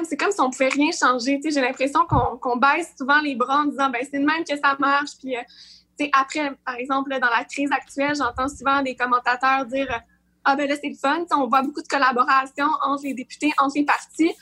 [0.04, 1.38] c'est comme si on pouvait rien changer.
[1.44, 4.74] J'ai l'impression qu'on baisse souvent les bras en disant ben, c'est de même que ça
[4.78, 5.10] marche.
[5.18, 10.00] Puis, euh, après, par exemple, dans la crise actuelle, j'entends souvent des commentateurs dire
[10.44, 11.26] Ah, ben là, c'est le fun.
[11.32, 14.32] on voit beaucoup de collaboration entre les députés, entre les partis.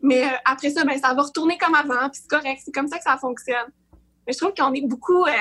[0.00, 2.08] Mais euh, après ça, ben, ça va retourner comme avant.
[2.08, 2.62] Puis c'est correct.
[2.64, 3.72] C'est comme ça que ça fonctionne.
[4.26, 5.24] Mais je trouve qu'on est beaucoup.
[5.24, 5.32] Euh,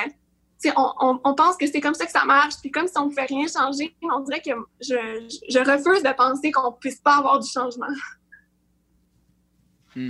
[0.76, 3.10] on, on, pense que c'est comme ça que ça marche, puis comme si on ne
[3.10, 4.95] pouvait rien changer, on dirait que je,
[5.49, 7.88] je refuse de penser qu'on ne puisse pas avoir du changement.
[9.95, 10.10] Hmm.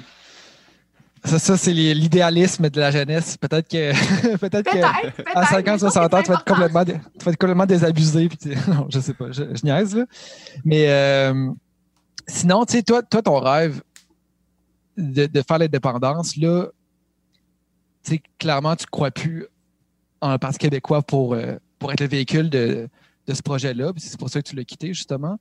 [1.23, 3.37] Ça, ça c'est l'idéalisme de la jeunesse.
[3.37, 7.37] Peut-être que, peut-être que à 50, 60 ans, tu vas, être complètement, tu vas être
[7.37, 8.29] complètement désabusé.
[8.29, 9.95] Puis non, je sais pas, je, je niaise.
[9.95, 10.05] Là.
[10.63, 11.51] Mais euh,
[12.27, 13.81] sinon, tu sais, toi, toi, ton rêve
[14.97, 16.67] de, de faire l'indépendance, là,
[18.03, 19.47] tu sais, clairement, tu ne crois plus
[20.21, 22.89] en Parti québécois pour, euh, pour être le véhicule de,
[23.27, 23.91] de ce projet-là.
[23.97, 25.39] C'est pour ça que tu l'as quitté, justement.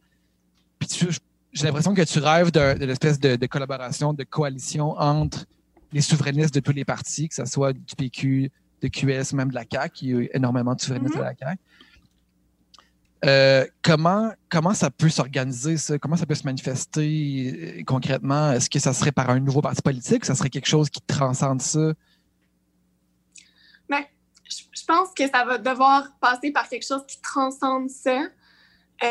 [0.78, 0.88] Puis
[1.52, 5.46] j'ai l'impression que tu rêves d'une espèce de, de, collaboration, de coalition entre
[5.92, 8.50] les souverainistes de tous les partis, que ce soit du PQ,
[8.82, 10.04] de QS, même de la CAQ.
[10.04, 11.58] Il y a énormément de souverainistes de la CAQ.
[13.24, 15.98] Euh, comment, comment ça peut s'organiser, ça?
[15.98, 18.52] Comment ça peut se manifester euh, concrètement?
[18.52, 20.24] Est-ce que ça serait par un nouveau parti politique?
[20.24, 21.94] Ça serait quelque chose qui transcende ça?
[24.48, 28.22] Je pense que ça va devoir passer par quelque chose qui transcende ça.
[29.02, 29.06] Euh,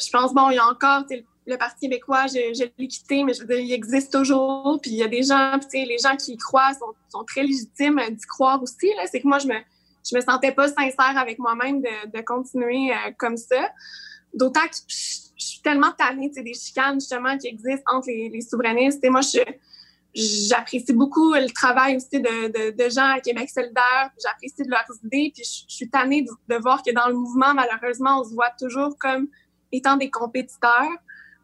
[0.00, 1.04] je pense, bon, il y a encore
[1.46, 4.78] le Parti québécois, je, l'ai quitté, mais je veux dire, il existe toujours.
[4.82, 8.00] Puis il y a des gens, puis les gens qui y croient sont, très légitimes
[8.10, 8.90] d'y croire aussi.
[9.10, 13.36] C'est que moi, je me, me sentais pas sincère avec moi-même de, continuer euh, comme
[13.36, 13.70] ça.
[14.34, 19.02] D'autant que je, suis tellement tannée des chicanes, justement, qui existent entre les, souverainistes.
[19.04, 19.40] Et moi, je,
[20.14, 24.10] j'apprécie beaucoup le travail aussi de, de, gens à Québec solidaire.
[24.22, 25.32] J'apprécie de leurs idées.
[25.34, 28.96] Puis je, suis tannée de, voir que dans le mouvement, malheureusement, on se voit toujours
[28.98, 29.28] comme
[29.72, 30.96] étant des compétiteurs.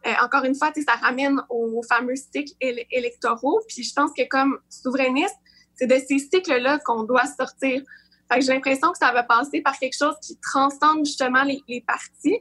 [0.07, 2.55] Euh, encore une fois, ça ramène aux fameux cycles
[2.91, 3.61] électoraux.
[3.69, 5.37] Puis je pense que comme souverainiste,
[5.75, 7.83] c'est de ces cycles-là qu'on doit sortir.
[8.31, 11.63] Fait que j'ai l'impression que ça va passer par quelque chose qui transcende justement les,
[11.69, 12.39] les partis,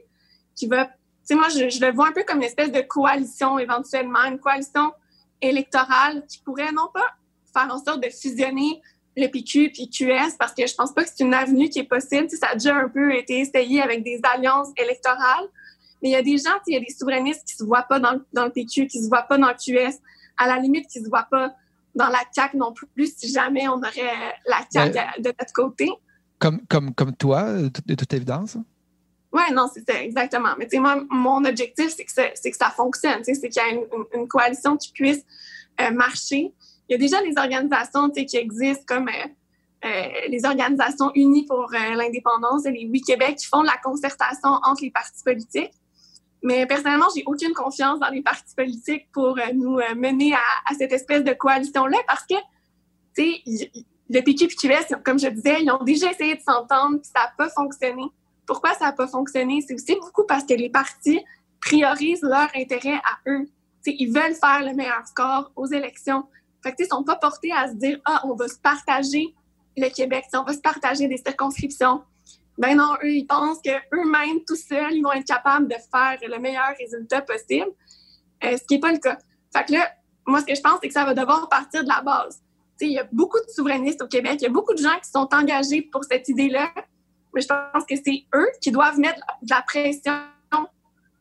[0.54, 0.86] qui va...
[0.86, 0.92] Tu
[1.24, 4.38] sais, moi, je, je le vois un peu comme une espèce de coalition éventuellement, une
[4.38, 4.92] coalition
[5.48, 7.06] électorale qui pourrait non pas
[7.52, 8.82] faire en sorte de fusionner
[9.16, 11.88] le PQ puis QS parce que je pense pas que c'est une avenue qui est
[11.88, 12.28] possible.
[12.30, 15.46] ça a déjà un peu été essayé avec des alliances électorales.
[16.02, 17.98] Mais il y a des gens, il y a des souverainistes qui se voient pas
[17.98, 19.96] dans, dans le PQ, qui se voient pas dans le QS,
[20.36, 21.54] à la limite qui se voient pas
[21.94, 25.88] dans la CAQ non plus si jamais on aurait la CAQ de notre côté.
[26.38, 28.58] Comme, comme, comme toi, de toute évidence?
[29.34, 30.50] Oui, non, c'est ça, exactement.
[30.56, 33.58] Mais tu sais, moi, mon objectif, c'est que, ça, que ça fonctionne, c'est qu'il y
[33.58, 33.68] a
[34.14, 35.24] une, coalition qui puisse
[35.80, 36.54] euh, marcher.
[36.88, 41.68] Il y a déjà des organisations qui existent comme euh, euh, les organisations unies pour
[41.72, 45.72] l'indépendance et les Oui Québec qui font la concertation entre les partis politiques.
[46.44, 51.24] Mais personnellement, j'ai aucune confiance dans les partis politiques pour nous mener à, cette espèce
[51.24, 52.36] de coalition-là parce que,
[53.16, 53.70] tu sais,
[54.10, 57.32] le PQ et comme je disais, ils ont déjà essayé de s'entendre puis ça n'a
[57.36, 58.04] pas fonctionné.
[58.46, 59.64] Pourquoi ça n'a pas fonctionné?
[59.66, 61.24] C'est aussi beaucoup parce que les partis
[61.60, 63.48] priorisent leur intérêt à eux.
[63.86, 66.24] ils veulent faire le meilleur score aux élections.
[66.62, 69.34] Fait que, ils sont pas portés à se dire, ah, on va se partager
[69.76, 72.02] le Québec, on va se partager des circonscriptions.
[72.56, 76.38] Ben non, eux, ils pensent qu'eux-mêmes, tout seuls, ils vont être capables de faire le
[76.38, 77.70] meilleur résultat possible,
[78.44, 79.18] euh, ce qui n'est pas le cas.
[79.52, 79.90] Fait que là,
[80.26, 82.40] moi, ce que je pense, c'est que ça va devoir partir de la base.
[82.80, 85.10] il y a beaucoup de souverainistes au Québec, il y a beaucoup de gens qui
[85.10, 86.72] sont engagés pour cette idée-là,
[87.34, 90.12] mais je pense que c'est eux qui doivent mettre de la pression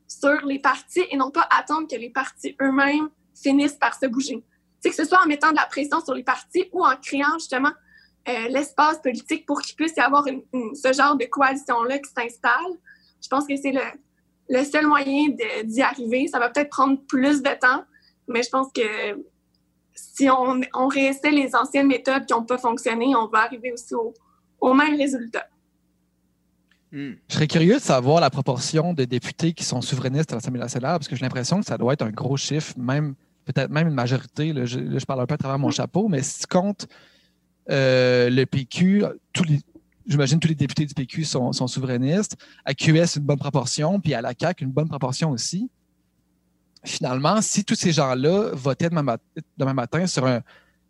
[0.07, 4.43] sur les partis et non pas attendre que les partis eux-mêmes finissent par se bouger.
[4.79, 7.33] C'est que ce soit en mettant de la pression sur les partis ou en créant
[7.39, 7.71] justement
[8.27, 12.73] euh, l'espace politique pour qu'il puisse y avoir ce genre de coalition-là qui s'installe.
[13.21, 13.73] Je pense que c'est
[14.49, 15.29] le, seul moyen
[15.63, 16.27] d'y arriver.
[16.27, 17.83] Ça va peut-être prendre plus de temps,
[18.27, 19.25] mais je pense que
[19.95, 23.95] si on, on réessaie les anciennes méthodes qui n'ont pas fonctionné, on va arriver aussi
[23.95, 24.13] au,
[24.59, 25.47] au même résultat.
[26.93, 27.13] Hmm.
[27.27, 30.99] Je serais curieux de savoir la proportion de députés qui sont souverainistes à l'Assemblée nationale,
[30.99, 33.15] parce que j'ai l'impression que ça doit être un gros chiffre, même
[33.45, 34.53] peut-être même une majorité.
[34.53, 35.73] Là, je, parle un peu à travers mon hmm.
[35.73, 36.87] chapeau, mais si tu comptes
[37.71, 39.59] euh, le PQ, tous les,
[40.05, 42.37] j'imagine tous les députés du PQ sont, souverainistes.
[42.63, 45.71] À QS, une bonne proportion, puis à la CAQ, une bonne proportion aussi.
[46.83, 50.41] Finalement, si tous ces gens-là votaient demain, matin sur un,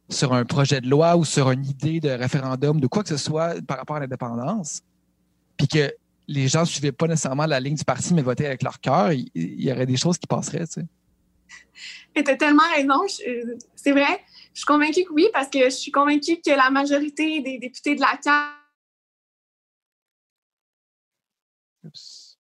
[0.10, 3.18] sur un projet de loi ou sur une idée de référendum, de quoi que ce
[3.18, 4.82] soit par rapport à l'indépendance,
[5.58, 5.94] puis que
[6.28, 9.12] les gens ne suivaient pas nécessairement la ligne du parti, mais votaient avec leur cœur,
[9.12, 12.24] il, il y aurait des choses qui passeraient, tu sais.
[12.24, 13.02] T'as tellement raison.
[13.76, 14.24] C'est vrai.
[14.54, 17.96] Je suis convaincue que oui, parce que je suis convaincue que la majorité des députés
[17.96, 18.64] de la CAQ
[21.86, 22.38] Oups.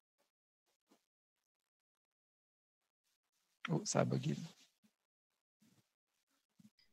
[3.69, 4.35] Oh, ça a bugué.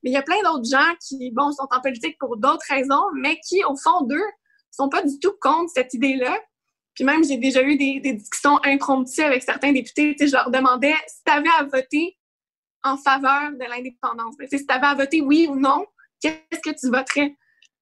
[0.03, 3.05] Mais il y a plein d'autres gens qui, bon, sont en politique pour d'autres raisons,
[3.15, 4.27] mais qui, au fond d'eux,
[4.75, 6.39] sont pas du tout contre cette idée-là.
[6.95, 10.15] Puis même, j'ai déjà eu des, des discussions impromptues avec certains députés.
[10.15, 12.17] Tu sais, je leur demandais si tu avais à voter
[12.85, 14.37] en faveur de l'indépendance.
[14.39, 15.87] Tu sais, Si tu avais à voter oui ou non,
[16.21, 17.35] qu'est-ce que tu voterais?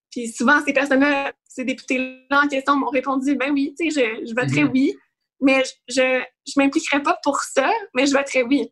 [0.09, 4.25] Puis souvent, ces personnes-là, ces députés-là en question m'ont répondu ben oui, tu sais, je,
[4.27, 4.71] je voterais Mhm.
[4.73, 4.95] oui,
[5.41, 8.71] mais je, je m'impliquerais pas pour ça, mais je voterais oui.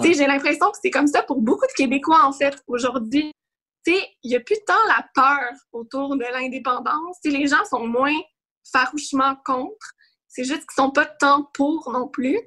[0.00, 3.32] Tu sais, j'ai l'impression que c'est comme ça pour beaucoup de Québécois, en fait, aujourd'hui.
[3.86, 7.18] Tu sais, il n'y a plus tant la peur autour de l'indépendance.
[7.24, 8.18] Les gens sont moins
[8.70, 9.94] farouchement contre.
[10.28, 12.38] C'est juste qu'ils sont pas tant pour non plus.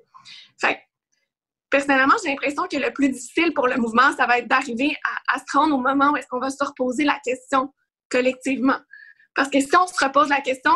[1.74, 4.96] Personnellement, j'ai l'impression que le plus difficile pour le mouvement, ça va être d'arriver
[5.28, 7.74] à, se rendre au moment où est-ce qu'on va se reposer la question
[8.12, 8.78] collectivement.
[9.34, 10.72] Parce que si on se repose la question,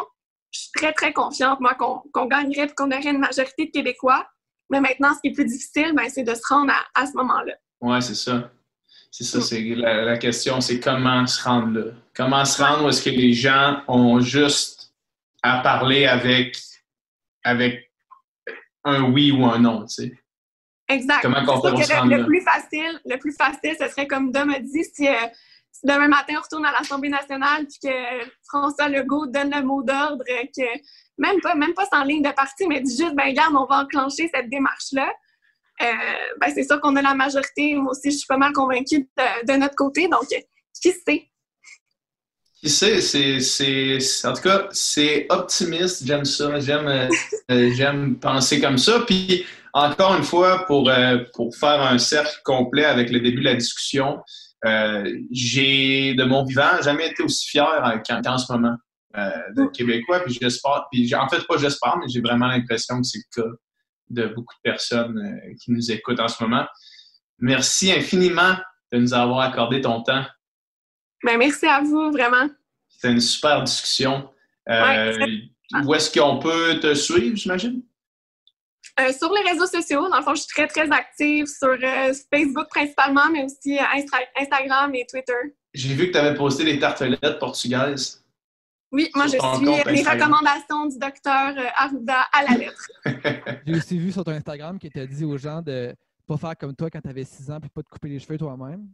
[0.50, 4.28] je suis très, très confiante, moi, qu'on gagnerait et qu'on aurait une majorité de Québécois.
[4.72, 7.14] Mais maintenant, ce qui est plus difficile, ben, c'est de se rendre à, à ce
[7.14, 7.54] moment-là.
[7.80, 8.50] Ouais, c'est ça.
[9.12, 11.92] C'est ça, c'est la, la question, c'est comment se rendre là.
[12.16, 14.94] Comment se rendre où est-ce que les gens ont juste
[15.42, 16.58] à parler avec,
[17.44, 17.92] avec
[18.84, 20.20] un oui ou un non, tu sais.
[20.90, 21.22] Exact.
[21.22, 22.24] Comment peut que se le- rendre le, là?
[22.26, 25.12] plus facile, le plus facile, ce serait comme Dom a dit, si, euh,
[25.72, 27.96] si demain matin on retourne à l'Assemblée nationale puis que
[28.48, 30.80] François Legault donne le mot d'ordre, que
[31.18, 33.82] même pas, même pas sans ligne de parti, mais dit juste, ben regarde, on va
[33.84, 35.12] enclencher cette démarche-là.
[35.82, 35.86] Euh,
[36.42, 37.76] ben c'est sûr qu'on a la majorité.
[37.76, 40.08] Moi aussi, je suis pas mal convaincue de, de notre côté.
[40.08, 40.26] Donc,
[40.82, 41.30] qui sait?
[42.60, 43.02] Qui sait,
[43.40, 47.08] c'est, en tout cas, c'est optimiste, j'aime ça, j'aime, euh,
[47.52, 49.02] euh, j'aime penser comme ça.
[49.06, 53.46] Puis, encore une fois, pour, euh, pour faire un cercle complet avec le début de
[53.46, 54.20] la discussion,
[54.66, 58.76] euh, j'ai, de mon vivant, jamais été aussi fier qu'en, ce moment
[59.14, 60.22] de Québécois.
[60.22, 63.50] Puis j'espère, puis en fait, pas j'espère, mais j'ai vraiment l'impression que c'est le cas
[64.10, 66.66] de beaucoup de personnes euh, qui nous écoutent en ce moment.
[67.40, 68.56] Merci infiniment
[68.92, 70.26] de nous avoir accordé ton temps.
[71.24, 72.50] Ben merci à vous, vraiment.
[72.90, 74.30] C'était une super discussion.
[74.70, 75.18] Euh,
[75.74, 77.84] Ouais, où est-ce qu'on peut te suivre, j'imagine?
[79.00, 82.14] Euh, sur les réseaux sociaux, dans le fond, je suis très, très active sur euh,
[82.34, 83.78] Facebook principalement, mais aussi
[84.36, 85.34] Instagram et Twitter.
[85.74, 88.24] J'ai vu que tu avais posté des tartelettes portugaises.
[88.92, 90.32] Oui, moi, je suis compte les Instagram.
[90.34, 92.88] recommandations du docteur euh, Arruda à la lettre.
[93.66, 95.94] J'ai aussi vu sur ton Instagram que tu as dit aux gens de
[96.26, 98.38] pas faire comme toi quand tu avais 6 ans puis pas te couper les cheveux
[98.38, 98.88] toi-même.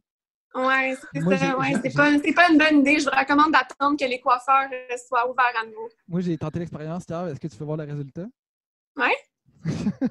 [0.55, 1.57] Ouais, c'est ça.
[1.57, 2.99] Ouais, c'est pas, une bonne idée.
[2.99, 5.89] Je vous recommande d'attendre que les coiffeurs euh, soient ouverts à nouveau.
[6.07, 7.27] Moi, j'ai tenté l'expérience hier.
[7.27, 8.25] Est-ce que tu peux voir le résultat?
[8.95, 9.15] Ouais.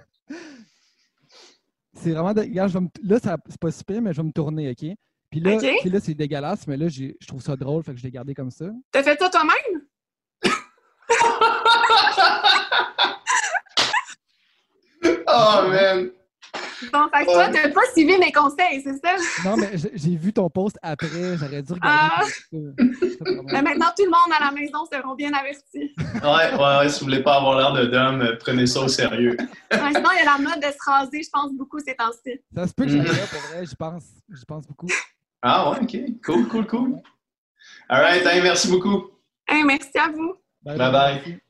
[1.95, 2.33] c'est vraiment.
[2.35, 4.71] de- Regarde, je vais me- Là, ça- c'est pas super, mais je vais me tourner,
[4.71, 4.97] OK?
[5.33, 5.67] Puis là, OK.
[5.81, 8.35] puis là c'est dégueulasse, mais là, je trouve ça drôle, fait que je l'ai gardé
[8.35, 8.67] comme ça.
[8.93, 9.81] T'as fait ça toi-même?
[15.27, 16.11] oh, man!
[16.93, 19.17] Bon, fait que toi, t'as pas suivi mes conseils, c'est ça?
[19.43, 21.81] Non, mais j'ai vu ton post après, j'aurais dû regarder.
[21.83, 22.25] Ah.
[23.53, 25.95] Mais maintenant, tout le monde à la maison seront bien avertis.
[26.23, 29.35] Ouais, ouais, ouais, si vous voulez pas avoir l'air de dame, prenez ça au sérieux.
[29.39, 29.47] Ouais,
[29.95, 32.39] sinon, il y a la mode de se raser, je pense, beaucoup ces temps-ci.
[32.55, 34.89] Ça se peut que j'aille là, pour vrai, j'y pense, j'y pense beaucoup.
[35.43, 35.97] Ah, ouais, OK.
[36.25, 37.03] Cool, cool, cool.
[37.89, 39.11] All right, hey, merci beaucoup.
[39.49, 40.37] Hey, merci à vous.
[40.63, 41.21] Bye bye.
[41.25, 41.41] Merci.